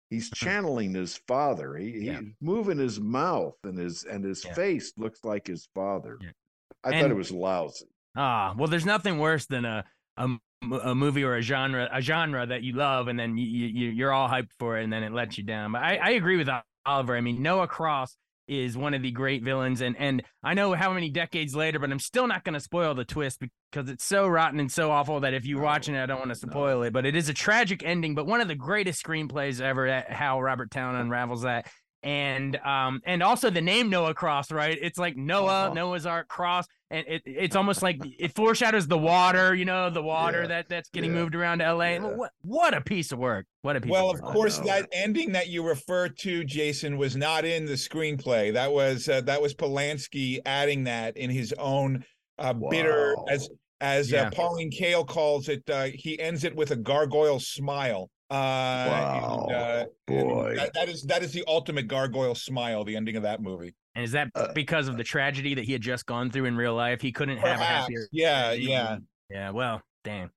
He's 0.09 0.29
channeling 0.31 0.93
his 0.93 1.17
father. 1.27 1.75
He, 1.75 2.05
Yeah. 2.05 2.21
He's 2.21 2.33
moving 2.41 2.77
his 2.77 2.99
mouth 2.99 3.55
and 3.63 3.77
his 3.77 4.03
and 4.05 4.23
his 4.23 4.45
Yeah. 4.45 4.53
face 4.53 4.93
looks 4.97 5.23
like 5.25 5.45
his 5.47 5.67
father. 5.75 6.17
Yeah. 6.21 6.29
I 6.83 7.01
thought 7.01 7.11
it 7.11 7.15
was 7.15 7.31
lousy. 7.31 7.87
Ah, 8.15 8.53
well, 8.57 8.67
there's 8.67 8.85
nothing 8.85 9.19
worse 9.19 9.45
than 9.47 9.65
a 9.65 9.83
a, 10.15 10.29
a 10.83 10.95
movie 10.95 11.23
or 11.23 11.35
a 11.35 11.41
genre 11.41 11.89
a 11.91 12.01
genre 12.01 12.45
that 12.45 12.63
you 12.63 12.73
love 12.73 13.07
and 13.09 13.19
then 13.19 13.37
you, 13.37 13.45
you 13.45 13.89
you're 13.89 14.13
all 14.13 14.29
hyped 14.29 14.51
for 14.59 14.77
it 14.79 14.83
and 14.83 14.93
then 14.93 15.03
it 15.03 15.11
lets 15.11 15.37
you 15.37 15.43
down. 15.43 15.73
But 15.73 15.83
I, 15.83 15.97
I 15.97 16.09
agree 16.11 16.37
with 16.37 16.49
Oliver. 16.85 17.15
I 17.17 17.21
mean, 17.21 17.41
Noah 17.41 17.67
Cross 17.67 18.15
is 18.47 18.77
one 18.77 18.93
of 18.93 19.01
the 19.01 19.11
great 19.11 19.43
villains, 19.43 19.81
and 19.81 19.95
and 19.97 20.23
I 20.43 20.53
know 20.53 20.73
how 20.73 20.93
many 20.93 21.09
decades 21.09 21.55
later, 21.55 21.79
but 21.79 21.91
I'm 21.91 21.99
still 21.99 22.27
not 22.27 22.43
going 22.43 22.53
to 22.53 22.59
spoil 22.59 22.95
the 22.95 23.05
twist 23.05 23.41
because 23.71 23.89
it's 23.89 24.03
so 24.03 24.27
rotten 24.27 24.59
and 24.59 24.71
so 24.71 24.91
awful 24.91 25.19
that 25.21 25.33
if 25.33 25.45
you're 25.45 25.61
watching 25.61 25.95
it, 25.95 26.01
I 26.01 26.05
don't 26.05 26.19
want 26.19 26.29
to 26.29 26.35
spoil 26.35 26.83
it. 26.83 26.93
But 26.93 27.05
it 27.05 27.15
is 27.15 27.29
a 27.29 27.33
tragic 27.33 27.83
ending, 27.83 28.15
but 28.15 28.25
one 28.25 28.41
of 28.41 28.47
the 28.47 28.55
greatest 28.55 29.03
screenplays 29.03 29.61
ever. 29.61 29.87
At 29.87 30.11
how 30.11 30.41
Robert 30.41 30.71
Towne 30.71 30.95
unravels 31.01 31.43
that. 31.43 31.69
And 32.07 32.55
um 32.63 33.01
and 33.05 33.21
also 33.21 33.49
the 33.49 33.59
name 33.61 33.89
Noah 33.89 34.13
Cross, 34.13 34.49
right? 34.53 34.77
It's 34.81 34.97
like 34.97 35.17
Noah, 35.17 35.65
Uh-huh. 35.65 35.73
Noah's 35.73 36.05
Ark 36.05 36.29
Cross, 36.29 36.67
and 36.89 37.05
it 37.05 37.21
it's 37.25 37.55
almost 37.57 37.81
like 37.81 37.97
it 38.17 38.33
foreshadows 38.33 38.87
the 38.87 38.97
water, 38.97 39.53
you 39.53 39.65
know, 39.65 39.89
the 39.89 40.01
water 40.01 40.43
Yeah. 40.43 40.47
that 40.47 40.69
that's 40.69 40.89
getting 40.89 41.11
Yeah. 41.13 41.17
moved 41.19 41.35
around 41.35 41.59
to 41.59 41.65
LA. 41.65 41.95
Yeah. 41.95 41.99
What 42.15 42.31
what 42.43 42.73
a 42.73 42.79
piece 42.79 43.11
of 43.11 43.19
work! 43.19 43.45
What 43.61 43.75
a 43.75 43.81
piece 43.81 43.91
Well, 43.91 44.09
of 44.09 44.21
of 44.21 44.21
course, 44.21 44.57
that 44.59 44.87
ending 44.93 45.33
that 45.33 45.49
you 45.49 45.67
refer 45.67 46.07
to, 46.07 46.45
Jason, 46.45 46.97
was 46.97 47.17
not 47.17 47.43
in 47.43 47.65
the 47.65 47.73
screenplay. 47.73 48.53
That 48.53 48.71
was 48.71 49.09
uh, 49.09 49.19
that 49.21 49.41
was 49.41 49.53
Polanski 49.53 50.39
adding 50.45 50.85
that 50.85 51.17
in 51.17 51.29
his 51.29 51.53
own 51.59 52.05
uh, 52.39 52.53
bitter, 52.53 53.17
as 53.29 53.49
as 53.81 54.09
Yeah. 54.11 54.27
uh, 54.27 54.31
Pauline 54.31 54.71
Kael 54.71 55.05
calls 55.05 55.49
it. 55.49 55.69
Uh, 55.69 55.87
he 55.93 56.17
ends 56.21 56.45
it 56.45 56.55
with 56.55 56.71
a 56.71 56.77
gargoyle 56.77 57.41
smile. 57.41 58.09
Uh, 58.29 58.33
Wow, 58.89 59.45
and, 59.49 59.55
uh, 59.55 59.85
boy. 60.05 60.55
that, 60.57 60.73
that 60.73 60.89
is 60.89 61.03
that 61.03 61.23
is 61.23 61.31
the 61.31 61.43
ultimate 61.47 61.87
gargoyle 61.87 62.35
smile. 62.35 62.83
The 62.83 62.95
ending 62.95 63.15
of 63.15 63.23
that 63.23 63.41
movie. 63.41 63.73
And 63.95 64.03
is 64.03 64.11
that 64.11 64.29
Uh, 64.35 64.51
because 64.53 64.87
of 64.87 64.97
the 64.97 65.03
tragedy 65.03 65.53
that 65.55 65.63
he 65.65 65.71
had 65.71 65.81
just 65.81 66.05
gone 66.05 66.29
through 66.29 66.45
in 66.45 66.55
real 66.57 66.75
life? 66.75 67.01
He 67.01 67.11
couldn't 67.11 67.37
have 67.37 67.59
a 67.59 67.63
happier. 67.63 68.07
Yeah, 68.11 68.51
yeah, 68.51 68.97
Yeah. 69.29 69.49
Well, 69.51 69.81
damn. 70.03 70.29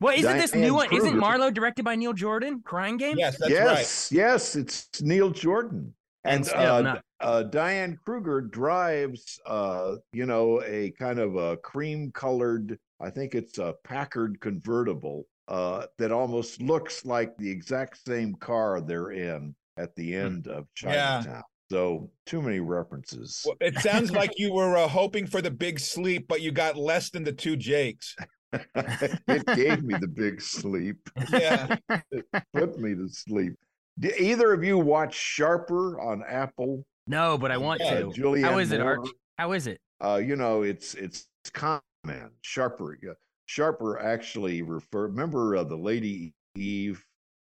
Well, 0.00 0.14
isn't 0.14 0.36
this 0.36 0.54
new 0.54 0.60
Diane 0.62 0.74
one? 0.74 0.86
Isn't 0.92 1.00
Kruger. 1.00 1.16
Marlowe 1.20 1.50
directed 1.50 1.84
by 1.84 1.96
Neil 1.96 2.12
Jordan? 2.12 2.60
Crying 2.64 2.96
Game. 2.98 3.16
yes, 3.16 3.38
that's 3.38 3.50
right. 3.52 3.60
yes, 3.78 4.12
yes, 4.12 4.56
it's 4.56 5.00
Neil 5.00 5.30
Jordan. 5.30 5.94
And 6.24 6.38
And, 6.38 6.46
still 6.46 6.58
uh, 6.74 6.80
not- 6.82 7.04
uh, 7.20 7.42
Diane 7.44 7.96
Kruger 8.04 8.40
drives, 8.42 9.40
uh, 9.46 9.96
you 10.12 10.26
know, 10.26 10.60
a 10.64 10.90
kind 10.98 11.18
of 11.18 11.36
a 11.36 11.56
cream 11.58 12.10
colored, 12.12 12.78
I 13.00 13.08
think 13.10 13.34
it's 13.34 13.56
a 13.58 13.74
Packard 13.84 14.40
convertible 14.40 15.26
uh, 15.48 15.86
that 15.98 16.12
almost 16.12 16.60
looks 16.60 17.04
like 17.04 17.36
the 17.36 17.50
exact 17.50 17.98
same 18.06 18.34
car 18.34 18.80
they're 18.80 19.10
in 19.12 19.54
at 19.76 19.94
the 19.96 20.14
end 20.14 20.46
of 20.48 20.66
Hmm. 20.80 20.88
Yeah. 20.88 21.20
Chinatown. 21.22 21.42
So, 21.70 22.10
too 22.26 22.40
many 22.42 22.60
references. 22.60 23.42
Well, 23.44 23.56
it 23.60 23.76
sounds 23.80 24.12
like 24.12 24.38
you 24.38 24.52
were 24.52 24.76
uh, 24.76 24.86
hoping 24.86 25.26
for 25.26 25.42
the 25.42 25.50
big 25.50 25.80
sleep, 25.80 26.28
but 26.28 26.40
you 26.40 26.52
got 26.52 26.76
less 26.76 27.10
than 27.10 27.24
the 27.24 27.32
two 27.32 27.56
Jakes. 27.56 28.14
it 28.52 29.46
gave 29.56 29.82
me 29.82 29.94
the 30.00 30.06
big 30.08 30.40
sleep. 30.40 30.98
Yeah. 31.32 31.76
it 32.12 32.24
put 32.54 32.78
me 32.78 32.94
to 32.94 33.08
sleep. 33.08 33.54
Did 33.98 34.20
either 34.20 34.52
of 34.52 34.62
you 34.62 34.78
watch 34.78 35.14
Sharper 35.14 35.98
on 36.00 36.22
Apple 36.28 36.84
No, 37.08 37.36
but 37.36 37.50
I 37.50 37.56
want 37.56 37.80
Uh, 37.82 37.98
to. 37.98 38.06
Julianne 38.10 38.42
How 38.44 38.58
is 38.58 38.70
it, 38.70 38.80
Moore. 38.80 38.98
Arch? 39.00 39.08
How 39.38 39.52
is 39.52 39.66
it? 39.66 39.80
Uh, 40.00 40.20
you 40.24 40.36
know, 40.36 40.62
it's 40.62 40.94
it's 40.94 41.26
con 41.52 41.80
man. 42.04 42.30
Sharper, 42.42 42.96
uh, 43.10 43.14
Sharper 43.46 43.98
actually 43.98 44.62
refer. 44.62 45.06
Remember 45.06 45.56
uh, 45.56 45.64
the 45.64 45.76
Lady 45.76 46.34
Eve 46.56 47.02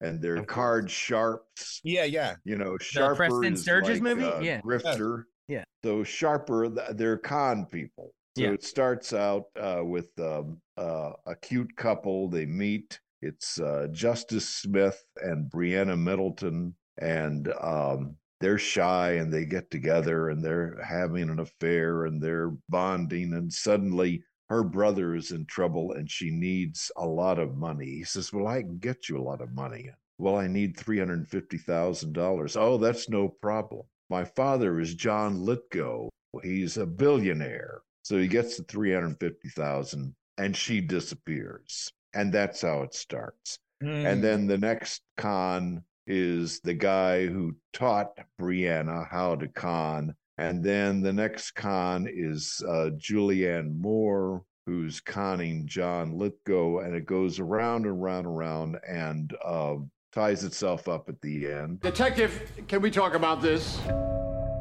and 0.02 0.22
their 0.22 0.44
card 0.44 0.92
sharps. 0.92 1.82
Yeah, 1.84 2.04
yeah. 2.04 2.36
You 2.44 2.58
know, 2.58 2.78
Sharper 2.80 3.24
The 3.26 3.30
Preston 3.30 3.58
Sturges 3.58 3.90
like, 3.90 4.02
movie? 4.04 4.24
uh, 4.24 4.40
Yeah. 4.42 4.62
grifter. 4.62 5.24
Yeah. 5.48 5.64
So 5.84 6.04
Sharper, 6.04 6.70
they're 6.70 7.18
con 7.18 7.66
people. 7.66 8.14
So 8.38 8.44
Yeah. 8.44 8.52
it 8.52 8.64
starts 8.64 9.14
out 9.14 9.46
uh, 9.60 9.82
with 9.84 10.12
um, 10.20 10.62
uh, 10.78 11.14
a 11.26 11.36
cute 11.36 11.76
couple. 11.76 12.30
They 12.30 12.46
meet. 12.46 13.00
It's 13.24 13.60
uh, 13.60 13.88
Justice 13.92 14.48
Smith 14.48 15.04
and 15.24 15.50
Briana 15.50 15.98
Middleton, 15.98 16.76
and 17.02 17.52
um, 17.60 18.16
they're 18.40 18.60
shy 18.60 19.14
and 19.14 19.34
they 19.34 19.46
get 19.46 19.72
together 19.72 20.30
and 20.30 20.44
they're 20.46 20.80
having 20.84 21.32
an 21.32 21.40
affair 21.40 22.06
and 22.06 22.22
they're 22.22 22.52
bonding. 22.70 23.34
And 23.34 23.52
suddenly 23.52 24.22
her 24.50 24.64
brother 24.64 25.16
is 25.16 25.32
in 25.32 25.46
trouble 25.46 25.94
and 25.94 26.10
she 26.10 26.30
needs 26.30 26.92
a 26.96 27.06
lot 27.06 27.40
of 27.40 27.58
money. 27.58 27.86
He 27.86 28.04
says, 28.04 28.32
Well, 28.32 28.48
I 28.48 28.62
can 28.62 28.78
get 28.78 29.10
you 29.10 29.18
a 29.18 29.24
lot 29.24 29.42
of 29.42 29.54
money. 29.54 29.90
Well, 30.18 30.38
I 30.38 30.48
need 30.48 30.78
$350,000. 30.78 32.58
Oh, 32.58 32.78
that's 32.78 33.10
no 33.10 33.28
problem. 33.28 33.84
My 34.10 34.24
father 34.24 34.80
is 34.80 34.96
John 34.96 35.42
Lithgow. 35.42 36.10
He's 36.44 36.78
a 36.78 36.86
billionaire. 36.86 37.82
So 38.04 38.18
he 38.18 38.28
gets 38.28 38.58
the 38.58 38.64
350,000 38.64 40.16
and 40.38 40.56
she 40.56 40.82
disappears. 40.82 41.92
And 42.14 42.34
that's 42.34 42.62
how 42.62 42.84
it 42.84 42.94
starts. 42.94 43.60
Mm. 43.84 44.12
And 44.12 44.24
then 44.24 44.48
the 44.48 44.58
next 44.58 45.02
con 45.18 45.84
is 46.08 46.62
the 46.62 46.74
guy 46.74 47.28
who 47.28 47.56
taught 47.74 48.18
Briana 48.40 49.08
how 49.08 49.36
to 49.36 49.48
con. 49.50 50.16
And 50.38 50.64
then 50.64 51.02
the 51.02 51.14
next 51.14 51.52
con 51.52 52.08
is 52.10 52.62
uh, 52.68 52.92
Julianne 52.98 53.76
Moore, 53.80 54.44
who's 54.66 55.00
conning 55.00 55.66
John 55.66 56.18
Lithgow. 56.18 56.80
And 56.80 56.96
it 56.96 57.06
goes 57.06 57.40
around 57.40 57.86
and 57.86 58.00
around 58.00 58.26
and 58.26 58.28
around 58.28 58.78
and 58.88 59.36
uh, 59.44 59.76
ties 60.12 60.44
itself 60.44 60.88
up 60.88 61.10
at 61.10 61.20
the 61.22 61.52
end. 61.52 61.80
Detective, 61.82 62.52
can 62.68 62.82
we 62.82 62.92
talk 62.92 63.16
about 63.16 63.42
this? 63.42 63.80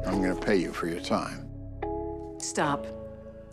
I'm 0.05 0.21
going 0.21 0.35
to 0.35 0.45
pay 0.45 0.55
you 0.55 0.71
for 0.71 0.87
your 0.87 1.01
time. 1.01 1.47
Stop. 2.39 2.87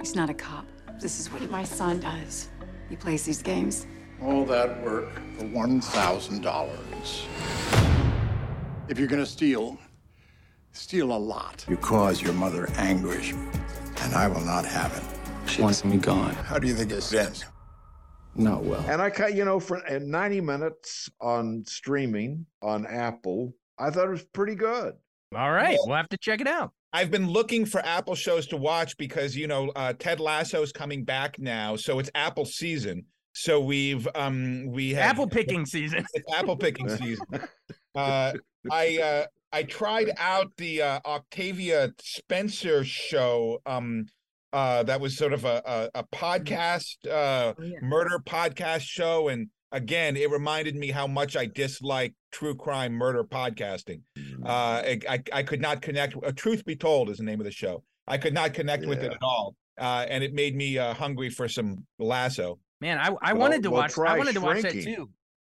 He's 0.01 0.15
not 0.15 0.31
a 0.31 0.35
cop. 0.35 0.67
This 1.01 1.19
is 1.19 1.31
what 1.33 1.51
my 1.51 1.65
son 1.65 2.01
does. 2.01 2.49
He 2.89 2.97
plays 2.97 3.25
these 3.25 3.43
games. 3.43 3.87
All 4.23 4.45
that 4.47 4.83
work 4.83 5.13
for 5.37 5.45
$1,000. 5.45 7.25
If 8.89 8.99
you're 8.99 9.09
going 9.09 9.25
to 9.25 9.31
steal, 9.31 9.79
steal 10.75 11.13
a 11.13 11.17
lot. 11.17 11.65
You 11.69 11.77
cause 11.77 12.21
your 12.21 12.35
mother 12.35 12.69
anguish, 12.77 13.33
and 13.33 14.15
I 14.15 14.29
will 14.29 14.45
not 14.45 14.65
have 14.65 14.95
it. 14.97 15.51
She 15.51 15.63
wants 15.63 15.85
me 15.85 15.97
gone. 15.97 16.35
How 16.35 16.59
do 16.59 16.67
you 16.67 16.75
think 16.75 16.91
this 16.91 17.13
ends? 17.15 17.45
Not 18.35 18.65
well. 18.65 18.85
And 18.89 19.01
I 19.01 19.11
cut, 19.11 19.35
you 19.35 19.45
know, 19.45 19.61
for 19.61 19.81
90 19.89 20.41
minutes 20.41 21.09
on 21.21 21.65
streaming 21.67 22.47
on 22.63 22.85
Apple, 22.87 23.55
I 23.79 23.91
thought 23.91 24.07
it 24.07 24.11
was 24.11 24.25
pretty 24.25 24.57
good. 24.57 24.95
All 25.35 25.53
right, 25.53 25.79
we'll 25.85 25.97
have 25.97 26.09
to 26.11 26.19
check 26.19 26.41
it 26.41 26.49
out. 26.49 26.73
I've 26.93 27.11
been 27.11 27.29
looking 27.29 27.67
for 27.67 27.85
Apple 27.85 28.15
shows 28.15 28.47
to 28.49 28.57
watch 28.57 28.97
because 28.97 29.37
you 29.37 29.49
know 29.49 29.71
uh, 29.75 29.95
Ted 29.95 30.21
is 30.21 30.73
coming 30.73 31.05
back 31.05 31.39
now, 31.41 31.75
so 31.75 31.99
it's 31.99 32.11
Apple 32.15 32.45
season. 32.45 33.05
So 33.33 33.59
we've 33.61 34.07
um 34.15 34.67
we 34.67 34.95
have 34.95 35.11
Apple 35.11 35.27
picking 35.27 35.67
season. 35.67 36.07
It's 36.15 36.33
apple 36.33 36.57
picking 36.57 36.89
season. 36.89 37.27
Uh, 37.97 38.33
I 38.73 38.99
uh, 38.99 39.27
I 39.55 39.63
tried 39.63 40.11
out 40.19 40.51
the 40.57 40.83
uh, 40.83 41.01
Octavia 41.07 41.93
Spencer 42.01 42.83
show. 42.83 43.61
Um, 43.65 44.07
uh, 44.53 44.83
that 44.83 45.01
was 45.01 45.17
sort 45.17 45.33
of 45.33 45.45
a 45.45 45.63
a, 45.95 46.01
a 46.01 46.05
podcast, 46.13 46.97
uh, 47.09 47.55
murder 47.81 48.19
podcast 48.19 48.81
show, 48.81 49.29
and 49.29 49.49
again, 49.71 50.17
it 50.17 50.29
reminded 50.29 50.75
me 50.75 50.91
how 50.91 51.07
much 51.07 51.37
I 51.37 51.47
dislike 51.47 52.15
true 52.33 52.57
crime 52.57 52.93
murder 52.95 53.23
podcasting. 53.23 54.01
Uh, 54.45 54.49
I, 54.49 54.99
I 55.09 55.23
I 55.33 55.43
could 55.45 55.61
not 55.61 55.83
connect. 55.83 56.17
Uh, 56.17 56.33
Truth 56.33 56.65
be 56.65 56.75
told, 56.75 57.09
is 57.09 57.19
the 57.19 57.25
name 57.25 57.41
of 57.41 57.45
the 57.45 57.53
show. 57.53 57.85
I 58.09 58.19
could 58.19 58.35
not 58.35 58.55
connect 58.55 58.87
with 58.87 59.05
it 59.05 59.13
at 59.13 59.23
all, 59.23 59.55
uh, 59.79 60.05
and 60.09 60.25
it 60.25 60.35
made 60.35 60.57
me 60.57 60.79
uh, 60.79 60.95
hungry 60.95 61.31
for 61.31 61.49
some 61.49 61.87
Lasso. 62.01 62.59
Man, 62.81 62.99
I, 62.99 63.11
I 63.23 63.33
Well- 63.33 63.43
wanted 63.43 63.63
to 63.63 63.71
well, 63.71 63.83
watch. 63.83 63.93
I 63.93 63.95
try 63.95 64.19
wanted 64.19 64.35
to 64.35 64.41
watch 64.41 64.63
that 64.63 64.73
too. 64.73 65.11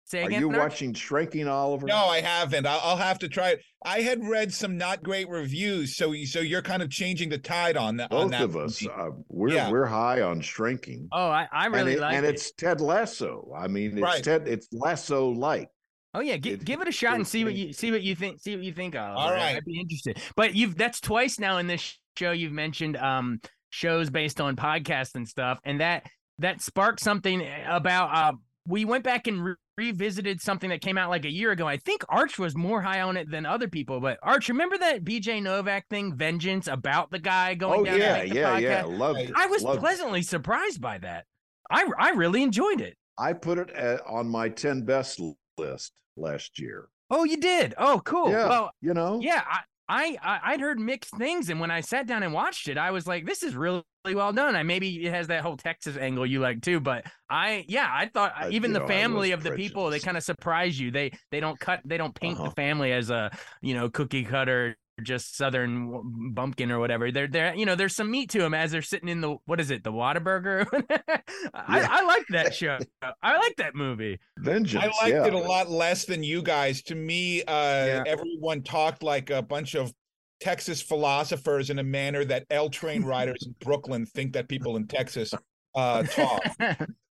Say 0.08 0.24
Are 0.24 0.30
you 0.30 0.48
Arch? 0.48 0.56
watching 0.58 0.94
Shrinking, 0.94 1.46
Oliver? 1.48 1.86
No, 1.86 1.96
I 2.06 2.22
haven't. 2.22 2.64
I'll, 2.66 2.80
I'll 2.82 2.96
have 2.96 3.18
to 3.18 3.28
try 3.28 3.50
it. 3.50 3.60
I 3.84 4.00
had 4.00 4.24
read 4.26 4.52
some 4.54 4.78
not 4.78 5.02
great 5.02 5.28
reviews, 5.28 5.96
so 5.96 6.12
you- 6.12 6.24
so 6.26 6.40
you're 6.40 6.62
kind 6.62 6.82
of 6.82 6.88
changing 6.90 7.28
the 7.28 7.36
tide 7.36 7.76
on 7.76 7.98
that. 7.98 8.10
on 8.10 8.22
Both 8.22 8.30
that 8.30 8.42
of 8.42 8.56
us. 8.56 8.86
Uh, 8.86 9.10
we're 9.28 9.50
Yeah. 9.50 9.70
we're 9.70 9.84
high 9.84 10.22
on 10.22 10.40
Shrinking. 10.40 11.08
Oh, 11.12 11.28
I, 11.28 11.46
I 11.52 11.66
really 11.66 11.80
and 11.80 11.88
it, 11.90 12.00
like 12.00 12.14
and 12.14 12.24
it. 12.24 12.34
it's 12.36 12.52
Ted 12.52 12.80
Lasso. 12.80 13.52
I 13.54 13.68
mean, 13.68 13.92
it's 13.92 14.00
Right. 14.00 14.24
Ted. 14.24 14.48
It's 14.48 14.66
Lasso 14.72 15.28
like. 15.28 15.68
Oh 16.14 16.20
yeah, 16.20 16.38
gi- 16.38 16.52
It- 16.52 16.64
give 16.64 16.80
it 16.80 16.88
a 16.88 16.92
shot 16.92 17.16
and 17.16 17.28
see 17.28 17.44
what 17.44 17.54
you 17.54 17.74
see 17.74 17.90
what 17.90 18.00
you 18.02 18.14
think. 18.14 18.40
See 18.40 18.56
what 18.56 18.64
you 18.64 18.72
think 18.72 18.94
of. 18.94 19.14
All 19.14 19.30
right. 19.30 19.56
I'd 19.56 19.64
be 19.66 19.78
interested. 19.78 20.18
But 20.36 20.54
you've 20.54 20.74
that's 20.76 21.00
twice 21.02 21.38
now 21.38 21.58
in 21.58 21.66
this 21.66 21.98
show 22.16 22.30
you've 22.32 22.52
mentioned 22.52 22.96
um 22.96 23.40
shows 23.68 24.08
based 24.08 24.40
on 24.40 24.56
podcasts 24.56 25.14
and 25.16 25.28
stuff, 25.28 25.58
and 25.64 25.82
that 25.82 26.06
that 26.38 26.62
sparked 26.62 27.00
something 27.00 27.46
about. 27.66 28.14
Uh, 28.16 28.36
we 28.66 28.86
went 28.86 29.04
back 29.04 29.26
and 29.26 29.44
re- 29.44 29.54
revisited 29.78 30.40
something 30.42 30.70
that 30.70 30.80
came 30.80 30.98
out 30.98 31.08
like 31.08 31.24
a 31.24 31.30
year 31.30 31.52
ago. 31.52 31.66
I 31.66 31.76
think 31.76 32.02
Arch 32.08 32.36
was 32.38 32.56
more 32.56 32.82
high 32.82 33.00
on 33.00 33.16
it 33.16 33.30
than 33.30 33.46
other 33.46 33.68
people. 33.68 34.00
But 34.00 34.18
Arch, 34.22 34.48
remember 34.48 34.76
that 34.76 35.04
BJ 35.04 35.40
Novak 35.40 35.86
thing, 35.88 36.14
Vengeance, 36.14 36.66
about 36.66 37.10
the 37.12 37.20
guy 37.20 37.54
going 37.54 37.80
Oh 37.80 37.84
down? 37.84 37.98
yeah, 37.98 38.22
yeah, 38.24 38.58
yeah. 38.58 38.82
podcast? 38.82 38.98
Loved 38.98 39.20
it. 39.20 39.32
I 39.36 39.46
was 39.46 39.62
Loved 39.62 39.78
it. 39.78 39.80
pleasantly 39.80 40.22
surprised 40.22 40.80
by 40.80 40.98
that. 40.98 41.24
I 41.70 41.88
I 41.98 42.10
really 42.10 42.42
enjoyed 42.42 42.80
it. 42.80 42.96
I 43.16 43.32
put 43.34 43.58
it 43.58 43.70
at, 43.70 44.00
on 44.06 44.28
my 44.28 44.48
ten 44.48 44.82
best 44.82 45.20
list 45.56 45.92
last 46.16 46.58
year. 46.58 46.88
Oh, 47.10 47.24
you 47.24 47.36
did? 47.38 47.74
Oh, 47.78 48.02
cool. 48.04 48.30
Yeah, 48.30 48.48
Well, 48.48 48.70
you 48.82 48.92
know. 48.94 49.18
Yeah, 49.22 49.42
I, 49.48 49.60
I 49.88 50.16
I- 50.22 50.40
I'd 50.52 50.60
heard 50.60 50.78
mixed 50.78 51.16
things, 51.16 51.48
and 51.50 51.60
when 51.60 51.70
I 51.70 51.80
sat 51.80 52.06
down 52.06 52.22
and 52.22 52.32
watched 52.32 52.68
it, 52.68 52.76
I 52.76 52.90
was 52.90 53.06
like, 53.06 53.24
"This 53.26 53.42
is 53.42 53.54
really 53.56 53.82
well 54.04 54.32
done." 54.32 54.54
I 54.56 54.62
maybe 54.62 55.06
it 55.06 55.10
has 55.10 55.28
that 55.28 55.42
whole 55.42 55.56
Texas 55.56 55.96
angle 55.96 56.26
you 56.26 56.40
like 56.40 56.60
too, 56.62 56.80
but 56.80 57.06
I 57.30 57.64
yeah, 57.68 57.88
I 57.90 58.06
thought 58.06 58.32
I- 58.36 58.50
even 58.50 58.72
the 58.72 58.80
know, 58.80 58.86
family 58.86 59.32
of 59.32 59.42
the 59.42 59.52
people 59.52 59.88
they 59.90 60.00
kind 60.00 60.16
of 60.16 60.22
surprise 60.22 60.78
you. 60.78 60.90
They 60.90 61.12
they 61.30 61.40
don't 61.40 61.58
cut 61.58 61.80
they 61.84 61.96
don't 61.96 62.14
paint 62.14 62.38
Uh-huh. 62.38 62.48
the 62.50 62.54
family 62.54 62.92
as 62.92 63.10
a 63.10 63.30
you 63.62 63.74
know 63.74 63.88
cookie 63.88 64.24
cutter 64.24 64.76
just 65.02 65.36
southern 65.36 66.32
bumpkin 66.34 66.70
or 66.70 66.78
whatever. 66.78 67.10
They're 67.10 67.28
there 67.28 67.54
you 67.54 67.66
know 67.66 67.74
there's 67.74 67.94
some 67.94 68.10
meat 68.10 68.30
to 68.30 68.38
them 68.38 68.54
as 68.54 68.70
they're 68.70 68.82
sitting 68.82 69.08
in 69.08 69.20
the 69.20 69.36
what 69.46 69.60
is 69.60 69.70
it 69.70 69.84
the 69.84 69.92
Whataburger. 69.92 70.66
I, 71.54 71.80
Yeah. 71.80 71.88
I 71.90 72.04
like 72.04 72.26
that 72.30 72.54
show. 72.54 72.78
I 73.22 73.38
like 73.38 73.56
that 73.56 73.74
movie. 73.74 74.18
Vengeance. 74.38 74.84
I 74.84 74.86
liked 75.04 75.14
yeah. 75.14 75.26
it 75.26 75.34
a 75.34 75.38
lot 75.38 75.70
less 75.70 76.04
than 76.04 76.22
you 76.22 76.42
guys. 76.42 76.82
To 76.82 76.94
me, 76.94 77.42
uh, 77.44 78.04
everyone 78.06 78.62
talked 78.62 79.02
like 79.02 79.30
a 79.30 79.42
bunch 79.42 79.74
of 79.74 79.92
Texas 80.40 80.80
philosophers 80.80 81.70
in 81.70 81.78
a 81.78 81.84
manner 81.84 82.24
that 82.24 82.46
L 82.50 82.68
train 82.68 83.04
riders 83.04 83.44
in 83.46 83.54
Brooklyn 83.60 84.06
think 84.06 84.32
that 84.34 84.48
people 84.48 84.76
in 84.76 84.86
Texas 84.86 85.32
uh, 85.74 86.02
talk. 86.04 86.42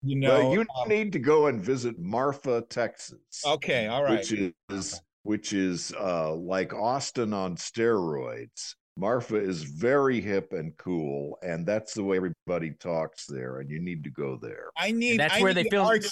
You 0.05 0.19
know, 0.19 0.39
Well, 0.41 0.55
you 0.55 0.61
um, 0.61 0.89
need 0.89 1.13
to 1.13 1.21
go 1.21 1.47
and 1.47 1.63
visit 1.63 1.99
Marfa, 1.99 2.63
Texas. 2.69 3.21
okay, 3.47 3.87
all 3.87 4.03
right. 4.03 4.19
Which 4.19 4.33
is 4.33 5.01
which 5.23 5.53
is 5.53 5.93
uh, 6.01 6.35
like 6.35 6.73
Austin 6.75 7.33
on 7.33 7.57
steroids. 7.57 8.75
Marfa 8.97 9.37
is 9.37 9.63
very 9.63 10.21
hip 10.21 10.53
and 10.53 10.77
cool, 10.77 11.39
and 11.43 11.65
that's 11.67 11.95
the 11.95 12.05
way 12.05 12.17
everybody 12.19 12.73
talks 12.79 13.25
there. 13.27 13.61
And 13.61 13.71
you 13.71 13.81
need 13.81 14.05
to 14.05 14.11
go 14.11 14.37
there. 14.41 14.67
I 14.77 14.91
need. 14.93 15.19
That's 15.21 15.35
I 15.35 15.41
where 15.41 15.55
they 15.55 15.63
need 15.63 15.71
filmed- 15.71 15.89
Arch, 15.89 16.05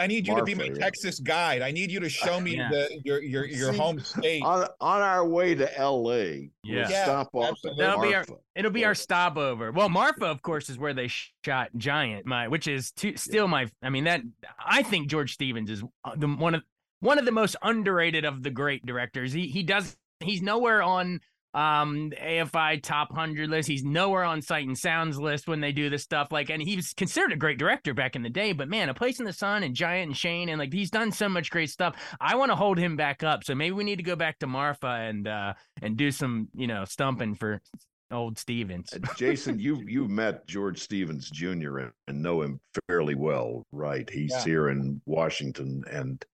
I 0.00 0.08
need 0.08 0.26
you 0.26 0.34
to 0.34 0.42
be 0.42 0.54
my 0.56 0.64
yeah. 0.64 0.74
Texas 0.74 1.20
guide. 1.20 1.62
I 1.62 1.70
need 1.70 1.92
you 1.92 2.00
to 2.00 2.08
show 2.08 2.40
me 2.40 2.56
Yeah. 2.56 2.70
the 2.70 3.00
your 3.04 3.22
your 3.22 3.44
your 3.46 3.70
See, 3.72 3.78
home 3.78 4.00
state. 4.00 4.42
On 4.42 4.66
on 4.80 5.00
our 5.02 5.24
way 5.28 5.54
to 5.54 5.78
L.A., 5.78 6.50
Yeah. 6.64 6.80
we'll 6.82 6.90
Yeah, 6.90 7.04
stop 7.04 7.28
off 7.34 7.44
at 7.44 7.50
absolutely. 7.50 7.84
That'll 7.84 8.00
be 8.02 8.14
our 8.14 8.24
Marfa. 8.26 8.34
it'll 8.56 8.70
be 8.72 8.84
our 8.84 8.94
stopover. 8.96 9.70
Well, 9.70 9.88
Marfa, 9.88 10.24
of 10.24 10.42
course, 10.42 10.68
is 10.70 10.76
where 10.78 10.94
they 10.94 11.06
shot 11.44 11.68
Giant, 11.76 12.26
my 12.26 12.48
which 12.48 12.66
is 12.66 12.90
too, 12.92 13.16
still 13.16 13.46
my. 13.46 13.68
I 13.80 13.90
mean 13.90 14.04
that 14.04 14.22
I 14.58 14.82
think 14.82 15.06
George 15.08 15.34
Stevens 15.34 15.70
is 15.70 15.84
uh, 16.04 16.16
the 16.16 16.26
one 16.26 16.56
of 16.56 16.62
one 17.04 17.18
of 17.18 17.24
the 17.26 17.32
most 17.32 17.54
underrated 17.62 18.24
of 18.24 18.42
the 18.42 18.50
great 18.50 18.84
directors. 18.86 19.32
He 19.32 19.46
he 19.46 19.62
does 19.62 19.96
he's 20.20 20.40
nowhere 20.42 20.82
on 20.82 21.20
um 21.52 22.10
AFI 22.20 22.82
top 22.82 23.10
100 23.10 23.48
list. 23.48 23.68
He's 23.68 23.84
nowhere 23.84 24.24
on 24.24 24.42
Sight 24.42 24.66
and 24.66 24.76
Sounds 24.76 25.18
list 25.20 25.46
when 25.46 25.60
they 25.60 25.70
do 25.70 25.88
this 25.90 26.02
stuff 26.02 26.32
like 26.32 26.50
and 26.50 26.60
he 26.62 26.74
was 26.76 26.92
considered 26.94 27.32
a 27.32 27.36
great 27.36 27.58
director 27.58 27.94
back 27.94 28.16
in 28.16 28.22
the 28.22 28.30
day, 28.30 28.52
but 28.52 28.68
man, 28.68 28.88
A 28.88 28.94
Place 28.94 29.20
in 29.20 29.24
the 29.24 29.32
Sun 29.32 29.62
and 29.62 29.74
Giant 29.76 30.08
and 30.08 30.16
Shane 30.16 30.48
and 30.48 30.58
like 30.58 30.72
he's 30.72 30.90
done 30.90 31.12
so 31.12 31.28
much 31.28 31.50
great 31.50 31.70
stuff. 31.70 31.94
I 32.20 32.34
want 32.36 32.50
to 32.50 32.56
hold 32.56 32.78
him 32.78 32.96
back 32.96 33.22
up. 33.22 33.44
So 33.44 33.54
maybe 33.54 33.72
we 33.72 33.84
need 33.84 33.96
to 33.96 34.02
go 34.02 34.16
back 34.16 34.38
to 34.40 34.46
Marfa 34.46 34.88
and 34.88 35.28
uh 35.28 35.52
and 35.82 35.96
do 35.96 36.10
some, 36.10 36.48
you 36.54 36.66
know, 36.66 36.84
stumping 36.84 37.34
for 37.36 37.60
old 38.10 38.38
Stevens. 38.38 38.92
Uh, 38.92 38.98
Jason, 39.16 39.58
you 39.58 39.80
you 39.86 40.08
met 40.08 40.46
George 40.48 40.80
Stevens 40.80 41.30
Jr. 41.30 41.78
and, 41.78 41.92
and 42.08 42.22
know 42.22 42.42
him 42.42 42.60
fairly 42.88 43.14
well, 43.14 43.64
right? 43.72 44.08
He's 44.10 44.30
Yeah. 44.32 44.44
here 44.44 44.68
in 44.70 45.00
Washington, 45.06 45.84
and 45.90 46.24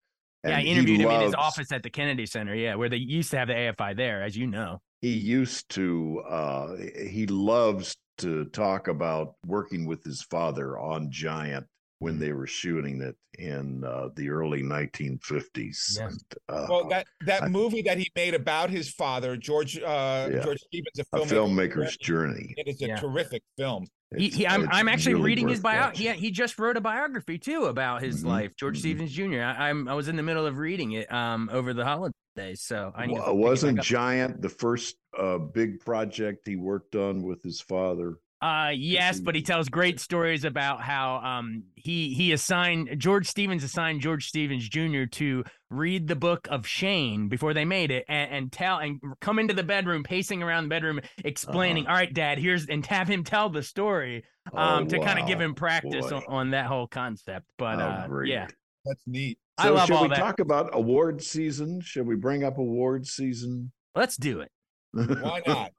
yeah, 0.44 0.56
I 0.58 0.60
interviewed 0.62 1.00
him 1.00 1.10
in 1.10 1.20
his 1.22 1.34
office 1.34 1.70
at 1.72 1.82
the 1.82 1.90
Kennedy 1.90 2.26
Center. 2.26 2.54
Yeah, 2.54 2.74
where 2.76 2.88
they 2.88 2.96
used 2.96 3.30
to 3.32 3.38
have 3.38 3.48
the 3.48 3.54
AFI 3.54 3.96
there, 3.96 4.22
as 4.22 4.36
you 4.36 4.46
know. 4.46 4.80
He 5.02 5.12
used 5.12 5.68
to. 5.70 6.22
Uh, 6.28 6.76
he 7.08 7.26
loves 7.26 7.96
to 8.18 8.44
talk 8.46 8.88
about 8.88 9.34
working 9.46 9.86
with 9.86 10.04
his 10.04 10.22
father 10.22 10.78
on 10.78 11.10
Giant 11.10 11.66
when 12.00 12.18
they 12.18 12.32
were 12.32 12.46
shooting 12.46 13.00
it 13.02 13.14
in 13.38 13.84
uh, 13.84 14.08
the 14.16 14.28
early 14.30 14.62
1950s. 14.62 15.96
Yeah. 15.98 16.06
And, 16.06 16.20
uh, 16.48 16.66
Well, 16.68 16.88
that 16.88 17.06
that 17.26 17.42
I- 17.44 17.48
movie 17.48 17.82
that 17.82 17.98
he 17.98 18.10
made 18.16 18.34
about 18.34 18.70
his 18.70 18.90
father, 18.90 19.36
George 19.36 19.78
uh, 19.78 20.28
Yeah. 20.32 20.42
George 20.42 20.60
Stevens, 20.60 20.98
a 20.98 21.02
a 21.16 21.20
filmmaker. 21.20 21.72
filmmaker's 21.74 21.96
journey. 21.98 22.54
It 22.56 22.68
is 22.68 22.80
a 22.82 22.88
Yeah. 22.88 22.96
terrific 23.00 23.42
film. 23.58 23.86
He, 24.16 24.28
he, 24.28 24.46
I'm, 24.46 24.68
I'm 24.70 24.88
actually 24.88 25.14
really 25.14 25.24
reading 25.26 25.48
his 25.48 25.60
bio. 25.60 25.86
watching. 25.86 26.06
Yeah, 26.06 26.12
he 26.14 26.30
just 26.30 26.58
wrote 26.58 26.76
a 26.76 26.80
biography 26.80 27.38
too 27.38 27.66
about 27.66 28.02
his 28.02 28.22
Mhm, 28.22 28.26
life, 28.26 28.56
George 28.56 28.76
mhm. 28.76 28.80
Stevens 28.80 29.12
Jr. 29.12 29.42
I, 29.42 29.70
I'm 29.70 29.88
I 29.88 29.94
was 29.94 30.08
in 30.08 30.16
the 30.16 30.22
middle 30.22 30.46
of 30.46 30.58
reading 30.58 30.92
it 30.92 31.12
um 31.12 31.48
over 31.52 31.72
the 31.74 31.84
holidays, 31.84 32.62
so 32.62 32.92
I 32.94 33.06
need 33.06 33.24
to 33.24 33.30
it 33.30 33.34
Wasn't. 33.36 33.80
Giant 33.80 34.42
the 34.42 34.48
first 34.48 34.96
uh, 35.16 35.38
big 35.38 35.80
project 35.80 36.46
he 36.46 36.56
worked 36.56 36.94
on 36.94 37.22
with 37.22 37.42
his 37.42 37.60
father? 37.60 38.18
Uh 38.42 38.70
yes, 38.74 39.20
but 39.20 39.34
he 39.34 39.42
tells 39.42 39.68
great 39.68 40.00
stories 40.00 40.44
about 40.44 40.80
how 40.80 41.16
um 41.18 41.64
he 41.74 42.14
he 42.14 42.32
assigned 42.32 42.88
George 42.98 43.26
Stevens 43.26 43.62
assigned 43.62 44.00
George 44.00 44.26
Stevens 44.26 44.66
Jr. 44.68 45.04
to 45.12 45.44
read 45.68 46.08
the 46.08 46.16
book 46.16 46.48
of 46.50 46.66
Shane 46.66 47.28
before 47.28 47.52
they 47.52 47.64
made 47.66 47.90
it 47.90 48.04
and, 48.08 48.32
and 48.32 48.52
tell 48.52 48.78
and 48.78 48.98
come 49.20 49.38
into 49.38 49.52
the 49.52 49.62
bedroom, 49.62 50.02
pacing 50.02 50.42
around 50.42 50.64
the 50.64 50.68
bedroom, 50.70 51.00
explaining, 51.24 51.84
Uh-huh. 51.84 51.92
"All 51.92 51.98
right, 52.00 52.12
Dad, 52.12 52.38
here's 52.38 52.66
and 52.66 52.84
have 52.86 53.08
him 53.08 53.24
tell 53.24 53.50
the 53.50 53.62
story 53.62 54.24
um 54.54 54.84
Oh, 54.84 54.86
to 54.86 54.98
kind 55.00 55.18
of 55.18 55.26
give 55.26 55.38
him 55.40 55.54
practice 55.54 56.10
on, 56.10 56.22
on 56.26 56.50
that 56.52 56.64
whole 56.66 56.86
concept. 56.86 57.44
But 57.58 57.78
How 57.78 57.86
uh 57.88 58.06
great. 58.08 58.30
yeah. 58.30 58.46
That's 58.86 59.02
neat. 59.06 59.38
I 59.58 59.64
So 59.66 59.74
love 59.74 59.86
should 59.88 59.96
all 59.96 60.02
we 60.04 60.08
that. 60.08 60.16
talk 60.16 60.40
about 60.40 60.70
award 60.72 61.22
season? 61.22 61.82
Should 61.82 62.06
we 62.06 62.16
bring 62.16 62.42
up 62.44 62.56
award 62.56 63.06
season? 63.06 63.70
Let's 63.94 64.16
do 64.16 64.40
it. 64.40 64.50
Why 64.92 65.42
not? 65.46 65.72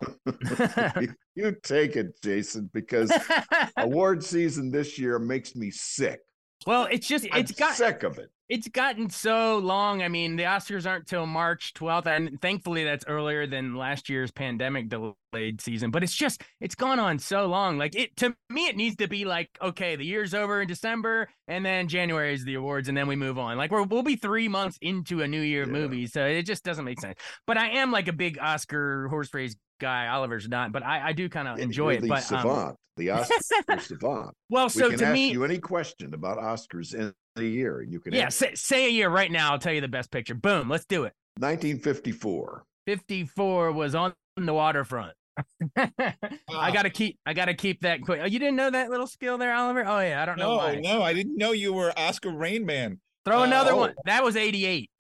you, 1.02 1.13
you 1.36 1.56
take 1.63 1.95
it, 1.95 2.21
Jason, 2.21 2.69
because 2.74 3.12
award 3.78 4.24
season 4.24 4.71
this 4.71 4.97
year 4.97 5.19
makes 5.19 5.56
me 5.56 5.71
sick. 5.71 6.21
well, 6.65 6.88
it's 6.91 7.08
just 7.08 7.28
I'm 7.32 7.41
it's 7.41 7.52
got 7.52 7.76
sick 7.76 8.04
of 8.04 8.17
it. 8.19 8.32
It's 8.51 8.67
gotten 8.67 9.09
so 9.09 9.59
long. 9.59 10.03
I 10.03 10.09
mean, 10.09 10.35
the 10.35 10.43
Oscars 10.43 10.85
aren't 10.85 11.07
till 11.07 11.25
March 11.25 11.73
12th, 11.73 12.05
and 12.05 12.41
thankfully 12.41 12.83
that's 12.83 13.05
earlier 13.07 13.47
than 13.47 13.75
last 13.75 14.09
year's 14.09 14.29
pandemic 14.29 14.89
delayed 14.89 15.61
season. 15.61 15.89
But 15.89 16.03
it's 16.03 16.13
just 16.13 16.43
it's 16.59 16.75
gone 16.75 16.99
on 16.99 17.17
so 17.17 17.45
long. 17.45 17.77
Like 17.77 17.95
it 17.95 18.13
to 18.17 18.35
me, 18.49 18.67
it 18.67 18.75
needs 18.75 18.97
to 18.97 19.07
be 19.07 19.23
like 19.23 19.49
okay, 19.61 19.95
the 19.95 20.03
year's 20.05 20.33
over 20.33 20.61
in 20.61 20.67
December, 20.67 21.29
and 21.47 21.65
then 21.65 21.87
January 21.87 22.33
is 22.33 22.43
the 22.43 22.55
awards, 22.55 22.89
and 22.89 22.97
then 22.97 23.07
we 23.07 23.15
move 23.15 23.39
on. 23.39 23.55
Like 23.55 23.71
we're, 23.71 23.83
we'll 23.83 24.03
be 24.03 24.17
three 24.17 24.49
months 24.49 24.77
into 24.81 25.21
a 25.21 25.27
new 25.29 25.41
year 25.41 25.63
of 25.63 25.69
Yeah. 25.69 25.73
movies, 25.75 26.11
so 26.11 26.25
it 26.25 26.43
just 26.43 26.65
doesn't 26.65 26.83
make 26.83 26.99
sense. 26.99 27.17
But 27.47 27.57
I 27.57 27.69
am 27.69 27.89
like 27.91 28.09
a 28.09 28.13
big 28.13 28.37
Oscar 28.37 29.07
horse 29.07 29.33
race 29.33 29.55
guy. 29.79 30.07
Oliver's 30.09 30.49
not, 30.49 30.73
but 30.73 30.83
I, 30.83 31.07
I 31.07 31.13
do 31.13 31.29
kind 31.29 31.47
of 31.47 31.57
enjoy 31.57 31.93
it. 31.93 32.01
The 32.01 32.09
But 32.09 32.29
um, 32.33 32.41
savant, 32.41 32.75
the 32.97 33.11
Oscar 33.11 33.79
savant. 33.79 34.35
well, 34.49 34.65
we 34.65 34.69
so 34.71 34.89
can 34.89 34.99
to 34.99 35.05
ask 35.05 35.13
me, 35.13 35.31
you 35.31 35.45
any 35.45 35.59
question 35.59 36.13
about 36.13 36.37
Oscars 36.37 36.93
in 36.93 37.13
a 37.37 37.43
year, 37.43 37.81
you 37.81 37.99
can 37.99 38.13
yeah, 38.13 38.29
say, 38.29 38.53
say 38.55 38.85
a 38.85 38.89
year 38.89 39.09
right 39.09 39.31
now. 39.31 39.51
I'll 39.51 39.59
tell 39.59 39.73
you 39.73 39.81
the 39.81 39.87
best 39.87 40.11
picture. 40.11 40.35
Boom, 40.35 40.69
let's 40.69 40.85
do 40.85 41.03
it. 41.03 41.13
1954. 41.39 42.65
54 42.87 43.71
was 43.71 43.95
on 43.95 44.13
the 44.35 44.53
waterfront. 44.53 45.13
I 45.77 46.13
ah. 46.49 46.71
gotta 46.71 46.89
keep 46.89 47.17
I 47.25 47.33
gotta 47.33 47.53
keep 47.53 47.81
that 47.81 48.01
quick. 48.01 48.19
Oh, 48.21 48.25
you 48.25 48.37
didn't 48.37 48.57
know 48.57 48.69
that 48.69 48.89
little 48.89 49.07
skill 49.07 49.37
there, 49.37 49.53
Oliver? 49.53 49.85
Oh 49.87 49.99
yeah, 49.99 50.21
I 50.21 50.25
don't 50.25 50.37
know 50.37 50.51
No, 50.51 50.57
why. 50.57 50.75
no, 50.75 51.01
I 51.01 51.13
didn't 51.13 51.37
know 51.37 51.51
you 51.51 51.73
were 51.73 51.97
Oscar 51.97 52.31
Rain 52.31 52.65
Man. 52.65 52.99
Throw 53.25 53.43
another 53.43 53.71
Oh. 53.71 53.77
one. 53.77 53.93
That 54.05 54.23
was 54.23 54.35
88. 54.35 54.89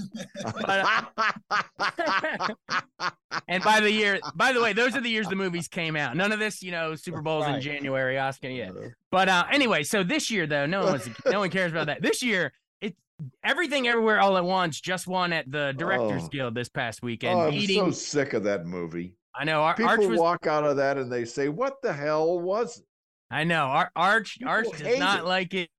and 3.48 3.64
by 3.64 3.80
the 3.80 3.92
year, 3.92 4.20
by 4.36 4.54
the 4.54 4.62
way, 4.62 4.74
those 4.74 4.96
are 4.96 5.02
the 5.02 5.10
years 5.10 5.28
the 5.28 5.36
movies 5.36 5.68
came 5.68 5.96
out. 5.96 6.16
None 6.16 6.32
of 6.32 6.40
this, 6.40 6.62
you 6.62 6.72
know, 6.72 6.96
Super 6.96 7.22
Bowls 7.22 7.46
in 7.48 7.62
January, 7.62 8.18
Oscar 8.18 8.50
yet. 8.50 8.72
But 9.12 9.30
uh 9.30 9.46
anyway, 9.52 9.84
so 9.84 10.04
this 10.04 10.30
year 10.30 10.48
though, 10.48 10.66
no 10.66 10.84
one 10.84 10.92
wants 10.94 11.10
no 11.26 11.40
one 11.40 11.50
cares 11.50 11.72
about 11.72 11.88
that. 11.88 12.02
This 12.02 12.22
year, 12.24 12.52
it's 12.82 12.98
everything 13.44 13.88
everywhere 13.88 14.20
all 14.20 14.38
at 14.38 14.44
once 14.44 14.80
just 14.82 15.08
won 15.08 15.34
at 15.34 15.50
the 15.52 15.74
Directors 15.78 16.24
Oh. 16.26 16.30
Guild 16.30 16.56
this 16.56 16.70
past 16.70 17.02
weekend. 17.02 17.40
oh, 17.40 17.46
I'm 17.48 17.52
beating, 17.52 17.86
so 17.86 17.92
sick 17.92 18.34
of 18.34 18.44
that 18.44 18.66
movie. 18.66 19.16
I 19.36 19.44
know 19.44 19.62
Ar- 19.62 19.76
People 19.76 19.92
Arch 19.92 20.06
was 20.06 20.20
walk 20.20 20.48
out 20.48 20.64
of 20.64 20.78
that 20.78 20.98
and 20.98 21.12
they 21.12 21.24
say, 21.24 21.48
"What 21.48 21.76
the 21.84 21.94
hell 21.94 22.40
was 22.40 22.80
it?" 22.80 22.86
I 23.30 23.44
know. 23.44 23.66
Ar- 23.66 23.92
Arch 23.96 24.38
People 24.40 24.52
Arch 24.52 24.68
does 24.78 25.00
not 25.00 25.20
it. 25.20 25.26
like 25.26 25.54
it. 25.54 25.70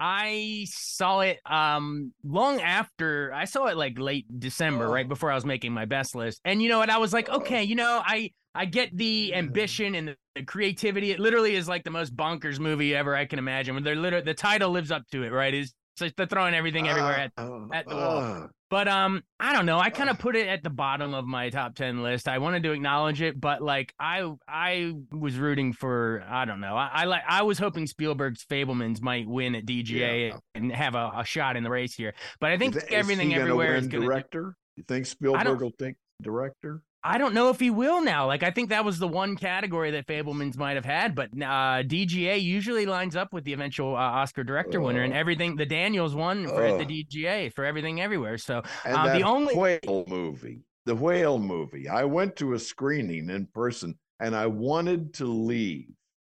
I 0.00 0.66
saw 0.68 1.20
it 1.20 1.38
um 1.46 2.12
long 2.24 2.60
after 2.60 3.32
I 3.32 3.44
saw 3.44 3.66
it 3.66 3.76
like 3.76 3.98
late 3.98 4.26
December, 4.38 4.86
Oh. 4.86 4.92
right 4.92 5.08
before 5.08 5.30
I 5.30 5.34
was 5.34 5.44
making 5.44 5.72
my 5.72 5.84
best 5.84 6.14
list. 6.14 6.40
And 6.44 6.62
you 6.62 6.68
know 6.68 6.78
what? 6.78 6.90
I 6.90 6.98
was 6.98 7.12
like, 7.12 7.28
okay, 7.28 7.64
you 7.64 7.74
know, 7.74 8.02
I 8.04 8.30
I 8.54 8.64
get 8.64 8.96
the 8.96 9.34
ambition 9.34 9.94
and 9.94 10.08
the, 10.08 10.16
the 10.34 10.42
creativity. 10.44 11.10
It 11.12 11.20
literally 11.20 11.54
is 11.54 11.68
like 11.68 11.84
the 11.84 11.90
most 11.90 12.16
bonkers 12.16 12.58
movie 12.58 12.94
ever 12.94 13.14
I 13.14 13.24
can 13.24 13.38
imagine. 13.38 13.74
When 13.74 13.84
they're 13.84 13.94
literally 13.96 14.24
the 14.24 14.34
title 14.34 14.70
lives 14.70 14.90
up 14.90 15.02
to 15.12 15.22
it, 15.22 15.30
right? 15.30 15.54
Is 15.54 15.74
like 16.00 16.16
they're 16.16 16.26
throwing 16.26 16.54
everything 16.54 16.88
everywhere 16.88 17.16
at 17.18 17.32
Ah, 17.36 17.66
at 17.72 17.88
the 17.88 17.94
wall. 17.94 18.18
ah. 18.22 18.46
But 18.70 18.86
um, 18.86 19.22
I 19.40 19.54
don't 19.54 19.64
know. 19.64 19.78
I 19.78 19.88
kind 19.88 20.10
of 20.10 20.18
put 20.18 20.36
it 20.36 20.46
at 20.46 20.62
the 20.62 20.68
bottom 20.68 21.14
of 21.14 21.24
my 21.24 21.48
top 21.48 21.74
ten 21.74 22.02
list. 22.02 22.28
I 22.28 22.36
wanted 22.36 22.62
to 22.64 22.72
acknowledge 22.72 23.22
it, 23.22 23.40
but 23.40 23.62
like 23.62 23.94
I 23.98 24.30
I 24.46 24.92
was 25.10 25.36
rooting 25.38 25.72
for 25.72 26.22
I 26.28 26.44
don't 26.44 26.60
know. 26.60 26.76
I, 26.76 26.90
I 26.92 27.04
like 27.06 27.22
I 27.26 27.42
was 27.42 27.58
hoping 27.58 27.86
Spielberg's 27.86 28.44
Fabelmans 28.44 29.00
might 29.00 29.26
win 29.26 29.54
at 29.54 29.64
DGA 29.64 30.28
Yeah. 30.28 30.38
and 30.54 30.70
have 30.70 30.94
a, 30.94 31.10
a 31.16 31.24
shot 31.24 31.56
in 31.56 31.64
the 31.64 31.70
race 31.70 31.94
here. 31.94 32.12
But 32.40 32.50
I 32.50 32.58
think 32.58 32.76
Is- 32.76 32.82
is 32.84 32.88
everything 32.92 33.30
he 33.30 33.36
everywhere 33.36 33.76
is 33.76 33.86
going 33.88 34.02
to. 34.02 34.06
director. 34.06 34.54
You 34.76 34.84
think 34.86 35.06
Spielberg 35.06 35.60
will 35.62 35.72
think 35.78 35.96
director? 36.22 36.82
I 37.08 37.16
don't 37.16 37.32
know 37.32 37.48
if 37.48 37.58
he 37.58 37.70
will 37.70 38.02
now. 38.02 38.26
Like 38.26 38.42
I 38.42 38.50
think 38.50 38.68
that 38.68 38.84
was 38.84 38.98
the 38.98 39.08
one 39.08 39.34
category 39.34 39.90
that 39.92 40.06
Fabelmans 40.06 40.58
might 40.58 40.76
have 40.76 40.84
had, 40.84 41.14
but 41.14 41.30
uh, 41.32 41.82
DGA 41.82 42.42
usually 42.42 42.84
lines 42.84 43.16
up 43.16 43.32
with 43.32 43.44
the 43.44 43.54
eventual 43.54 43.96
uh, 43.96 44.00
Oscar 44.00 44.44
director 44.44 44.78
winner 44.82 45.02
and 45.02 45.14
everything. 45.14 45.56
The 45.56 45.64
Daniels 45.64 46.14
won 46.14 46.46
for, 46.46 46.62
at 46.62 46.78
the 46.78 46.84
DGA 46.84 47.54
for 47.54 47.64
everything 47.64 48.02
everywhere. 48.02 48.36
So 48.36 48.62
uh, 48.84 49.16
the 49.16 49.22
only 49.22 49.54
whale 49.54 50.04
movie, 50.06 50.60
the 50.84 50.94
whale 50.94 51.38
movie. 51.38 51.88
I 51.88 52.04
went 52.04 52.36
to 52.36 52.52
a 52.52 52.58
screening 52.58 53.30
in 53.30 53.46
person, 53.46 53.98
and 54.20 54.36
I 54.36 54.46
wanted 54.46 55.14
to 55.14 55.24
leave. 55.24 55.86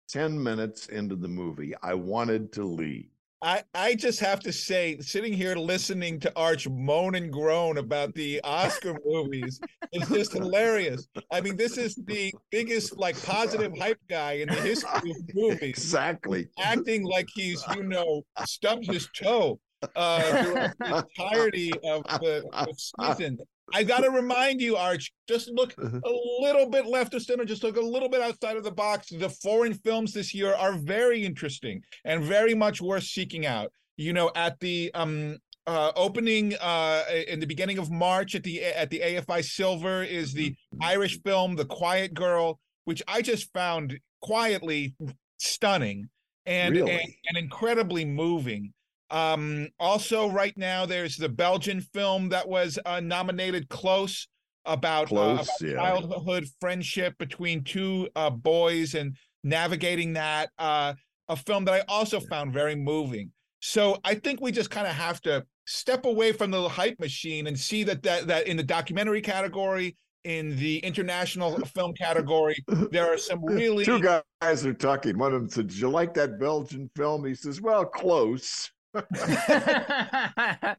Ten 0.07 0.41
minutes 0.41 0.87
into 0.87 1.15
the 1.15 1.27
movie, 1.27 1.73
I 1.83 1.93
wanted 1.93 2.53
to 2.53 2.63
leave. 2.63 3.09
I, 3.41 3.63
I 3.73 3.95
just 3.95 4.19
have 4.19 4.41
to 4.41 4.51
say, 4.51 4.99
sitting 4.99 5.31
here 5.31 5.55
listening 5.55 6.19
to 6.21 6.33
Arch 6.35 6.67
moan 6.67 7.15
and 7.15 7.31
groan 7.31 7.77
about 7.77 8.13
the 8.13 8.41
Oscar 8.43 8.97
movies 9.05 9.61
is 9.93 10.09
just 10.09 10.33
hilarious. 10.33 11.07
I 11.31 11.39
mean, 11.39 11.55
this 11.55 11.77
is 11.77 11.95
the 11.95 12.33
biggest 12.51 12.97
like 12.97 13.21
positive 13.23 13.71
hype 13.77 13.99
guy 14.09 14.33
in 14.33 14.49
the 14.49 14.55
history 14.55 15.11
of 15.11 15.17
movies, 15.33 15.61
Exactly. 15.61 16.49
acting 16.59 17.03
like 17.03 17.29
he's 17.33 17.63
you 17.75 17.83
know 17.83 18.23
stubbed 18.45 18.85
his 18.85 19.07
toe 19.15 19.57
uh, 19.95 20.21
throughout 20.43 20.77
the 20.79 21.05
entirety 21.19 21.71
of 21.83 22.03
the, 22.21 22.43
the 22.51 23.13
season. 23.15 23.37
I 23.73 23.83
got 23.83 23.99
to 23.99 24.09
remind 24.09 24.61
you, 24.61 24.75
Arch, 24.75 25.11
just 25.27 25.49
look 25.51 25.73
Uh-huh. 25.77 25.99
a 26.03 26.43
little 26.43 26.67
bit 26.69 26.85
left 26.87 27.13
of 27.13 27.21
center, 27.21 27.45
just 27.45 27.63
look 27.63 27.77
a 27.77 27.81
little 27.81 28.09
bit 28.09 28.19
outside 28.21 28.57
of 28.57 28.63
the 28.63 28.71
box. 28.71 29.09
The 29.09 29.29
foreign 29.29 29.75
films 29.75 30.11
this 30.13 30.33
year 30.33 30.53
are 30.55 30.73
very 30.73 31.23
interesting 31.23 31.81
and 32.03 32.23
very 32.23 32.55
much 32.55 32.81
worth 32.81 33.03
seeking 33.03 33.45
out. 33.45 33.71
You 33.97 34.13
know, 34.13 34.31
at 34.35 34.59
the 34.59 34.91
um 34.95 35.37
uh 35.67 35.91
opening 35.95 36.55
uh 36.61 37.03
in 37.27 37.39
the 37.39 37.45
beginning 37.45 37.77
of 37.77 37.91
March 37.91 38.33
at 38.33 38.43
the 38.43 38.63
at 38.63 38.89
the 38.89 39.01
AFI 39.01 39.43
Silver 39.43 40.03
is 40.03 40.33
the 40.33 40.55
Irish 40.81 41.21
film 41.21 41.55
The 41.55 41.65
Quiet 41.65 42.13
Girl, 42.13 42.59
which 42.85 43.03
I 43.07 43.21
just 43.21 43.51
found 43.53 43.99
quietly 44.21 44.95
stunning 45.37 46.09
and 46.45 46.73
and, 46.89 47.13
and 47.27 47.37
incredibly 47.37 48.03
moving. 48.05 48.73
Um, 49.11 49.69
also, 49.79 50.29
right 50.29 50.55
now, 50.57 50.85
there's 50.85 51.17
the 51.17 51.29
Belgian 51.29 51.81
film 51.81 52.29
that 52.29 52.47
was 52.47 52.77
uh, 52.85 52.99
nominated 52.99 53.69
Close 53.69 54.27
about, 54.65 55.11
uh, 55.11 55.15
about 55.15 55.47
yeah. 55.61 55.73
childhood 55.73 56.45
friendship 56.59 57.17
between 57.17 57.63
two 57.63 58.07
uh, 58.15 58.29
boys 58.29 58.93
and 58.93 59.15
navigating 59.43 60.13
that. 60.13 60.49
Uh, 60.57 60.93
a 61.27 61.35
film 61.35 61.65
that 61.65 61.73
I 61.73 61.83
also 61.87 62.19
found 62.19 62.53
very 62.53 62.75
moving. 62.75 63.31
So 63.61 63.97
I 64.03 64.15
think 64.15 64.41
we 64.41 64.51
just 64.51 64.69
kind 64.69 64.87
of 64.87 64.93
have 64.93 65.21
to 65.21 65.45
step 65.65 66.05
away 66.05 66.31
from 66.31 66.49
the 66.51 66.67
hype 66.67 66.99
machine 66.99 67.47
and 67.47 67.57
see 67.57 67.83
that 67.83 68.01
that 68.03 68.27
that 68.27 68.47
in 68.47 68.57
the 68.57 68.63
documentary 68.63 69.21
category, 69.21 69.95
in 70.23 70.55
the 70.57 70.79
international 70.79 71.59
film 71.75 71.93
category, 71.93 72.63
there 72.91 73.13
are 73.13 73.17
some 73.17 73.43
really 73.45 73.85
Two 73.85 74.01
guys 74.41 74.65
are 74.65 74.73
talking. 74.73 75.17
One 75.17 75.33
of 75.33 75.41
them 75.41 75.49
said, 75.49 75.67
"Did 75.67 75.77
you 75.77 75.89
like 75.89 76.13
that 76.15 76.39
Belgian 76.39 76.89
film?" 76.95 77.25
He 77.25 77.35
says, 77.35 77.61
"Well, 77.61 77.85
close." 77.85 78.71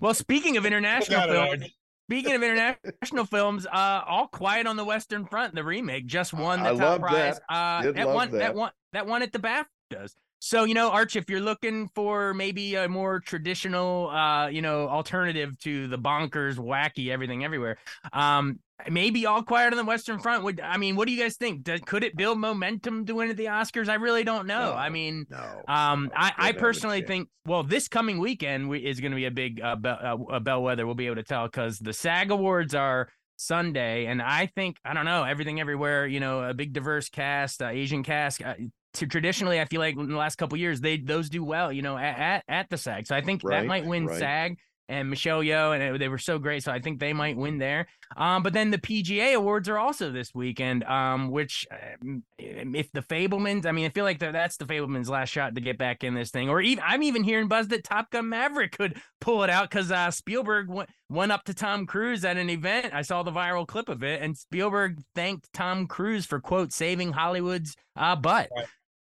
well, 0.00 0.14
speaking 0.14 0.56
of 0.56 0.64
international 0.64 1.22
films, 1.22 1.64
speaking 2.08 2.34
of 2.34 2.42
international 2.42 3.24
films, 3.24 3.66
uh, 3.66 4.02
All 4.06 4.28
Quiet 4.28 4.66
on 4.66 4.76
the 4.76 4.84
Western 4.84 5.26
Front, 5.26 5.54
the 5.54 5.64
remake, 5.64 6.06
just 6.06 6.32
won 6.32 6.62
the 6.62 6.70
I 6.70 6.76
top 6.76 7.00
prize. 7.00 7.40
that. 7.48 7.54
Uh, 7.54 7.92
that 7.92 8.08
one, 8.08 8.30
that 8.30 8.38
that. 8.38 8.54
one, 8.54 8.70
that 8.92 9.06
one 9.06 9.22
at 9.22 9.32
the 9.32 9.38
BAFTAs. 9.38 10.14
So 10.40 10.64
you 10.64 10.74
know, 10.74 10.90
Arch, 10.90 11.16
if 11.16 11.28
you're 11.28 11.40
looking 11.40 11.88
for 11.94 12.32
maybe 12.34 12.74
a 12.76 12.88
more 12.88 13.20
traditional, 13.20 14.10
uh, 14.10 14.48
you 14.48 14.62
know, 14.62 14.88
alternative 14.88 15.58
to 15.60 15.88
the 15.88 15.98
bonkers, 15.98 16.56
wacky, 16.56 17.10
everything 17.10 17.44
everywhere, 17.44 17.78
um, 18.12 18.60
maybe 18.88 19.26
All 19.26 19.42
Quiet 19.42 19.72
on 19.72 19.76
the 19.76 19.84
Western 19.84 20.20
Front 20.20 20.44
would. 20.44 20.60
I 20.60 20.76
mean, 20.76 20.94
what 20.94 21.06
do 21.08 21.12
you 21.12 21.20
guys 21.20 21.36
think? 21.36 21.64
Does, 21.64 21.80
could 21.80 22.04
it 22.04 22.16
build 22.16 22.38
momentum 22.38 23.06
to 23.06 23.14
win 23.14 23.30
at 23.30 23.36
the 23.36 23.46
Oscars? 23.46 23.88
I 23.88 23.94
really 23.94 24.22
don't 24.22 24.46
know. 24.46 24.70
No, 24.70 24.74
I 24.74 24.88
mean, 24.90 25.26
no, 25.28 25.62
um, 25.66 26.10
I, 26.14 26.32
I 26.36 26.52
personally 26.52 27.02
think. 27.02 27.28
Well, 27.44 27.62
this 27.64 27.88
coming 27.88 28.18
weekend 28.18 28.72
is 28.76 29.00
going 29.00 29.12
to 29.12 29.16
be 29.16 29.24
a 29.24 29.30
big 29.30 29.60
uh, 29.60 29.76
be- 29.76 29.88
uh, 29.88 30.16
a 30.30 30.40
bellwether. 30.40 30.86
We'll 30.86 30.94
be 30.94 31.06
able 31.06 31.16
to 31.16 31.24
tell 31.24 31.46
because 31.46 31.78
the 31.78 31.92
SAG 31.92 32.30
Awards 32.30 32.74
are. 32.74 33.08
Sunday, 33.40 34.06
and 34.06 34.20
I 34.20 34.46
think 34.46 34.78
I 34.84 34.94
don't 34.94 35.04
know 35.04 35.22
everything 35.22 35.60
everywhere. 35.60 36.08
You 36.08 36.18
know, 36.18 36.42
a 36.42 36.54
big 36.54 36.72
diverse 36.72 37.08
cast, 37.08 37.62
uh, 37.62 37.68
Asian 37.68 38.02
cast. 38.02 38.42
Uh, 38.42 38.54
to 38.94 39.06
traditionally, 39.06 39.60
I 39.60 39.64
feel 39.66 39.80
like 39.80 39.96
in 39.96 40.08
the 40.08 40.16
last 40.16 40.36
couple 40.36 40.56
years, 40.58 40.80
they 40.80 40.96
those 40.98 41.28
do 41.28 41.44
well. 41.44 41.72
You 41.72 41.82
know, 41.82 41.96
at 41.98 42.18
at, 42.18 42.44
at 42.48 42.70
the 42.70 42.78
SAG. 42.78 43.06
So 43.06 43.14
I 43.14 43.20
think 43.20 43.42
that 43.42 43.66
might 43.66 43.84
win 43.86 44.06
right. 44.06 44.18
SAG 44.18 44.58
and 44.90 45.10
Michelle 45.10 45.40
Yeoh, 45.42 45.74
and 45.74 45.82
it- 45.82 45.98
they 45.98 46.08
were 46.08 46.16
so 46.16 46.38
great. 46.38 46.62
So 46.62 46.72
I 46.72 46.80
think 46.80 46.98
they 46.98 47.12
might 47.12 47.36
win 47.36 47.58
there. 47.58 47.86
Um, 48.16 48.42
but 48.42 48.54
then 48.54 48.70
the 48.70 48.78
PGA 48.78 49.34
awards 49.34 49.68
are 49.68 49.76
also 49.76 50.10
this 50.10 50.34
weekend. 50.34 50.82
Um, 50.84 51.30
which 51.30 51.66
um, 52.00 52.22
if 52.38 52.90
the 52.92 53.02
Fabelmans, 53.02 53.66
I 53.66 53.72
mean, 53.72 53.84
I 53.84 53.90
feel 53.90 54.04
like 54.04 54.18
that- 54.20 54.32
that's 54.32 54.56
the 54.56 54.64
Fabelmans' 54.64 55.10
last 55.10 55.28
shot 55.28 55.54
to 55.56 55.60
get 55.60 55.76
back 55.76 56.02
in 56.04 56.14
this 56.14 56.30
thing. 56.30 56.48
Or 56.48 56.62
even 56.62 56.82
I'm 56.86 57.02
even 57.02 57.22
hearing 57.22 57.48
buzz 57.48 57.68
that 57.68 57.84
Top 57.84 58.10
Gun 58.10 58.30
Maverick 58.30 58.78
could 58.78 58.98
pull 59.20 59.42
it 59.44 59.50
out 59.50 59.68
because 59.68 59.92
uh, 59.92 60.10
Spielberg 60.10 60.70
went, 60.70 60.88
went 61.10 61.32
up 61.32 61.44
to 61.44 61.52
Tom 61.54 61.84
Cruise 61.84 62.24
at 62.24 62.38
an 62.38 62.48
event. 62.48 62.94
I 62.94 63.02
saw 63.02 63.22
the 63.22 63.30
viral 63.32 63.66
clip 63.68 63.90
of 63.90 64.02
it, 64.02 64.22
and 64.22 64.38
Spielberg 64.38 65.02
thanked 65.14 65.52
Tom 65.52 65.86
Cruise 65.86 66.24
for 66.24 66.40
quote 66.40 66.72
saving 66.72 67.12
Hollywood's 67.12 67.76
uh, 67.94 68.16
butt. 68.16 68.48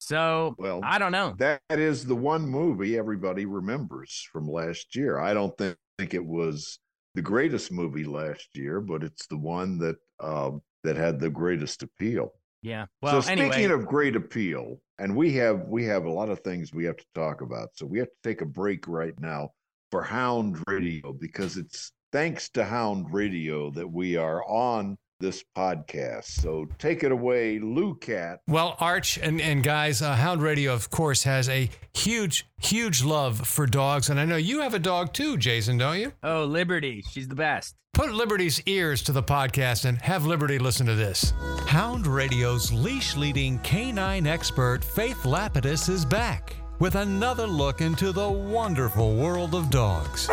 So 0.09 0.55
Well, 0.57 0.81
I 0.83 0.99
don't 0.99 1.13
know. 1.13 1.35
That 1.39 1.61
is 1.71 2.07
the 2.07 2.17
one 2.17 2.49
movie 2.49 2.97
everybody 2.97 3.45
remembers 3.45 4.27
from 4.33 4.49
last 4.51 4.97
year. 4.97 5.19
I 5.19 5.35
don't 5.35 5.57
think, 5.59 5.77
think 5.99 6.15
it 6.15 6.25
was 6.25 6.79
the 7.15 7.21
greatest 7.21 7.71
movie 7.71 8.05
last 8.05 8.49
year, 8.55 8.81
but 8.81 9.03
it's 9.05 9.27
the 9.27 9.37
one 9.37 9.79
that 9.79 9.97
um, 10.19 10.63
that 10.83 10.97
had 10.97 11.21
the 11.21 11.29
greatest 11.29 11.83
appeal. 11.83 12.33
Yeah. 12.63 12.87
Well, 13.03 13.21
so 13.21 13.21
speaking 13.21 13.53
anyway, 13.53 13.75
of 13.75 13.87
great 13.87 14.17
appeal, 14.17 14.81
and 14.99 15.15
we 15.15 15.35
have 15.35 15.69
we 15.69 15.85
have 15.85 16.07
a 16.07 16.11
lot 16.11 16.31
of 16.31 16.41
things 16.41 16.73
we 16.73 16.87
have 16.87 16.97
to 16.97 17.07
talk 17.15 17.43
about. 17.43 17.69
So 17.75 17.85
we 17.85 17.99
have 17.99 18.09
to 18.09 18.29
take 18.29 18.41
a 18.41 18.47
break 18.47 18.89
right 18.89 19.19
now 19.21 19.51
for 19.91 20.03
Hound 20.03 20.63
Radio 20.67 21.13
because 21.13 21.59
it's 21.59 21.93
thanks 22.13 22.49
to 22.51 22.65
Hound 22.65 23.13
Radio 23.13 23.71
that 23.73 23.89
we 23.93 24.17
are 24.17 24.43
on 24.49 24.97
this 25.21 25.45
podcast. 25.57 26.25
So 26.25 26.67
take 26.79 27.03
it 27.03 27.13
away, 27.13 27.59
Lou 27.59 27.95
Cat. 27.97 28.41
Well, 28.47 28.77
Arch 28.79 29.19
and, 29.19 29.41
and 29.41 29.63
guys, 29.63 30.01
uh, 30.03 30.15
Hound 30.15 30.43
Radio, 30.43 30.73
of 30.73 30.91
course, 30.91 31.25
has 31.25 31.49
a 31.49 31.69
huge, 31.95 32.47
huge 32.61 33.03
love 33.03 33.47
for 33.47 33.67
dogs. 33.67 34.11
And 34.11 34.21
I 34.21 34.25
know 34.25 34.37
you 34.37 34.61
have 34.61 34.75
a 34.75 34.79
dog 34.79 35.13
too, 35.13 35.37
Jason, 35.37 35.79
don't 35.79 35.99
you? 35.99 36.13
oh, 36.23 36.45
Liberty, 36.45 37.03
she's 37.11 37.29
the 37.29 37.35
best. 37.35 37.75
Put 37.95 38.13
Liberty's 38.13 38.61
ears 38.67 39.03
to 39.03 39.13
the 39.13 39.23
podcast 39.23 39.85
and 39.85 39.99
have 40.03 40.25
Liberty 40.25 40.59
listen 40.59 40.87
to 40.87 40.95
this. 40.95 41.33
Hound 41.67 42.07
Radio's 42.07 42.73
leash 42.73 43.17
leading 43.17 43.59
canine 43.61 44.27
expert, 44.27 44.85
Faith 44.85 45.25
Lapidus, 45.25 45.89
is 45.89 46.05
back 46.05 46.55
with 46.79 46.95
another 46.95 47.47
look 47.47 47.81
into 47.81 48.13
the 48.13 48.31
wonderful 48.31 49.17
world 49.17 49.55
of 49.55 49.69
dogs. 49.71 50.31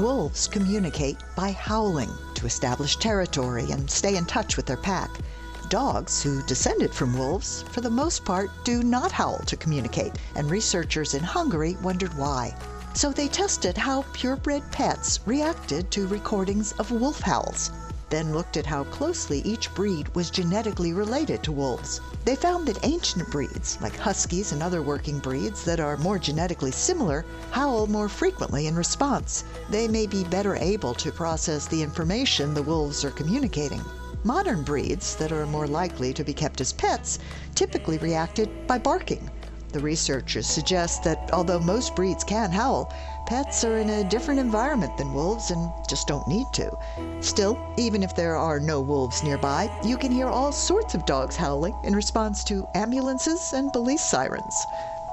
Wolves 0.00 0.48
communicate 0.48 1.18
by 1.36 1.50
howling 1.52 2.08
to 2.42 2.46
establish 2.46 2.96
territory 2.96 3.70
and 3.70 3.88
stay 3.88 4.16
in 4.16 4.24
touch 4.24 4.56
with 4.56 4.66
their 4.66 4.76
pack. 4.76 5.10
Dogs, 5.68 6.22
who 6.22 6.42
descended 6.42 6.92
from 6.92 7.16
wolves, 7.16 7.64
for 7.70 7.80
the 7.80 7.88
most 7.88 8.24
part 8.24 8.50
do 8.64 8.82
not 8.82 9.12
howl 9.12 9.38
to 9.46 9.56
communicate, 9.56 10.12
and 10.34 10.50
researchers 10.50 11.14
in 11.14 11.22
Hungary 11.22 11.76
wondered 11.82 12.12
why. 12.18 12.54
So 12.94 13.12
they 13.12 13.28
tested 13.28 13.78
how 13.78 14.04
purebred 14.12 14.64
pets 14.72 15.20
reacted 15.24 15.90
to 15.92 16.08
recordings 16.08 16.72
of 16.72 16.90
wolf 16.90 17.20
howls, 17.20 17.70
then 18.12 18.34
looked 18.34 18.58
at 18.58 18.66
how 18.66 18.84
closely 18.84 19.40
each 19.40 19.72
breed 19.74 20.14
was 20.14 20.30
genetically 20.30 20.92
related 20.92 21.42
to 21.42 21.50
wolves. 21.50 22.02
They 22.26 22.36
found 22.36 22.68
that 22.68 22.84
ancient 22.84 23.30
breeds, 23.30 23.78
like 23.80 23.96
huskies 23.96 24.52
and 24.52 24.62
other 24.62 24.82
working 24.82 25.18
breeds 25.18 25.64
that 25.64 25.80
are 25.80 25.96
more 25.96 26.18
genetically 26.18 26.72
similar, 26.72 27.24
howl 27.52 27.86
more 27.86 28.10
frequently 28.10 28.66
in 28.66 28.76
response. 28.76 29.44
They 29.70 29.88
may 29.88 30.06
be 30.06 30.24
better 30.24 30.56
able 30.56 30.92
to 30.94 31.10
process 31.10 31.66
the 31.66 31.82
information 31.82 32.52
the 32.52 32.62
wolves 32.62 33.02
are 33.02 33.10
communicating. 33.10 33.82
Modern 34.24 34.62
breeds 34.62 35.16
that 35.16 35.32
are 35.32 35.46
more 35.46 35.66
likely 35.66 36.12
to 36.12 36.22
be 36.22 36.34
kept 36.34 36.60
as 36.60 36.72
pets 36.74 37.18
typically 37.54 37.96
reacted 37.96 38.66
by 38.66 38.76
barking. 38.76 39.30
The 39.72 39.80
researchers 39.80 40.46
suggest 40.46 41.02
that 41.04 41.30
although 41.32 41.58
most 41.58 41.96
breeds 41.96 42.24
can 42.24 42.52
howl, 42.52 42.92
pets 43.26 43.64
are 43.64 43.78
in 43.78 43.88
a 43.88 44.08
different 44.08 44.38
environment 44.38 44.98
than 44.98 45.14
wolves 45.14 45.50
and 45.50 45.72
just 45.88 46.06
don't 46.06 46.28
need 46.28 46.46
to. 46.52 46.70
Still, 47.20 47.58
even 47.78 48.02
if 48.02 48.14
there 48.14 48.36
are 48.36 48.60
no 48.60 48.82
wolves 48.82 49.22
nearby, 49.22 49.70
you 49.82 49.96
can 49.96 50.12
hear 50.12 50.26
all 50.26 50.52
sorts 50.52 50.94
of 50.94 51.06
dogs 51.06 51.36
howling 51.36 51.74
in 51.84 51.94
response 51.94 52.44
to 52.44 52.66
ambulances 52.74 53.54
and 53.54 53.72
police 53.72 54.02
sirens. 54.02 54.54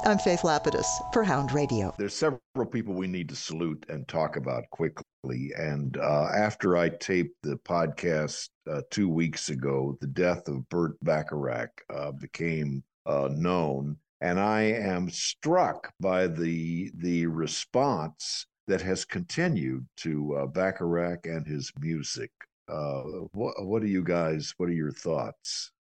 I'm 0.06 0.18
Faith 0.18 0.42
Lapidus 0.44 0.88
for 1.14 1.24
Hound 1.24 1.54
Radio. 1.54 1.94
There's 1.98 2.16
several 2.16 2.66
people 2.70 2.94
we 2.94 3.08
need 3.08 3.30
to 3.30 3.36
salute 3.36 3.86
and 3.88 4.08
talk 4.08 4.36
about 4.36 4.70
quickly. 4.72 5.54
And 5.58 5.96
uh, 5.98 6.30
after 6.36 6.76
I 6.78 6.90
taped 6.90 7.36
the 7.44 7.56
podcast 7.58 8.50
uh, 8.70 8.82
two 8.92 9.08
weeks 9.08 9.50
ago, 9.50 9.98
the 10.02 10.08
death 10.08 10.48
of 10.48 10.68
Burt 10.70 10.98
Bacharach 11.02 11.82
uh, 11.94 12.12
became 12.12 12.84
uh, 13.06 13.30
known, 13.32 13.98
and 14.22 14.40
I 14.40 14.62
am 14.64 15.10
struck 15.10 15.94
by 16.00 16.28
the 16.28 16.92
the 16.96 17.26
response 17.28 18.46
that 18.68 18.82
has 18.82 19.06
continued 19.06 19.88
to 19.98 20.36
uh, 20.36 20.46
Bacharach 20.46 21.26
and 21.26 21.46
his 21.48 21.72
music. 21.80 22.32
Uh, 22.68 23.02
what 23.34 23.66
what 23.66 23.82
are 23.82 23.88
you 23.88 24.04
guys? 24.04 24.54
What 24.58 24.70
are 24.70 24.74
your 24.74 24.92
thoughts? 24.92 25.72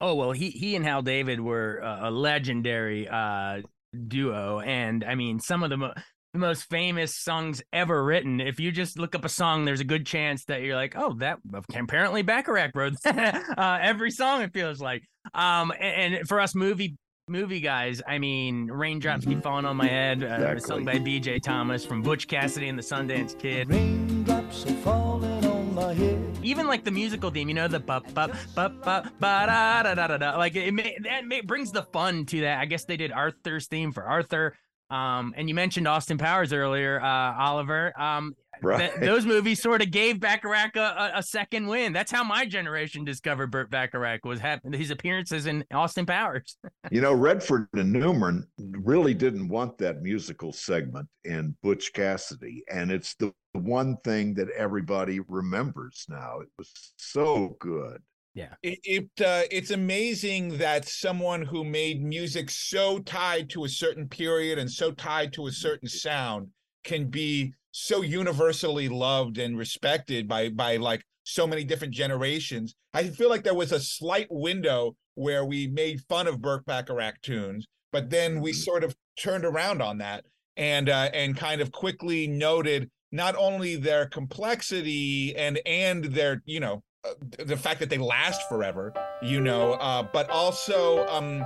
Oh 0.00 0.14
well, 0.14 0.32
he 0.32 0.50
he 0.50 0.76
and 0.76 0.84
Hal 0.84 1.02
David 1.02 1.40
were 1.40 1.78
a 1.78 2.10
legendary 2.10 3.08
uh, 3.08 3.62
duo, 4.06 4.60
and 4.60 5.04
I 5.04 5.14
mean 5.14 5.40
some 5.40 5.62
of 5.62 5.70
the, 5.70 5.76
mo- 5.76 5.94
the 6.32 6.38
most 6.38 6.70
famous 6.70 7.16
songs 7.16 7.62
ever 7.72 8.02
written. 8.04 8.40
If 8.40 8.60
you 8.60 8.70
just 8.70 8.98
look 8.98 9.14
up 9.14 9.24
a 9.24 9.28
song, 9.28 9.64
there's 9.64 9.80
a 9.80 9.84
good 9.84 10.06
chance 10.06 10.44
that 10.44 10.62
you're 10.62 10.76
like, 10.76 10.94
oh, 10.96 11.14
that 11.18 11.38
apparently 11.74 12.22
Bacharach 12.22 12.74
wrote 12.74 12.94
uh, 13.04 13.78
every 13.82 14.10
song. 14.10 14.42
It 14.42 14.52
feels 14.52 14.80
like, 14.80 15.02
um, 15.34 15.72
and, 15.78 16.14
and 16.14 16.28
for 16.28 16.40
us 16.40 16.54
movie 16.54 16.96
movie 17.28 17.60
guys, 17.60 18.00
I 18.06 18.18
mean, 18.18 18.66
raindrops 18.70 19.24
keep 19.24 19.42
falling 19.42 19.64
on 19.64 19.76
my 19.76 19.86
head. 19.86 20.22
Uh, 20.22 20.26
Exactly. 20.26 20.60
Sung 20.60 20.84
by 20.84 20.98
B.J. 20.98 21.40
Thomas 21.40 21.84
from 21.84 22.02
Butch 22.02 22.28
Cassidy 22.28 22.68
and 22.68 22.78
the 22.78 22.82
Sundance 22.82 23.38
Kid. 23.38 23.68
Raindrops 23.68 24.64
are 24.66 24.72
falling 24.74 25.44
on 25.46 25.74
my 25.74 25.94
head. 25.94 26.38
even 26.42 26.66
like 26.66 26.84
the 26.84 26.90
musical 26.90 27.30
theme, 27.30 27.48
you 27.48 27.54
know, 27.54 27.68
the 27.68 27.80
ba 27.80 28.02
ba 28.14 28.28
ba 28.54 28.68
ba 28.68 29.12
ba 29.20 29.44
da 29.46 29.82
da 29.82 29.94
da 29.94 30.06
da 30.06 30.16
da. 30.16 30.36
Like 30.36 30.56
it, 30.56 30.72
may, 30.72 30.96
that 31.02 31.26
may, 31.26 31.40
brings 31.40 31.72
the 31.72 31.82
fun 31.82 32.24
to 32.26 32.40
that. 32.42 32.58
I 32.58 32.64
guess 32.64 32.84
they 32.84 32.96
did 32.96 33.12
Arthur's 33.12 33.66
theme 33.66 33.92
for 33.92 34.04
Arthur. 34.04 34.54
Um, 34.90 35.34
and 35.36 35.48
you 35.48 35.54
mentioned 35.54 35.86
Austin 35.86 36.16
Powers 36.16 36.52
earlier, 36.52 36.98
uh, 37.00 37.36
Oliver. 37.38 37.92
Um, 38.00 38.34
Right. 38.62 38.90
th- 38.90 39.00
those 39.00 39.26
movies 39.26 39.62
sort 39.62 39.82
of 39.82 39.90
gave 39.90 40.20
Bacharach 40.20 40.76
a, 40.76 40.80
a, 41.14 41.18
a 41.18 41.22
second 41.22 41.66
win. 41.66 41.92
That's 41.92 42.10
how 42.10 42.24
my 42.24 42.46
generation 42.46 43.04
discovered 43.04 43.50
Burt 43.50 43.70
Bacharach 43.70 44.24
was 44.24 44.40
hap- 44.40 44.62
his 44.72 44.90
appearances 44.90 45.46
in 45.46 45.64
Austin 45.72 46.06
Powers. 46.06 46.56
You 46.90 47.02
know, 47.02 47.12
Redford 47.12 47.68
and 47.74 47.92
Newman 47.92 48.46
really 48.58 49.12
didn't 49.12 49.48
want 49.48 49.76
that 49.78 50.00
musical 50.00 50.54
segment 50.54 51.06
in 51.24 51.54
Butch 51.62 51.92
Cassidy, 51.92 52.64
and 52.72 52.90
it's 52.90 53.14
the 53.16 53.30
one 53.52 53.98
thing 54.04 54.32
that 54.34 54.48
everybody 54.56 55.20
remembers 55.28 56.06
now. 56.08 56.40
It 56.40 56.48
was 56.56 56.72
so 56.96 57.56
good. 57.60 58.00
Yeah. 58.34 58.54
It, 58.62 58.78
it 58.84 59.04
uh, 59.20 59.42
it's 59.50 59.72
amazing 59.72 60.58
that 60.58 60.88
someone 60.88 61.42
who 61.42 61.64
made 61.64 62.02
music 62.02 62.50
so 62.50 63.00
tied 63.00 63.50
to 63.50 63.64
a 63.64 63.68
certain 63.68 64.08
period 64.08 64.58
and 64.58 64.70
so 64.70 64.92
tied 64.92 65.32
to 65.34 65.48
a 65.48 65.52
certain 65.52 65.88
sound 65.88 66.48
can 66.84 67.08
be 67.10 67.52
so 67.80 68.02
universally 68.02 68.88
loved 68.88 69.38
and 69.38 69.56
respected 69.56 70.26
by 70.26 70.48
by 70.48 70.76
like 70.76 71.04
so 71.22 71.46
many 71.46 71.62
different 71.62 71.94
generations. 71.94 72.74
I 72.92 73.04
feel 73.04 73.28
like 73.28 73.44
there 73.44 73.54
was 73.54 73.70
a 73.70 73.78
slight 73.78 74.26
window 74.30 74.96
where 75.14 75.44
we 75.44 75.68
made 75.68 76.00
fun 76.08 76.26
of 76.26 76.40
Burt 76.40 76.64
Bacharach 76.66 77.20
tunes, 77.22 77.66
but 77.92 78.10
then 78.10 78.40
we 78.40 78.52
sort 78.52 78.82
of 78.82 78.96
turned 79.18 79.44
around 79.44 79.80
on 79.80 79.98
that 79.98 80.24
and 80.56 80.88
uh, 80.88 81.10
and 81.14 81.36
kind 81.36 81.60
of 81.60 81.70
quickly 81.70 82.26
noted 82.26 82.90
not 83.12 83.36
only 83.36 83.76
their 83.76 84.06
complexity 84.06 85.36
and 85.36 85.60
and 85.64 86.04
their 86.06 86.42
you 86.46 86.58
know 86.58 86.82
uh, 87.04 87.14
the 87.44 87.56
fact 87.56 87.78
that 87.78 87.90
they 87.90 87.98
last 87.98 88.40
forever, 88.48 88.92
you 89.22 89.40
know, 89.40 89.74
uh, 89.74 90.02
but 90.02 90.28
also 90.30 91.06
um, 91.06 91.44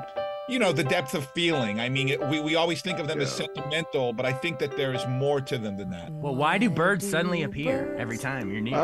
you 0.48 0.58
know 0.58 0.72
the 0.72 0.84
depth 0.84 1.14
of 1.14 1.26
feeling. 1.30 1.80
I 1.80 1.88
mean, 1.88 2.08
it, 2.08 2.20
we 2.28 2.40
we 2.40 2.54
always 2.56 2.82
think 2.82 2.98
of 2.98 3.06
them 3.06 3.20
as 3.20 3.32
sentimental, 3.32 4.12
but 4.12 4.26
I 4.26 4.32
think 4.32 4.58
that 4.58 4.76
there 4.76 4.92
is 4.92 5.06
more 5.06 5.40
to 5.40 5.58
them 5.58 5.76
than 5.76 5.90
that. 5.90 6.10
Well, 6.10 6.34
why 6.34 6.58
do 6.58 6.68
birds 6.68 7.08
suddenly 7.08 7.42
appear 7.42 7.94
every 7.98 8.18
time 8.18 8.50
you're 8.50 8.60
near? 8.60 8.76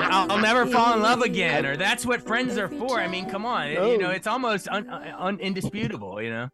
I'll, 0.00 0.32
I'll 0.32 0.40
never 0.40 0.66
fall 0.66 0.94
in 0.94 1.02
love 1.02 1.22
again, 1.22 1.64
or 1.66 1.76
that's 1.76 2.04
what 2.04 2.22
friends 2.22 2.56
are 2.58 2.68
for. 2.68 3.00
I 3.00 3.08
mean, 3.08 3.28
come 3.28 3.46
on, 3.46 3.70
you 3.70 3.98
know, 3.98 4.10
it's 4.10 4.26
almost 4.26 4.68
un, 4.68 4.88
un, 4.88 5.38
indisputable, 5.40 6.20
you 6.22 6.30
know. 6.30 6.48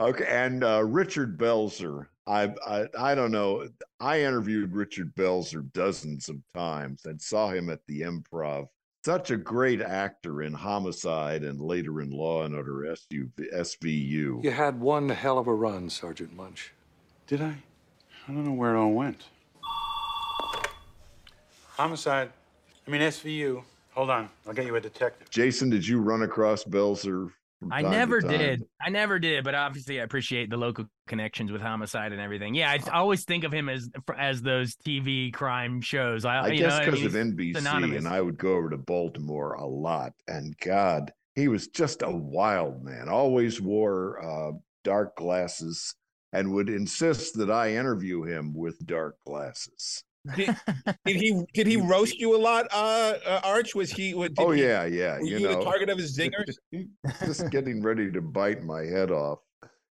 Okay, 0.00 0.26
and 0.28 0.64
uh, 0.64 0.82
Richard 0.84 1.38
Belzer. 1.38 2.06
I, 2.26 2.54
I 2.66 2.86
I 2.98 3.14
don't 3.14 3.30
know. 3.30 3.68
I 4.00 4.22
interviewed 4.22 4.72
Richard 4.72 5.14
Belzer 5.14 5.70
dozens 5.72 6.28
of 6.28 6.36
times 6.54 7.04
and 7.04 7.20
saw 7.20 7.50
him 7.50 7.68
at 7.68 7.80
the 7.86 8.00
Improv. 8.00 8.68
Such 9.04 9.30
a 9.30 9.36
great 9.36 9.82
actor 9.82 10.40
in 10.40 10.54
Homicide 10.54 11.44
and 11.44 11.60
later 11.60 12.00
in 12.00 12.10
Law 12.10 12.44
and 12.44 12.54
Order 12.54 12.96
SUV, 12.96 13.32
SVU. 13.54 14.42
You 14.42 14.50
had 14.50 14.80
one 14.80 15.10
hell 15.10 15.36
of 15.36 15.46
a 15.46 15.52
run, 15.52 15.90
Sergeant 15.90 16.34
Munch. 16.34 16.72
Did 17.26 17.42
I? 17.42 17.54
I 18.26 18.32
don't 18.32 18.44
know 18.44 18.52
where 18.52 18.74
it 18.74 18.78
all 18.78 18.92
went. 18.92 19.24
Homicide. 21.76 22.30
I 22.86 22.90
mean, 22.90 23.02
SVU. 23.02 23.62
Hold 23.92 24.08
on. 24.08 24.30
I'll 24.46 24.54
get 24.54 24.64
you 24.64 24.76
a 24.76 24.80
detective. 24.80 25.28
Jason, 25.28 25.68
did 25.68 25.86
you 25.86 26.00
run 26.00 26.22
across 26.22 26.64
Belzer? 26.64 27.30
I 27.70 27.82
never 27.82 28.20
did. 28.20 28.64
I 28.80 28.90
never 28.90 29.18
did, 29.18 29.44
but 29.44 29.54
obviously 29.54 30.00
I 30.00 30.04
appreciate 30.04 30.50
the 30.50 30.56
local 30.56 30.86
connections 31.06 31.52
with 31.52 31.60
homicide 31.60 32.12
and 32.12 32.20
everything. 32.20 32.54
Yeah, 32.54 32.70
I 32.70 32.78
always 32.90 33.24
think 33.24 33.44
of 33.44 33.52
him 33.52 33.68
as 33.68 33.88
as 34.16 34.42
those 34.42 34.76
TV 34.76 35.32
crime 35.32 35.80
shows. 35.80 36.24
I, 36.24 36.36
I 36.36 36.48
you 36.48 36.58
guess 36.58 36.84
because 36.84 37.04
of 37.04 37.12
NBC, 37.12 37.56
synonymous. 37.56 37.98
and 37.98 38.08
I 38.08 38.20
would 38.20 38.38
go 38.38 38.54
over 38.54 38.70
to 38.70 38.78
Baltimore 38.78 39.54
a 39.54 39.66
lot. 39.66 40.12
And 40.28 40.56
God, 40.58 41.12
he 41.34 41.48
was 41.48 41.68
just 41.68 42.02
a 42.02 42.10
wild 42.10 42.82
man. 42.82 43.08
Always 43.08 43.60
wore 43.60 44.22
uh, 44.24 44.52
dark 44.82 45.16
glasses 45.16 45.94
and 46.32 46.52
would 46.52 46.68
insist 46.68 47.38
that 47.38 47.50
I 47.50 47.74
interview 47.74 48.22
him 48.24 48.54
with 48.54 48.84
dark 48.84 49.16
glasses. 49.24 50.04
Did, 50.36 50.56
did 51.04 51.16
he 51.16 51.44
did 51.52 51.66
he 51.66 51.76
roast 51.76 52.18
you 52.18 52.34
a 52.34 52.38
lot, 52.40 52.66
uh, 52.72 53.14
uh 53.26 53.40
Arch? 53.44 53.74
Was 53.74 53.90
he? 53.90 54.12
Did 54.12 54.34
oh 54.38 54.50
he- 54.52 54.62
yeah, 54.62 54.84
yeah. 54.84 55.18
you, 55.20 55.38
you 55.38 55.48
know, 55.48 55.58
the 55.58 55.64
target 55.64 55.88
of 55.90 55.98
his 55.98 56.16
zingers? 56.16 56.54
just 57.24 57.50
getting 57.50 57.82
ready 57.82 58.10
to 58.10 58.20
bite 58.20 58.62
my 58.62 58.82
head 58.84 59.10
off. 59.10 59.40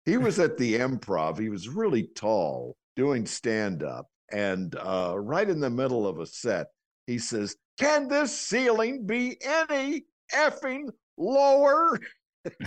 He 0.04 0.16
was 0.16 0.38
at 0.38 0.56
the 0.56 0.76
improv. 0.76 1.38
He 1.38 1.48
was 1.48 1.68
really 1.68 2.04
tall, 2.14 2.76
doing 2.96 3.26
stand 3.26 3.82
up, 3.82 4.06
and 4.32 4.74
uh, 4.76 5.14
right 5.18 5.48
in 5.48 5.60
the 5.60 5.70
middle 5.70 6.06
of 6.06 6.20
a 6.20 6.26
set, 6.26 6.68
he 7.06 7.18
says, 7.18 7.56
"Can 7.78 8.08
this 8.08 8.36
ceiling 8.36 9.06
be 9.06 9.36
any 9.44 10.04
effing 10.34 10.90
lower?" 11.18 11.98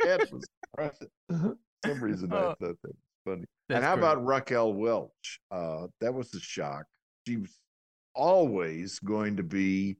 Head 0.00 0.28
was. 0.32 0.44
For 1.28 1.56
some 1.86 2.02
reason, 2.02 2.32
I 2.32 2.36
Oh. 2.36 2.40
thought 2.48 2.58
that 2.60 2.76
was 2.84 2.94
funny. 3.24 3.44
That's 3.68 3.76
and 3.76 3.84
how 3.84 3.94
great. 3.96 4.04
about 4.04 4.24
Raquel 4.26 4.72
Welch? 4.72 5.40
Uh, 5.50 5.86
that 6.00 6.12
was 6.14 6.32
a 6.34 6.40
shock. 6.40 6.84
She 7.26 7.36
was 7.36 7.58
always 8.14 8.98
going 9.00 9.36
to 9.36 9.42
be 9.42 9.96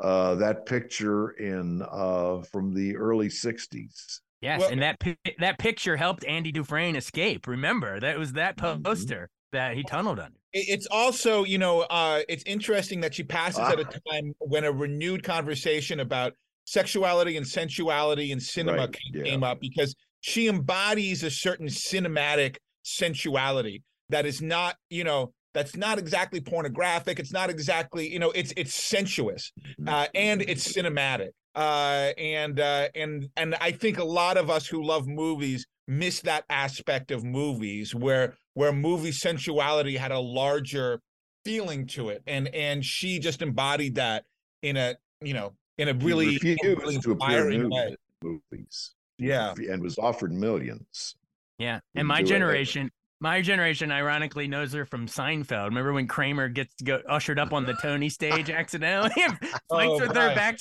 uh, 0.00 0.34
that 0.36 0.66
picture 0.66 1.30
in 1.30 1.82
uh, 1.90 2.42
from 2.50 2.74
the 2.74 2.96
early 2.96 3.28
'60s. 3.28 4.20
Yes, 4.40 4.60
Well- 4.60 4.70
and 4.70 4.82
that 4.82 4.98
that 5.38 5.58
picture 5.58 5.96
helped 5.96 6.24
Andy 6.26 6.50
Dufresne 6.52 6.96
escape. 6.96 7.46
Remember, 7.46 8.00
that 8.00 8.18
was 8.18 8.32
that 8.32 8.56
Mm-hmm. 8.56 8.82
poster 8.82 9.28
that 9.52 9.76
he 9.76 9.82
tunneled 9.84 10.18
under. 10.18 10.38
It's 10.54 10.86
also, 10.90 11.44
you 11.44 11.58
know, 11.58 11.80
uh, 11.82 12.22
it's 12.28 12.42
interesting 12.44 13.00
that 13.02 13.14
she 13.14 13.22
passes 13.22 13.60
at 13.60 13.78
a 13.78 13.86
Ah. 13.86 14.10
time 14.10 14.34
when 14.38 14.64
a 14.64 14.72
renewed 14.72 15.22
conversation 15.22 16.00
about 16.00 16.32
sexuality 16.64 17.36
and 17.36 17.46
sensuality 17.46 18.32
in 18.32 18.40
cinema 18.40 18.78
Right, 18.78 18.92
came, 18.92 19.14
yeah. 19.14 19.30
came 19.30 19.44
up 19.44 19.60
because 19.60 19.94
she 20.20 20.48
embodies 20.48 21.22
a 21.22 21.30
certain 21.30 21.66
cinematic 21.68 22.56
sensuality 22.82 23.82
that 24.08 24.26
is 24.26 24.42
not, 24.42 24.76
you 24.90 25.04
know, 25.04 25.32
that's 25.54 25.76
not 25.76 25.98
exactly 25.98 26.40
pornographic. 26.40 27.18
It's 27.18 27.32
not 27.32 27.50
exactly, 27.50 28.10
you 28.12 28.18
know, 28.18 28.30
it's 28.30 28.52
it's 28.56 28.74
sensuous 28.74 29.52
Mm-hmm. 29.60 29.88
uh, 29.88 30.06
and 30.14 30.42
it's 30.42 30.70
cinematic. 30.72 31.30
Uh, 31.54 32.12
and 32.16 32.58
uh, 32.58 32.88
and 32.94 33.28
and 33.36 33.54
I 33.56 33.72
think 33.72 33.98
a 33.98 34.04
lot 34.04 34.36
of 34.36 34.48
us 34.50 34.66
who 34.66 34.82
love 34.82 35.06
movies 35.06 35.66
miss 35.86 36.20
that 36.20 36.44
aspect 36.48 37.10
of 37.10 37.24
movies 37.24 37.94
where 37.94 38.34
where 38.54 38.72
movie 38.72 39.12
sensuality 39.12 39.96
had 39.96 40.12
a 40.12 40.18
larger 40.18 41.00
feeling 41.44 41.86
to 41.88 42.08
it, 42.08 42.22
and 42.26 42.48
and 42.54 42.84
she 42.84 43.18
just 43.18 43.42
embodied 43.42 43.96
that 43.96 44.24
in 44.62 44.76
a 44.78 44.94
you 45.20 45.34
know 45.34 45.52
in 45.76 45.88
a 45.88 45.94
really, 45.94 46.38
really 46.38 46.38
to 46.38 46.52
appear 46.52 46.90
inspiring 46.90 47.62
nude 47.62 47.72
way. 47.72 47.96
in 48.22 48.40
movies. 48.50 48.94
Yeah. 49.18 49.54
and 49.70 49.82
was 49.82 49.98
offered 49.98 50.32
millions. 50.32 51.16
Yeah, 51.62 51.80
and 51.94 52.08
my 52.08 52.18
do 52.18 52.24
it. 52.24 52.28
generation, 52.28 52.90
my 53.20 53.40
generation, 53.40 53.92
ironically 53.92 54.48
knows 54.48 54.72
her 54.72 54.84
from 54.84 55.06
Seinfeld. 55.06 55.66
Remember 55.66 55.92
when 55.92 56.08
Kramer 56.08 56.48
gets 56.48 56.74
to 56.76 56.84
go 56.84 57.00
ushered 57.08 57.38
up 57.38 57.52
on 57.52 57.64
the 57.64 57.74
Tony 57.74 58.08
stage 58.08 58.50
accidentally, 58.60 59.12
and 59.22 59.38
fights 59.38 59.62
Oh, 59.70 60.00
with 60.00 60.16
her 60.16 60.34
back. 60.34 60.58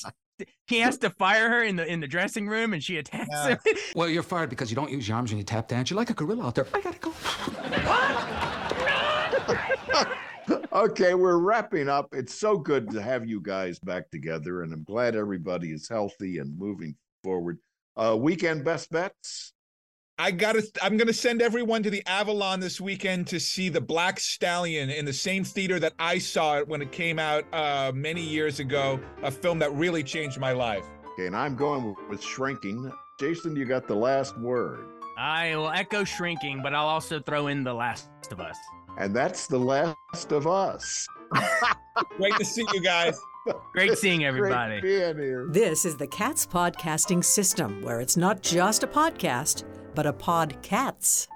He 0.68 0.80
has 0.80 0.98
to 1.00 1.10
fire 1.12 1.50
her 1.50 1.64
in 1.64 1.76
the 1.76 1.86
in 1.86 2.00
the 2.00 2.08
dressing 2.08 2.48
room, 2.48 2.74
and 2.74 2.84
she 2.84 2.98
attacks 2.98 3.46
him. 3.46 3.58
Well, 3.96 4.10
you're 4.10 4.24
fired 4.24 4.50
because 4.50 4.72
you 4.72 4.76
don't 4.76 4.90
use 4.92 5.08
your 5.08 5.18
arms 5.18 5.32
when 5.32 5.38
you 5.38 5.44
tap 5.44 5.68
dance. 5.68 5.90
You're 5.92 5.98
like 5.98 6.10
a 6.10 6.14
gorilla 6.16 6.46
out 6.48 6.56
there. 6.56 6.68
I 6.74 6.82
gotta 6.82 7.00
go. 7.00 7.14
okay, 10.74 11.14
we're 11.14 11.38
wrapping 11.38 11.90
up. 11.90 12.08
It's 12.14 12.34
so 12.34 12.58
good 12.58 12.90
to 12.92 13.02
have 13.02 13.28
you 13.28 13.42
guys 13.42 13.80
back 13.80 14.10
together, 14.10 14.64
and 14.64 14.74
I'm 14.74 14.84
glad 14.84 15.16
everybody 15.16 15.72
is 15.72 15.88
healthy 15.88 16.40
and 16.40 16.58
moving 16.58 16.96
forward. 17.24 17.60
Uh, 17.96 18.16
weekend 18.20 18.64
best 18.64 18.90
bets. 18.92 19.54
I 20.22 20.30
gotta 20.30 20.62
I'm 20.84 20.98
gonna 20.98 21.14
send 21.14 21.42
everyone 21.42 21.82
to 21.82 21.90
the 21.90 22.04
Avalon 22.06 22.60
this 22.60 22.80
weekend 22.80 23.26
to 23.30 23.40
see 23.40 23.70
the 23.70 23.82
Black 23.82 24.20
Stallion 24.20 24.92
in 24.92 25.04
the 25.04 25.12
same 25.12 25.44
theater 25.44 25.80
that 25.80 25.94
I 25.98 26.20
saw 26.20 26.60
it 26.60 26.68
when 26.68 26.80
it 26.80 26.92
came 26.92 27.18
out 27.18 27.44
uh 27.52 27.92
many 27.96 28.22
years 28.22 28.60
ago, 28.60 29.00
a 29.24 29.32
film 29.32 29.58
that 29.58 29.74
really 29.74 30.04
changed 30.04 30.40
my 30.40 30.52
life. 30.52 30.86
Okay, 31.14 31.26
and 31.26 31.36
I'm 31.36 31.56
going 31.56 31.96
with 32.08 32.22
shrinking. 32.22 32.92
Jason, 33.20 33.56
you 33.56 33.66
got 33.66 33.88
the 33.88 33.96
last 33.96 34.38
word. 34.38 34.86
I 35.18 35.56
will 35.56 35.72
echo 35.72 36.04
shrinking, 36.04 36.62
but 36.62 36.76
I'll 36.76 36.86
also 36.86 37.20
throw 37.20 37.48
in 37.48 37.64
the 37.64 37.74
Last 37.74 38.12
of 38.30 38.40
Us. 38.40 38.58
And 39.00 39.16
that's 39.16 39.48
the 39.48 39.58
last 39.58 40.32
of 40.32 40.46
us. 40.46 41.08
Great 42.18 42.36
to 42.36 42.46
see 42.46 42.64
you 42.74 42.82
guys. 42.84 43.20
Great 43.74 43.98
seeing 43.98 44.20
Great 44.20 44.28
everybody. 44.28 44.82
being 44.82 45.18
here. 45.18 45.48
This 45.50 45.84
is 45.84 45.98
the 45.98 46.06
Cats 46.06 46.46
Podcasting 46.46 47.24
System, 47.24 47.82
where 47.82 48.00
it's 48.00 48.18
not 48.18 48.44
just 48.44 48.84
a 48.84 48.88
podcast, 48.88 49.64
but 49.94 50.06
a 50.06 50.14
podcats. 50.14 51.28